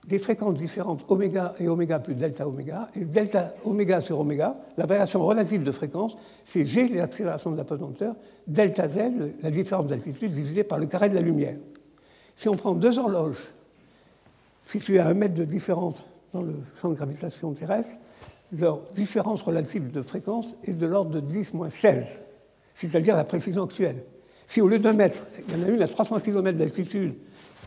des 0.06 0.18
fréquences 0.18 0.56
différentes, 0.56 1.04
oméga 1.08 1.54
et 1.60 1.68
oméga 1.68 1.98
plus 1.98 2.14
delta 2.14 2.48
oméga, 2.48 2.88
et 2.94 3.04
delta 3.04 3.54
oméga 3.64 4.00
sur 4.00 4.18
oméga, 4.18 4.56
la 4.76 4.86
variation 4.86 5.24
relative 5.24 5.62
de 5.62 5.72
fréquence, 5.72 6.16
c'est 6.42 6.64
G, 6.64 6.88
l'accélération 6.88 7.50
de 7.50 7.56
la 7.56 7.64
pesanteur, 7.64 8.14
delta 8.46 8.88
Z, 8.88 8.98
la 9.42 9.50
différence 9.50 9.86
d'altitude 9.86 10.32
divisée 10.32 10.64
par 10.64 10.78
le 10.78 10.86
carré 10.86 11.10
de 11.10 11.14
la 11.14 11.20
lumière. 11.20 11.56
Si 12.34 12.48
on 12.48 12.54
prend 12.54 12.72
deux 12.72 12.98
horloges 12.98 13.52
situées 14.62 14.98
à 14.98 15.08
un 15.08 15.14
mètre 15.14 15.34
de 15.34 15.44
différence 15.44 16.06
dans 16.32 16.42
le 16.42 16.54
champ 16.80 16.88
de 16.88 16.94
gravitation 16.94 17.52
terrestre, 17.52 17.92
leur 18.52 18.80
différence 18.94 19.42
relative 19.42 19.90
de 19.90 20.02
fréquence 20.02 20.46
est 20.64 20.72
de 20.72 20.86
l'ordre 20.86 21.10
de 21.10 21.20
10 21.20 21.54
moins 21.54 21.70
16, 21.70 22.04
c'est-à-dire 22.74 23.16
la 23.16 23.24
précision 23.24 23.64
actuelle. 23.64 24.02
Si 24.46 24.60
au 24.60 24.68
lieu 24.68 24.78
d'un 24.78 24.94
mètre, 24.94 25.24
il 25.46 25.58
y 25.58 25.62
en 25.62 25.66
a 25.66 25.70
une 25.70 25.82
à 25.82 25.88
300 25.88 26.20
km 26.20 26.58
d'altitude 26.58 27.14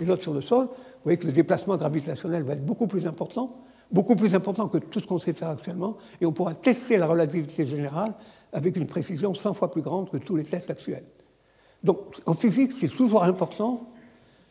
et 0.02 0.06
l'autre 0.06 0.24
sur 0.24 0.34
le 0.34 0.42
sol, 0.42 0.68
vous 1.04 1.10
voyez 1.10 1.18
que 1.18 1.28
le 1.28 1.34
déplacement 1.34 1.76
gravitationnel 1.76 2.44
va 2.44 2.54
être 2.54 2.66
beaucoup 2.66 2.88
plus 2.88 3.06
important, 3.08 3.58
beaucoup 3.92 4.16
plus 4.16 4.34
important 4.36 4.70
que 4.70 4.78
tout 4.78 5.02
ce 5.02 5.06
qu'on 5.06 5.20
sait 5.20 5.34
faire 5.34 5.50
actuellement, 5.50 5.98
et 6.22 6.26
on 6.26 6.32
pourra 6.32 6.54
tester 6.54 6.96
la 6.96 7.08
relativité 7.08 7.66
générale 7.66 8.14
avec 8.54 8.78
une 8.78 8.88
précision 8.88 9.34
100 9.34 9.54
fois 9.54 9.70
plus 9.70 9.82
grande 9.82 10.10
que 10.10 10.16
tous 10.16 10.38
les 10.38 10.44
tests 10.44 10.70
actuels. 10.70 11.04
Donc 11.84 11.98
en 12.26 12.34
physique, 12.34 12.72
c'est 12.80 12.88
toujours 12.88 13.26
important 13.26 13.86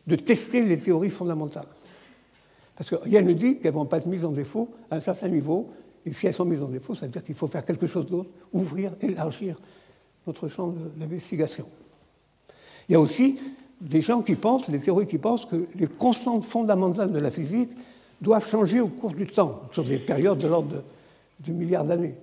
de 0.05 0.15
tester 0.15 0.63
les 0.63 0.77
théories 0.77 1.09
fondamentales. 1.09 1.65
Parce 2.75 2.87
que 2.87 2.95
rien 2.97 3.21
ne 3.21 3.33
dit 3.33 3.57
qu'elles 3.57 3.73
ne 3.73 3.79
vont 3.79 3.85
pas 3.85 3.97
être 3.97 4.05
mises 4.05 4.25
en 4.25 4.31
défaut 4.31 4.69
à 4.91 4.97
un 4.97 4.99
certain 4.99 5.29
niveau, 5.29 5.71
et 6.05 6.13
si 6.13 6.27
elles 6.27 6.35
sont 6.35 6.45
mises 6.45 6.61
en 6.61 6.67
défaut, 6.67 6.93
ça 6.93 7.07
veut 7.07 7.11
dire 7.11 7.23
qu'il 7.23 7.33
faut 7.33 7.47
faire 7.47 7.65
quelque 7.65 7.87
chose 7.87 8.05
d'autre, 8.05 8.29
ouvrir, 8.51 8.93
élargir 9.01 9.57
notre 10.27 10.47
champ 10.49 10.71
d'investigation. 10.97 11.65
Il 12.87 12.91
y 12.91 12.95
a 12.95 12.99
aussi 12.99 13.39
des 13.83 14.01
gens 14.01 14.21
qui 14.21 14.35
pensent, 14.35 14.69
des 14.69 14.79
théories 14.79 15.07
qui 15.07 15.17
pensent 15.17 15.45
que 15.45 15.67
les 15.75 15.87
constantes 15.87 16.45
fondamentales 16.45 17.11
de 17.11 17.19
la 17.19 17.31
physique 17.31 17.69
doivent 18.21 18.49
changer 18.49 18.79
au 18.79 18.87
cours 18.87 19.13
du 19.13 19.27
temps, 19.27 19.63
sur 19.73 19.83
des 19.83 19.99
périodes 19.99 20.39
de 20.39 20.47
l'ordre 20.47 20.83
de, 21.39 21.51
milliards 21.51 21.83
d'années. 21.83 22.15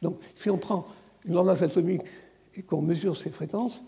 Donc, 0.00 0.18
si 0.36 0.48
on 0.50 0.56
prend 0.56 0.86
une 1.24 1.36
horloge 1.36 1.62
atomique 1.62 2.02
et 2.54 2.62
qu'on 2.62 2.80
mesure 2.80 3.16
ses 3.16 3.30
fréquences, 3.30 3.82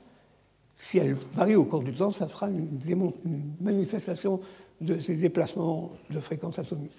si 0.74 0.98
elle 0.98 1.14
varie 1.34 1.54
au 1.54 1.64
cours 1.64 1.82
du 1.82 1.94
temps, 1.94 2.10
ça 2.10 2.26
sera 2.26 2.48
une, 2.50 3.12
manifestation 3.60 4.40
de 4.80 4.98
ces 4.98 5.14
déplacements 5.14 5.92
de 6.10 6.20
fréquences 6.20 6.58
atomiques. 6.58 6.90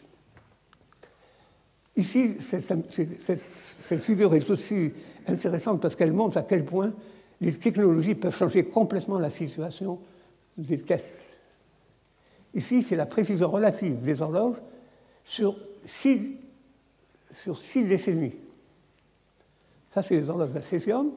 Ici, 1.98 2.36
cette 2.40 4.04
figure 4.04 4.34
est 4.34 4.50
aussi 4.50 4.94
intéressante 5.28 5.82
parce 5.82 5.96
qu'elle 5.96 6.14
montre 6.14 6.38
à 6.38 6.44
quel 6.44 6.64
point 6.64 6.94
les 7.42 7.54
technologies 7.54 8.16
peuvent 8.16 8.36
changer 8.36 8.66
complètement 8.66 9.20
la 9.20 9.30
situation 9.30 10.00
des 10.58 10.80
tests. 10.80 11.12
Ici, 12.54 12.82
c'est 12.82 12.96
la 12.96 13.06
précision 13.06 13.50
relative 13.50 14.02
des 14.02 14.22
horloges 14.22 14.58
sur 15.24 15.56
six, 15.86 16.38
sur 17.30 17.58
six 17.58 17.84
décennies. 17.84 18.34
Ça, 19.90 20.02
c'est 20.02 20.16
les 20.16 20.30
horloges 20.30 20.54
de 20.54 20.62
césium. 20.62 21.12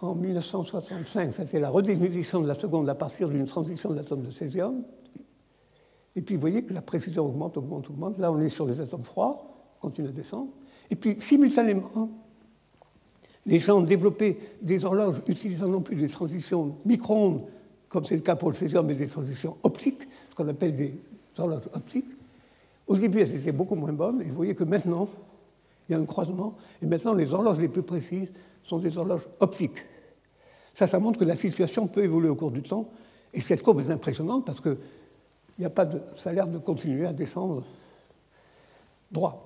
En 0.00 0.14
1965, 0.14 1.32
c'était 1.32 1.58
la 1.58 1.70
redéfinition 1.70 2.40
de 2.40 2.46
la 2.46 2.54
seconde 2.54 2.88
à 2.88 2.94
partir 2.94 3.28
d'une 3.28 3.46
transition 3.46 3.90
de 3.90 3.96
l'atome 3.96 4.22
de 4.22 4.30
césium. 4.30 4.84
Et 6.14 6.22
puis, 6.22 6.36
vous 6.36 6.40
voyez 6.40 6.62
que 6.64 6.72
la 6.72 6.82
précision 6.82 7.26
augmente, 7.26 7.56
augmente, 7.56 7.88
augmente. 7.90 8.18
Là, 8.18 8.30
on 8.30 8.40
est 8.40 8.48
sur 8.48 8.66
des 8.66 8.80
atomes 8.80 9.02
froids, 9.02 9.74
continue 9.80 10.08
à 10.08 10.12
descendre. 10.12 10.50
Et 10.90 10.96
puis, 10.96 11.18
simultanément, 11.20 12.10
les 13.46 13.58
gens 13.60 13.78
ont 13.78 13.82
développé 13.82 14.38
des 14.60 14.84
horloges 14.84 15.22
utilisant 15.28 15.68
non 15.68 15.80
plus 15.80 15.96
des 15.96 16.08
transitions 16.08 16.76
micro-ondes, 16.84 17.42
comme 17.88 18.04
c'est 18.04 18.16
le 18.16 18.22
cas 18.22 18.36
pour 18.36 18.50
le 18.50 18.56
césium, 18.56 18.86
mais 18.86 18.94
des 18.94 19.06
transitions 19.06 19.56
optiques, 19.62 20.02
ce 20.30 20.34
qu'on 20.34 20.48
appelle 20.48 20.74
des 20.74 20.94
horloges 21.38 21.68
optiques. 21.72 22.10
Au 22.86 22.96
début, 22.96 23.20
elles 23.20 23.34
étaient 23.34 23.52
beaucoup 23.52 23.76
moins 23.76 23.92
bonnes, 23.92 24.20
et 24.22 24.24
vous 24.24 24.34
voyez 24.34 24.54
que 24.54 24.64
maintenant, 24.64 25.08
il 25.88 25.92
y 25.92 25.94
a 25.94 25.98
un 25.98 26.04
croisement, 26.04 26.56
et 26.82 26.86
maintenant, 26.86 27.14
les 27.14 27.32
horloges 27.32 27.58
les 27.58 27.68
plus 27.68 27.82
précises 27.82 28.32
sont 28.64 28.78
des 28.78 28.98
horloges 28.98 29.28
optiques. 29.38 29.78
Ça, 30.74 30.86
ça 30.86 30.98
montre 30.98 31.18
que 31.18 31.24
la 31.24 31.36
situation 31.36 31.86
peut 31.86 32.04
évoluer 32.04 32.28
au 32.28 32.34
cours 32.34 32.50
du 32.50 32.62
temps, 32.62 32.88
et 33.32 33.40
cette 33.40 33.62
courbe 33.62 33.80
est 33.80 33.90
impressionnante 33.90 34.44
parce 34.44 34.60
que 34.60 34.76
a 35.64 35.70
pas 35.70 35.86
de, 35.86 36.00
ça 36.16 36.30
a 36.30 36.32
l'air 36.32 36.48
de 36.48 36.58
continuer 36.58 37.06
à 37.06 37.12
descendre 37.12 37.62
droit. 39.10 39.42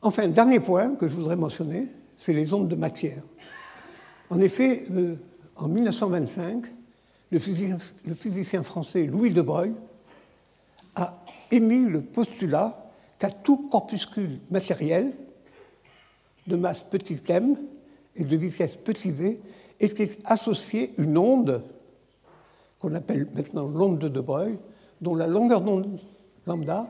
Enfin, 0.00 0.28
dernier 0.28 0.60
point 0.60 0.94
que 0.94 1.06
je 1.08 1.14
voudrais 1.14 1.36
mentionner, 1.36 1.88
c'est 2.18 2.34
les 2.34 2.52
ondes 2.52 2.68
de 2.68 2.74
matière. 2.74 3.22
En 4.28 4.40
effet, 4.40 4.84
euh, 4.90 5.14
en 5.56 5.68
1925, 5.68 6.66
le 7.30 7.38
physicien, 7.38 8.62
français 8.62 9.04
Louis 9.04 9.30
de 9.30 9.40
Broglie 9.40 9.74
a 10.96 11.22
émis 11.50 11.84
le 11.84 12.02
postulat 12.02 12.90
qu'à 13.18 13.30
tout 13.30 13.68
corpuscule 13.68 14.40
matériel 14.50 15.12
de 16.46 16.56
masse 16.56 16.82
petit 16.82 17.20
m 17.28 17.56
et 18.16 18.24
de 18.24 18.36
vitesse 18.36 18.76
petit 18.76 19.12
v 19.12 19.40
était 19.78 20.18
associée 20.24 20.94
une 20.98 21.16
onde 21.16 21.62
qu'on 22.80 22.94
appelle 22.94 23.28
maintenant 23.34 23.68
l'onde 23.68 23.98
de 23.98 24.08
De 24.08 24.20
Broglie, 24.20 24.58
dont 25.00 25.14
la 25.14 25.26
longueur 25.26 25.60
d'onde 25.60 26.00
lambda 26.46 26.88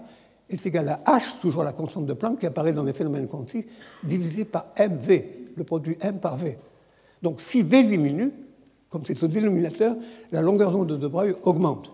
est 0.49 0.67
égal 0.67 0.89
à 0.89 1.19
h, 1.19 1.41
toujours 1.41 1.65
la 1.65 1.73
constante 1.73 2.07
de 2.07 2.15
Planck 2.15 2.41
qui 2.41 2.47
apparaît 2.47 2.73
dans 2.73 2.85
les 2.85 2.93
phénomènes 2.93 3.29
quantiques, 3.29 3.69
divisé 4.03 4.45
par 4.45 4.67
mv, 4.79 5.25
le 5.57 5.65
produit 5.65 5.97
m 6.01 6.19
par 6.19 6.37
v. 6.37 6.57
Donc 7.23 7.41
si 7.41 7.63
v 7.63 7.83
diminue, 7.85 8.33
comme 8.89 9.03
c'est 9.05 9.23
au 9.23 9.27
dénominateur, 9.27 9.97
la 10.33 10.41
longueur 10.41 10.71
d'onde 10.71 10.99
de 10.99 11.09
Broglie 11.09 11.35
augmente. 11.43 11.91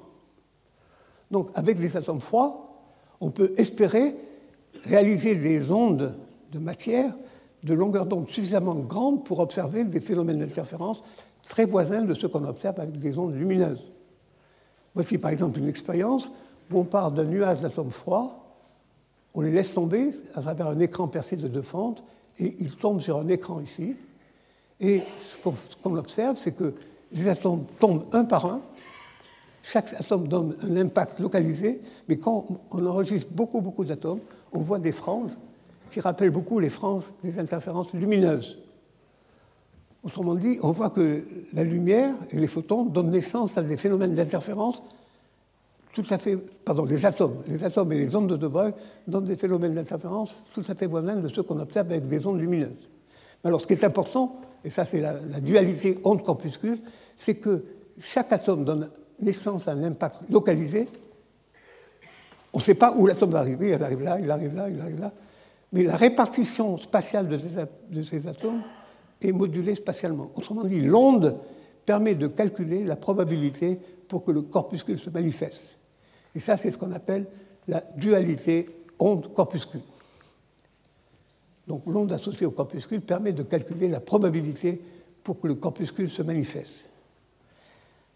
Donc 1.30 1.50
avec 1.55 1.78
les 1.78 1.96
atomes 1.96 2.20
froids, 2.20 2.82
on 3.20 3.30
peut 3.30 3.52
espérer 3.57 4.14
réaliser 4.84 5.34
des 5.34 5.70
ondes 5.70 6.16
de 6.52 6.59
matière 6.59 7.14
de 7.62 7.74
longueur 7.74 8.07
d'onde 8.07 8.28
suffisamment 8.28 8.74
grande 8.74 9.24
pour 9.24 9.40
observer 9.40 9.84
des 9.84 10.00
phénomènes 10.00 10.38
d'interférence 10.38 11.02
très 11.42 11.64
voisins 11.64 12.02
de 12.02 12.14
ceux 12.14 12.28
qu'on 12.28 12.44
observe 12.44 12.78
avec 12.78 12.98
des 12.98 13.16
ondes 13.18 13.34
lumineuses. 13.34 13.82
Voici 14.94 15.18
par 15.18 15.30
exemple 15.30 15.59
une 15.59 15.68
expérience 15.68 16.30
où 16.70 16.78
on 16.78 16.84
part 16.84 17.11
d'un 17.11 17.24
nuage 17.24 17.61
d'atomes 17.61 17.90
froids, 17.90 18.43
on 19.35 19.41
les 19.41 19.51
laisse 19.51 19.72
tomber 19.72 20.11
à 20.35 20.41
travers 20.41 20.68
un 20.68 20.78
écran 20.78 21.09
percé 21.09 21.37
de 21.37 21.49
deux 21.49 21.62
fentes, 21.62 22.05
et 22.39 22.57
ils 22.61 22.76
tombent 22.76 23.01
sur 23.01 23.18
un 23.18 23.28
écran 23.28 23.61
ici. 23.61 23.95
Et 24.80 25.03
ce 25.45 25.76
qu'on 25.82 25.97
observe, 25.97 26.37
c'est 26.37 26.53
que 26.53 26.74
les 27.12 27.28
atomes 27.28 27.64
tombent 27.78 28.07
un 28.12 28.24
par 28.24 28.47
un, 28.47 28.61
chaque 29.62 29.95
atome 29.95 30.28
donne 30.28 30.57
un 30.62 30.76
impact 30.76 31.18
localisé, 31.18 31.80
mais 32.09 32.18
quand 32.18 32.45
on 32.70 32.87
enregistre 32.87 33.30
beaucoup, 33.32 33.61
beaucoup 33.61 33.85
d'atomes, 33.85 34.20
on 34.53 34.61
voit 34.61 34.78
des 34.78 34.93
franges 34.93 35.32
qui 35.91 36.01
rappellent 36.01 36.30
beaucoup 36.30 36.59
les 36.59 36.68
franges 36.68 37.05
des 37.22 37.39
interférences 37.39 37.93
lumineuses. 37.95 38.59
Autrement 40.03 40.35
dit, 40.35 40.59
on 40.62 40.70
voit 40.70 40.91
que 40.91 41.24
la 41.55 41.64
lumière 41.64 42.14
et 42.30 42.37
les 42.37 42.47
photons 42.47 42.85
donnent 42.85 43.11
naissance 43.11 43.57
à 43.57 43.62
des 43.62 43.78
phénomènes 43.78 44.14
d'interférence 44.14 44.82
tout 45.95 46.05
à 46.11 46.18
fait, 46.18 46.36
pardon, 46.36 46.84
les 46.84 47.07
atomes, 47.07 47.42
les 47.47 47.64
atomes 47.64 47.92
et 47.92 47.97
les 47.97 48.14
ondes 48.14 48.28
de 48.28 48.36
De 48.36 48.51
donnent 49.07 49.24
des 49.24 49.36
phénomènes 49.36 49.74
d'interférence 49.74 50.42
tout 50.53 50.64
à 50.68 50.74
fait 50.74 50.86
voisins 50.86 51.16
de 51.16 51.28
ceux 51.28 51.42
qu'on 51.42 51.59
observe 51.61 51.90
avec 51.90 52.07
des 52.09 52.26
ondes 52.26 52.40
lumineuses. 52.40 52.90
Alors, 53.45 53.61
ce 53.61 53.66
qui 53.66 53.74
est 53.74 53.84
important, 53.84 54.40
et 54.64 54.70
ça 54.70 54.84
c'est 54.84 55.01
la 55.01 55.40
dualité 55.40 55.99
onde-corpuscule, 56.05 56.78
c'est 57.16 57.36
que 57.36 57.64
chaque 58.01 58.32
atome 58.32 58.64
donne 58.64 58.90
naissance 59.20 59.68
à 59.68 59.72
un 59.72 59.82
impact 59.82 60.28
localisé. 60.30 60.88
On 62.53 62.59
ne 62.59 62.62
sait 62.62 62.74
pas 62.74 62.95
où 62.97 63.07
l'atome 63.07 63.30
va 63.30 63.40
arriver, 63.40 63.68
il 63.68 63.82
arrive 63.82 64.03
là, 64.03 64.18
il 64.20 64.30
arrive 64.30 64.55
là, 64.55 64.68
il 64.68 64.80
arrive 64.80 65.01
là. 65.01 65.12
Mais 65.72 65.82
la 65.82 65.97
répartition 65.97 66.78
spatiale 66.78 67.28
de 67.28 68.03
ces, 68.03 68.28
atomes 68.28 68.62
est 69.20 69.32
modulée 69.32 69.74
spatialement. 69.74 70.30
Autrement 70.36 70.62
dit, 70.62 70.80
l'onde 70.80 71.36
permet 71.84 72.14
de 72.14 72.28
calculer 72.28 72.84
la 72.84 72.97
probabilité 72.97 73.80
pour 74.09 74.24
que 74.24 74.30
le 74.30 74.42
corpuscule 74.42 75.01
se 75.01 75.11
manifeste. 75.11 75.78
Et 76.35 76.41
ça, 76.41 76.57
c'est 76.57 76.70
ce 76.70 76.78
qu'on 76.78 76.93
appelle 76.93 77.26
la 77.68 77.82
dualité 77.97 78.66
onde-corpuscule. 78.99 79.80
Donc 81.66 81.82
l'onde 81.87 82.12
associée 82.12 82.47
au 82.47 82.51
corpuscule 82.51 83.01
permet 83.01 83.32
de 83.32 83.43
calculer 83.43 83.89
la 83.89 84.01
probabilité 84.01 84.80
pour 85.22 85.41
que 85.41 85.47
le 85.47 85.55
corpuscule 85.55 86.11
se 86.11 86.22
manifeste. 86.22 86.91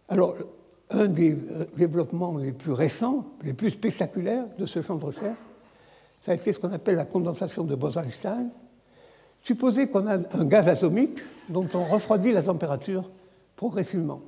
Alors, 0.09 0.37
un 0.91 1.07
des 1.07 1.33
euh, 1.33 1.67
développements 1.77 2.37
les 2.39 2.53
plus 2.53 2.73
récents, 2.73 3.27
les 3.43 3.53
plus 3.55 3.71
spectaculaires 3.71 4.47
de 4.59 4.67
ce 4.67 4.83
champ 4.83 4.97
de 4.97 5.05
recherche, 5.05 5.39
ça 6.21 6.33
a 6.33 6.35
été 6.35 6.53
ce 6.53 6.59
qu'on 6.59 6.73
appelle 6.73 6.97
la 6.97 7.05
condensation 7.05 7.65
de 7.65 7.75
Bose-Einstein. 7.75 8.51
Supposez 9.43 9.89
qu'on 9.89 10.07
a 10.07 10.17
un 10.17 10.45
gaz 10.45 10.69
atomique 10.69 11.21
dont 11.49 11.69
on 11.75 11.85
refroidit 11.85 12.33
la 12.33 12.43
température 12.43 13.09
progressivement. 13.57 14.21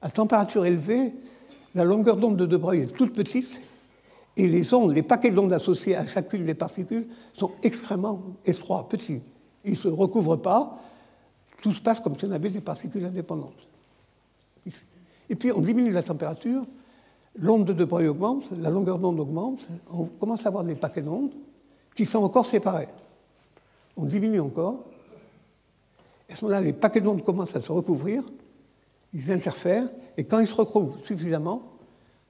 À 0.00 0.10
température 0.10 0.64
élevée, 0.66 1.12
la 1.76 1.84
longueur 1.84 2.16
d'onde 2.16 2.38
de 2.38 2.46
De 2.46 2.56
Broglie 2.56 2.82
est 2.82 2.96
toute 2.96 3.12
petite 3.12 3.60
et 4.38 4.48
les 4.48 4.72
ondes, 4.72 4.94
les 4.94 5.02
paquets 5.02 5.30
d'ondes 5.30 5.52
associés 5.52 5.94
à 5.94 6.06
chacune 6.06 6.44
des 6.44 6.54
particules 6.54 7.06
sont 7.34 7.52
extrêmement 7.62 8.22
étroits, 8.46 8.88
petits. 8.88 9.20
Ils 9.64 9.72
ne 9.72 9.76
se 9.76 9.88
recouvrent 9.88 10.36
pas, 10.36 10.80
tout 11.60 11.72
se 11.72 11.82
passe 11.82 12.00
comme 12.00 12.18
si 12.18 12.24
on 12.24 12.32
avait 12.32 12.48
des 12.48 12.62
particules 12.62 13.04
indépendantes. 13.04 13.68
Et 15.28 15.36
puis 15.36 15.52
on 15.52 15.60
diminue 15.60 15.90
la 15.90 16.02
température, 16.02 16.62
l'onde 17.38 17.66
de 17.66 17.74
De 17.74 17.84
Broglie 17.84 18.08
augmente, 18.08 18.44
la 18.58 18.70
longueur 18.70 18.98
d'onde 18.98 19.20
augmente, 19.20 19.68
on 19.92 20.04
commence 20.04 20.46
à 20.46 20.48
avoir 20.48 20.64
des 20.64 20.76
paquets 20.76 21.02
d'ondes 21.02 21.32
qui 21.94 22.06
sont 22.06 22.20
encore 22.20 22.46
séparés. 22.46 22.88
On 23.98 24.06
diminue 24.06 24.40
encore. 24.40 24.82
Et 26.28 26.32
à 26.32 26.36
ce 26.36 26.44
moment-là, 26.46 26.62
les 26.62 26.72
paquets 26.72 27.02
d'ondes 27.02 27.22
commencent 27.22 27.54
à 27.54 27.60
se 27.60 27.70
recouvrir, 27.70 28.22
ils 29.12 29.30
interfèrent, 29.30 29.88
et 30.16 30.24
quand 30.24 30.38
ils 30.38 30.48
se 30.48 30.54
recouvrent 30.54 30.98
suffisamment, 31.04 31.62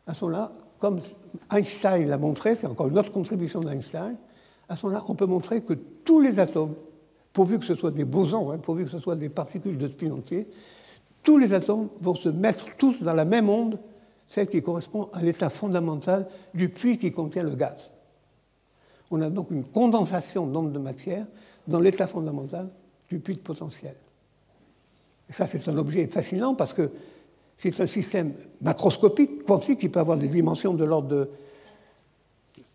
à 0.06 0.14
ce 0.14 0.24
moment-là, 0.24 0.52
comme 0.78 1.00
Einstein 1.50 2.08
l'a 2.08 2.18
montré, 2.18 2.54
c'est 2.54 2.66
encore 2.66 2.88
une 2.88 2.98
autre 2.98 3.12
contribution 3.12 3.60
d'Einstein, 3.60 4.16
à 4.68 4.76
ce 4.76 4.86
moment-là, 4.86 5.04
on 5.08 5.14
peut 5.14 5.26
montrer 5.26 5.62
que 5.62 5.74
tous 5.74 6.20
les 6.20 6.40
atomes, 6.40 6.74
pourvu 7.32 7.58
que 7.58 7.64
ce 7.64 7.74
soit 7.74 7.90
des 7.90 8.04
bosons, 8.04 8.50
hein, 8.50 8.58
pourvu 8.58 8.84
que 8.84 8.90
ce 8.90 8.98
soit 8.98 9.16
des 9.16 9.28
particules 9.28 9.78
de 9.78 9.88
spin 9.88 10.10
entier, 10.10 10.48
tous 11.22 11.38
les 11.38 11.52
atomes 11.52 11.88
vont 12.00 12.14
se 12.14 12.28
mettre 12.28 12.66
tous 12.76 13.00
dans 13.02 13.12
la 13.12 13.24
même 13.24 13.48
onde, 13.48 13.78
celle 14.28 14.48
qui 14.48 14.62
correspond 14.62 15.08
à 15.12 15.22
l'état 15.22 15.50
fondamental 15.50 16.26
du 16.54 16.68
puits 16.68 16.98
qui 16.98 17.12
contient 17.12 17.44
le 17.44 17.54
gaz. 17.54 17.90
On 19.10 19.20
a 19.20 19.30
donc 19.30 19.50
une 19.50 19.64
condensation 19.64 20.46
d'ondes 20.46 20.72
de 20.72 20.78
matière 20.78 21.26
dans 21.68 21.80
l'état 21.80 22.06
fondamental 22.06 22.68
du 23.08 23.20
puits 23.20 23.34
de 23.34 23.40
potentiel. 23.40 23.94
Et 25.28 25.32
ça, 25.32 25.46
c'est 25.46 25.68
un 25.68 25.76
objet 25.76 26.06
fascinant 26.06 26.54
parce 26.54 26.72
que 26.72 26.90
c'est 27.58 27.80
un 27.80 27.86
système 27.86 28.34
macroscopique, 28.60 29.44
quantique, 29.44 29.80
qui 29.80 29.88
peut 29.88 30.00
avoir 30.00 30.18
des 30.18 30.28
dimensions 30.28 30.74
de 30.74 30.84
l'ordre 30.84 31.08
de 31.08 31.30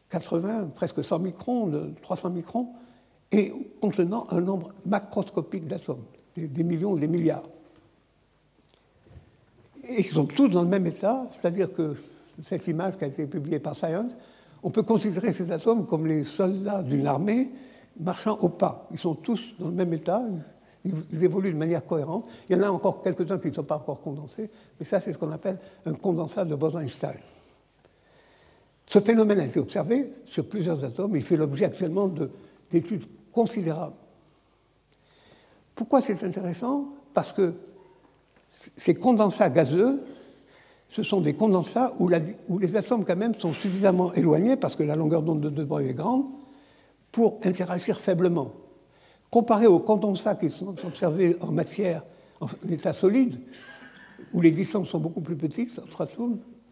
80, 0.09 0.69
presque 0.75 1.03
100 1.03 1.19
microns, 1.19 1.67
de 1.67 1.91
300 2.01 2.31
microns, 2.31 2.69
et 3.31 3.53
contenant 3.79 4.25
un 4.29 4.41
nombre 4.41 4.73
macroscopique 4.85 5.67
d'atomes, 5.67 6.03
des 6.35 6.63
millions 6.63 6.91
ou 6.91 6.99
des 6.99 7.07
milliards 7.07 7.43
et 9.91 9.99
ils 9.99 10.05
sont 10.05 10.25
tous 10.25 10.47
dans 10.47 10.63
le 10.63 10.69
même 10.69 10.85
état, 10.87 11.25
c'est-à-dire 11.31 11.71
que 11.73 11.95
cette 12.43 12.67
image 12.67 12.97
qui 12.97 13.03
a 13.03 13.07
été 13.07 13.25
publiée 13.25 13.59
par 13.59 13.75
Science, 13.75 14.13
on 14.63 14.69
peut 14.69 14.83
considérer 14.83 15.33
ces 15.33 15.51
atomes 15.51 15.85
comme 15.85 16.07
les 16.07 16.23
soldats 16.23 16.81
d'une 16.81 17.07
armée 17.07 17.51
marchant 17.99 18.37
au 18.39 18.49
pas. 18.49 18.87
Ils 18.91 18.99
sont 18.99 19.15
tous 19.15 19.53
dans 19.59 19.67
le 19.67 19.73
même 19.73 19.93
état, 19.93 20.23
ils 20.83 21.23
évoluent 21.23 21.53
de 21.53 21.57
manière 21.57 21.85
cohérente. 21.85 22.25
Il 22.49 22.55
y 22.55 22.59
en 22.59 22.63
a 22.63 22.69
encore 22.69 23.01
quelques-uns 23.01 23.37
qui 23.39 23.49
ne 23.49 23.53
sont 23.53 23.63
pas 23.63 23.75
encore 23.75 24.01
condensés, 24.01 24.49
mais 24.79 24.85
ça, 24.85 24.99
c'est 24.99 25.13
ce 25.13 25.17
qu'on 25.17 25.31
appelle 25.31 25.57
un 25.85 25.93
condensat 25.93 26.45
de 26.45 26.55
Bose-Einstein. 26.55 27.17
Ce 28.87 28.99
phénomène 28.99 29.39
a 29.39 29.45
été 29.45 29.59
observé 29.59 30.11
sur 30.25 30.47
plusieurs 30.47 30.83
atomes, 30.83 31.15
il 31.15 31.23
fait 31.23 31.37
l'objet 31.37 31.65
actuellement 31.65 32.11
d'études 32.69 33.05
considérables. 33.31 33.95
Pourquoi 35.75 36.01
c'est 36.01 36.21
intéressant? 36.23 36.89
Parce 37.13 37.31
que 37.31 37.53
ces 38.75 38.95
condensats 38.95 39.49
gazeux, 39.49 40.01
ce 40.89 41.03
sont 41.03 41.21
des 41.21 41.33
condensats 41.33 41.93
où, 41.99 42.09
les 42.59 42.75
atomes 42.75 43.05
quand 43.05 43.15
même 43.15 43.33
sont 43.35 43.53
suffisamment 43.53 44.13
éloignés, 44.13 44.57
parce 44.57 44.75
que 44.75 44.83
la 44.83 44.95
longueur 44.97 45.21
d'onde 45.21 45.41
de 45.41 45.49
De 45.49 45.63
Broglie 45.63 45.91
est 45.91 45.93
grande, 45.93 46.25
pour 47.11 47.39
interagir 47.43 47.99
faiblement. 47.99 48.51
Comparé 49.31 49.65
aux 49.65 49.79
condensats 49.79 50.35
qui 50.35 50.51
sont 50.51 50.75
observés 50.85 51.37
en 51.39 51.51
matière, 51.53 52.03
en 52.41 52.47
état 52.69 52.91
solide, 52.91 53.39
où 54.33 54.41
les 54.41 54.51
distances 54.51 54.89
sont 54.89 54.99
beaucoup 54.99 55.21
plus 55.21 55.37
petites 55.37 55.79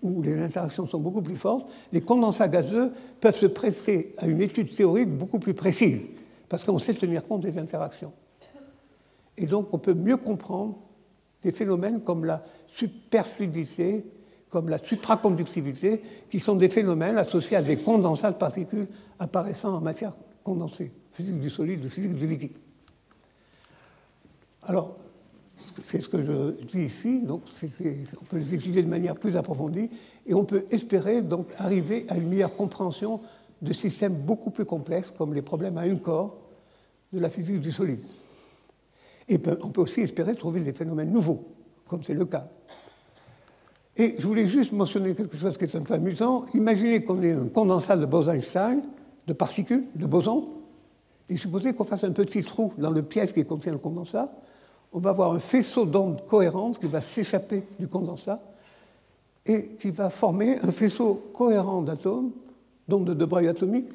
où 0.02 0.22
les 0.22 0.40
interactions 0.40 0.86
sont 0.86 1.00
beaucoup 1.00 1.22
plus 1.22 1.36
fortes, 1.36 1.70
les 1.92 2.02
condensats 2.02 2.48
gazeux 2.48 2.92
peuvent 3.20 3.38
se 3.38 3.46
prêter 3.46 4.14
à 4.18 4.28
une 4.28 4.42
étude 4.42 4.74
théorique 4.74 5.10
beaucoup 5.10 5.40
plus 5.40 5.54
précise, 5.54 6.02
parce 6.48 6.64
qu'on 6.64 6.80
sait 6.80 6.94
tenir 6.94 7.24
compte 7.24 7.42
des 7.42 7.58
interactions. 7.58 8.14
Et 9.38 9.46
donc 9.46 9.68
on 9.74 9.78
peut 9.78 9.94
mieux 9.94 10.18
comprendre 10.18 10.78
des 11.42 11.52
phénomènes 11.52 12.02
comme 12.02 12.26
la 12.26 12.44
superfluidité, 12.68 14.06
comme 14.50 14.70
la 14.70 14.78
supraconductivité, 14.78 16.02
qui 16.30 16.40
sont 16.40 16.56
des 16.56 16.70
phénomènes 16.70 17.18
associés 17.18 17.58
à 17.58 17.62
des 17.62 17.78
condensats 17.78 18.32
de 18.32 18.38
particules 18.38 18.88
apparaissant 19.20 19.76
en 19.76 19.82
matière 19.82 20.14
condensée, 20.44 20.92
physique 21.20 21.40
du 21.42 21.50
solide, 21.50 21.86
physique 21.90 22.16
du 22.16 22.28
liquide. 22.28 22.56
Alors, 24.64 24.96
c'est 25.84 26.00
ce 26.00 26.08
que 26.08 26.22
je 26.22 26.64
dis 26.72 26.84
ici, 26.86 27.20
donc 27.20 27.42
on 28.22 28.24
peut 28.24 28.38
les 28.38 28.54
étudier 28.54 28.82
de 28.84 28.88
manière 28.88 29.16
plus 29.16 29.36
approfondie, 29.36 29.90
et 30.26 30.34
on 30.34 30.46
peut 30.46 30.66
espérer 30.72 31.22
donc 31.22 31.48
arriver 31.58 32.06
à 32.08 32.16
une 32.16 32.30
meilleure 32.30 32.56
compréhension 32.56 33.20
de 33.62 33.74
systèmes 33.74 34.14
beaucoup 34.14 34.50
plus 34.50 34.64
complexes, 34.64 35.12
comme 35.18 35.34
les 35.34 35.42
problèmes 35.42 35.78
à 35.78 35.82
un 35.82 35.98
corps 35.98 36.38
de 37.12 37.20
la 37.20 37.30
physique 37.30 37.60
du 37.60 37.74
solide. 37.74 38.00
Et 39.28 39.38
on 39.62 39.70
peut 39.70 39.82
aussi 39.82 40.00
espérer 40.00 40.36
trouver 40.36 40.62
des 40.62 40.72
phénomènes 40.72 41.12
nouveaux, 41.12 41.50
comme 41.86 42.02
c'est 42.04 42.14
le 42.14 42.26
cas. 42.26 42.48
Et 43.98 44.16
je 44.18 44.26
voulais 44.26 44.48
juste 44.48 44.72
mentionner 44.72 45.14
quelque 45.14 45.36
chose 45.36 45.58
qui 45.58 45.66
est 45.66 45.76
un 45.76 45.82
peu 45.82 45.96
amusant. 45.96 46.46
Imaginez 46.54 47.04
qu'on 47.04 47.22
ait 47.22 47.34
un 47.34 47.48
condensat 47.48 47.98
de 47.98 48.06
Bose-Einstein, 48.06 48.84
de 49.28 49.34
particules, 49.34 49.84
de 49.96 50.06
bosons, 50.06 50.59
et 51.30 51.38
supposez 51.38 51.74
qu'on 51.74 51.86
fasse 51.86 52.04
un 52.04 52.12
petit 52.12 52.44
trou 52.44 52.74
dans 52.78 52.92
le 52.92 53.04
piège 53.04 53.34
qui 53.34 53.46
contient 53.46 53.72
le 53.72 53.78
condensat. 53.78 54.32
On 54.92 55.00
va 55.00 55.12
avoir 55.12 55.34
un 55.34 55.40
faisceau 55.40 55.86
d'ondes 55.86 56.26
cohérentes 56.26 56.80
qui 56.80 56.88
va 56.88 57.02
s'échapper 57.02 57.64
du 57.80 57.88
condensat 57.88 58.42
et 59.46 59.76
qui 59.80 59.92
va 59.92 60.10
former 60.10 60.58
un 60.62 60.72
faisceau 60.72 61.30
cohérent 61.34 61.82
d'atomes, 61.82 62.32
d'ondes 62.88 63.14
de 63.14 63.26
Broglie 63.26 63.48
atomiques, 63.48 63.90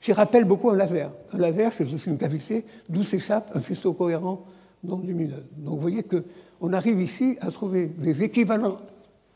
qui 0.00 0.12
rappelle 0.12 0.44
beaucoup 0.44 0.70
un 0.70 0.76
laser. 0.76 1.12
Un 1.32 1.38
laser, 1.38 1.72
c'est 1.72 1.92
aussi 1.92 2.08
une 2.08 2.18
cavité 2.18 2.64
d'où 2.88 3.04
s'échappe 3.04 3.50
un 3.54 3.60
faisceau 3.60 3.92
cohérent 3.92 4.44
donc 4.82 5.04
vous 5.04 5.76
voyez 5.76 6.02
qu'on 6.02 6.72
arrive 6.72 7.00
ici 7.00 7.36
à 7.40 7.50
trouver 7.50 7.86
des 7.86 8.24
équivalents 8.24 8.78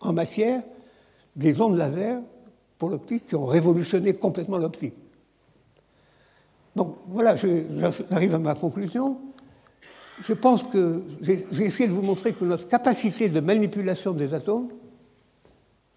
en 0.01 0.13
matière 0.13 0.63
des 1.37 1.61
ondes 1.61 1.77
laser 1.77 2.21
pour 2.79 2.89
l'optique 2.89 3.27
qui 3.27 3.37
ont 3.37 3.47
révolutionné 3.47 4.15
complètement 4.15 4.59
l'optique. 4.59 4.95
Donc 6.77 6.99
voilà, 7.09 7.35
j'arrive 7.37 8.35
à 8.35 8.39
ma 8.39 8.55
conclusion. 8.55 9.17
Je 10.23 10.35
pense 10.35 10.63
que 10.63 11.03
j'ai 11.23 11.47
essayé 11.59 11.89
de 11.89 11.95
vous 11.95 12.03
montrer 12.03 12.35
que 12.35 12.45
notre 12.45 12.69
capacité 12.69 13.31
de 13.31 13.41
manipulation 13.41 14.13
des 14.13 14.35
atomes, 14.35 14.69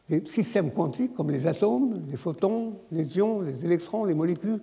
des 0.07 0.23
systèmes 0.25 0.71
quantiques 0.71 1.13
comme 1.13 1.31
les 1.31 1.47
atomes, 1.47 2.01
les 2.09 2.15
photons, 2.15 2.79
les 2.91 3.17
ions, 3.17 3.41
les 3.41 3.63
électrons, 3.65 4.05
les 4.05 4.13
molécules, 4.13 4.61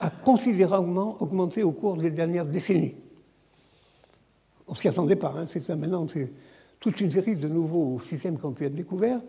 a 0.00 0.10
considérablement 0.10 1.16
augmenté 1.20 1.62
au 1.62 1.72
cours 1.72 1.96
des 1.96 2.10
dernières 2.10 2.46
décennies. 2.46 2.94
On 4.68 4.72
ne 4.72 4.76
s'y 4.76 4.88
attendait 4.88 5.16
pas, 5.16 5.34
hein, 5.36 5.46
c'est 5.48 5.66
maintenant 5.70 6.06
c'est 6.08 6.30
toute 6.78 7.00
une 7.00 7.10
série 7.10 7.36
de 7.36 7.48
nouveaux 7.48 8.00
systèmes 8.00 8.38
qui 8.38 8.44
ont 8.44 8.52
pu 8.52 8.66
être 8.66 8.74
découverts, 8.74 9.20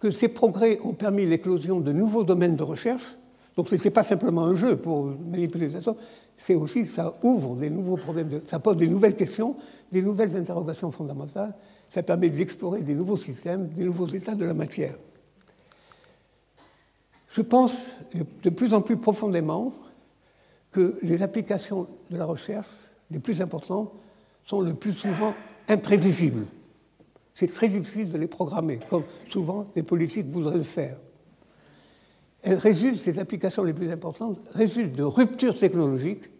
que 0.00 0.10
ces 0.10 0.28
progrès 0.28 0.78
ont 0.82 0.94
permis 0.94 1.26
l'éclosion 1.26 1.80
de 1.80 1.92
nouveaux 1.92 2.24
domaines 2.24 2.56
de 2.56 2.62
recherche. 2.62 3.16
Donc 3.56 3.68
ce 3.70 3.82
n'est 3.82 3.90
pas 3.90 4.04
simplement 4.04 4.44
un 4.44 4.54
jeu 4.54 4.76
pour 4.76 5.06
manipuler 5.06 5.68
les 5.68 5.76
atomes, 5.76 5.96
c'est 6.36 6.54
aussi, 6.54 6.84
ça 6.84 7.14
ouvre 7.22 7.56
des 7.56 7.70
nouveaux 7.70 7.96
problèmes, 7.96 8.42
ça 8.44 8.58
pose 8.58 8.76
des 8.76 8.88
nouvelles 8.88 9.16
questions, 9.16 9.56
des 9.90 10.02
nouvelles 10.02 10.36
interrogations 10.36 10.90
fondamentales, 10.90 11.54
ça 11.88 12.02
permet 12.02 12.28
d'explorer 12.28 12.82
des 12.82 12.94
nouveaux 12.94 13.16
systèmes, 13.16 13.68
des 13.68 13.84
nouveaux 13.84 14.08
états 14.08 14.34
de 14.34 14.44
la 14.44 14.52
matière. 14.52 14.94
Je 17.30 17.40
pense 17.40 17.74
de 18.42 18.50
plus 18.50 18.74
en 18.74 18.82
plus 18.82 18.96
profondément 18.98 19.72
que 20.70 20.98
les 21.02 21.22
applications 21.22 21.86
de 22.10 22.16
la 22.18 22.26
recherche 22.26 22.68
les 23.10 23.18
plus 23.18 23.40
importantes 23.40 23.90
sont 24.44 24.60
le 24.60 24.74
plus 24.74 24.92
souvent 24.92 25.34
imprévisibles. 25.68 26.44
C'est 27.32 27.52
très 27.52 27.68
difficile 27.68 28.10
de 28.10 28.18
les 28.18 28.26
programmer, 28.26 28.78
comme 28.90 29.04
souvent 29.30 29.66
les 29.74 29.82
politiques 29.82 30.26
voudraient 30.28 30.56
le 30.56 30.62
faire. 30.62 30.96
Elles 32.46 32.54
résultent, 32.54 33.02
ces 33.02 33.18
applications 33.18 33.64
les 33.64 33.72
plus 33.72 33.90
importantes, 33.90 34.38
résultent 34.52 34.94
de 34.94 35.02
ruptures 35.02 35.58
technologiques 35.58 36.30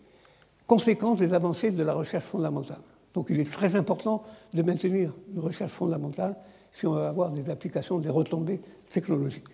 conséquentes 0.68 1.18
des 1.18 1.34
avancées 1.34 1.72
de 1.72 1.82
la 1.82 1.94
recherche 1.94 2.24
fondamentale. 2.24 2.80
Donc 3.12 3.26
il 3.28 3.40
est 3.40 3.52
très 3.52 3.74
important 3.74 4.22
de 4.54 4.62
maintenir 4.62 5.12
une 5.34 5.40
recherche 5.40 5.72
fondamentale 5.72 6.36
si 6.70 6.86
on 6.86 6.92
veut 6.92 7.02
avoir 7.02 7.30
des 7.30 7.50
applications, 7.50 7.98
des 7.98 8.08
retombées 8.08 8.60
technologiques. 8.88 9.48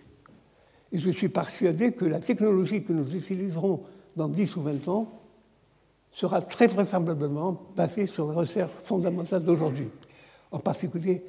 Et 0.91 0.99
je 0.99 1.09
suis 1.09 1.29
persuadé 1.29 1.91
que 1.93 2.05
la 2.05 2.19
technologie 2.19 2.83
que 2.83 2.93
nous 2.93 3.15
utiliserons 3.15 3.81
dans 4.15 4.27
10 4.27 4.55
ou 4.57 4.61
20 4.61 4.87
ans, 4.89 5.07
sera 6.11 6.39
très 6.39 6.67
vraisemblablement 6.67 7.59
basée 7.75 8.05
sur 8.05 8.29
les 8.29 8.35
recherches 8.35 8.71
fondamentales 8.83 9.43
d'aujourd'hui, 9.43 9.89
en 10.51 10.59
particulier 10.59 11.23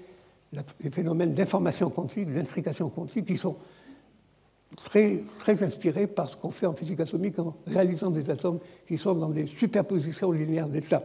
les 0.83 0.91
phénomènes 0.91 1.33
d'information 1.33 1.89
quantique, 1.89 2.31
d'intrication 2.31 2.91
quantique, 2.91 3.25
qui 3.25 3.39
sont 3.39 3.57
très, 4.77 5.23
inspirés 5.63 6.07
par 6.07 6.29
ce 6.29 6.37
qu'on 6.37 6.51
fait 6.51 6.67
en 6.67 6.75
physique 6.75 7.01
atomique 7.01 7.39
en 7.39 7.55
réalisant 7.67 8.11
des 8.11 8.31
atomes 8.31 8.59
qui 8.87 8.99
sont 8.99 9.15
dans 9.15 9.31
des 9.31 9.47
superpositions 9.47 10.33
linéaires 10.33 10.69
d'états. 10.69 11.03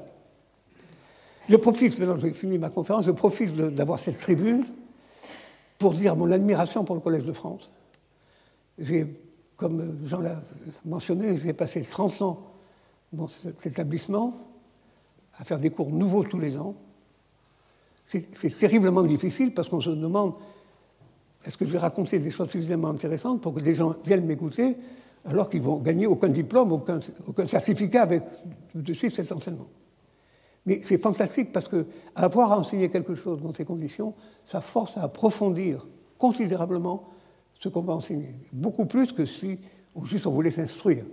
Je 1.47 1.55
profite, 1.55 1.97
maintenant 1.99 2.17
j'ai 2.17 2.33
fini 2.33 2.57
ma 2.57 2.69
conférence, 2.69 3.05
je 3.05 3.11
profite 3.11 3.55
d'avoir 3.55 3.99
cette 3.99 4.19
tribune 4.19 4.65
pour 5.77 5.93
dire 5.93 6.15
mon 6.15 6.31
admiration 6.31 6.83
pour 6.83 6.95
le 6.95 7.01
Collège 7.01 7.25
de 7.25 7.33
France. 7.33 7.71
J'ai 8.77 9.07
comme 9.59 9.99
Jean 10.05 10.21
l'a 10.21 10.41
mentionné, 10.85 11.35
j'ai 11.35 11.51
passé 11.51 11.81
30 11.81 12.21
ans 12.21 12.47
dans 13.11 13.27
cet 13.27 13.65
établissement 13.65 14.37
à 15.35 15.43
faire 15.43 15.59
des 15.59 15.69
cours 15.69 15.89
nouveaux 15.89 16.23
tous 16.23 16.39
les 16.39 16.57
ans. 16.57 16.75
C'est 18.05 18.57
terriblement 18.57 19.03
difficile 19.03 19.53
parce 19.53 19.67
qu'on 19.67 19.81
se 19.81 19.89
demande 19.89 20.33
est-ce 21.45 21.57
que 21.57 21.65
je 21.65 21.71
vais 21.71 21.77
raconter 21.77 22.19
des 22.19 22.31
choses 22.31 22.49
suffisamment 22.49 22.89
intéressantes 22.89 23.41
pour 23.41 23.53
que 23.53 23.61
des 23.61 23.75
gens 23.75 23.95
viennent 24.05 24.25
m'écouter 24.25 24.77
alors 25.25 25.49
qu'ils 25.49 25.61
vont 25.61 25.77
gagner 25.77 26.07
aucun 26.07 26.29
diplôme, 26.29 26.71
aucun, 26.71 26.99
certificat 27.47 28.03
avec 28.03 28.23
de 28.75 28.93
suivre 28.93 29.15
cet 29.15 29.31
enseignement? 29.31 29.67
Mais 30.65 30.81
c'est 30.81 30.97
fantastique 30.97 31.51
parce 31.51 31.67
que 31.67 31.85
avoir 32.15 32.51
à 32.51 32.59
enseigner 32.59 32.89
quelque 32.89 33.15
chose 33.15 33.41
dans 33.41 33.53
ces 33.53 33.65
conditions, 33.65 34.13
ça 34.45 34.61
force 34.61 34.97
à 34.97 35.03
approfondir 35.03 35.87
considérablement 36.17 37.07
ce 37.59 37.69
qu'on 37.69 37.81
va 37.81 37.93
enseigner. 37.93 38.35
Beaucoup 38.51 38.85
plus 38.85 39.11
que 39.13 39.25
si 39.25 39.59
juste 40.03 40.27
on 40.27 40.31
voulait 40.31 40.51
s'instruire. 40.51 41.05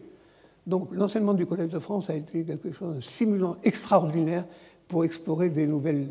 Donc 0.67 0.89
l'enseignement 0.93 1.35
du 1.35 1.47
Collège 1.47 1.71
de 1.71 1.79
France 1.79 2.11
a 2.11 2.15
été 2.15 2.45
quelque 2.45 2.73
chose 2.73 2.97
de 2.97 3.01
stimulant 3.01 3.57
extraordinaire 3.63 4.45
pour 4.89 5.05
explorer 5.05 5.49
des 5.49 5.67
nouvelles 5.67 6.09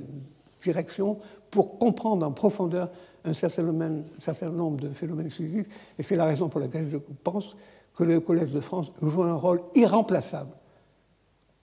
directions, 0.61 1.18
pour 1.51 1.78
comprendre 1.78 2.26
en 2.26 2.32
profondeur 2.32 2.89
un 3.26 3.34
certain, 3.34 4.51
nombre 4.51 4.82
de 4.82 4.93
phénomènes 4.93 5.30
physiques. 5.30 5.67
Et 5.97 6.03
c'est 6.03 6.15
la 6.15 6.26
raison 6.26 6.49
pour 6.49 6.59
laquelle 6.59 6.89
je 6.89 6.97
pense 6.97 7.55
que 7.93 8.03
le 8.03 8.19
Collège 8.19 8.51
de 8.51 8.59
France 8.59 8.91
joue 9.01 9.23
un 9.23 9.36
rôle 9.36 9.61
irremplaçable 9.73 10.51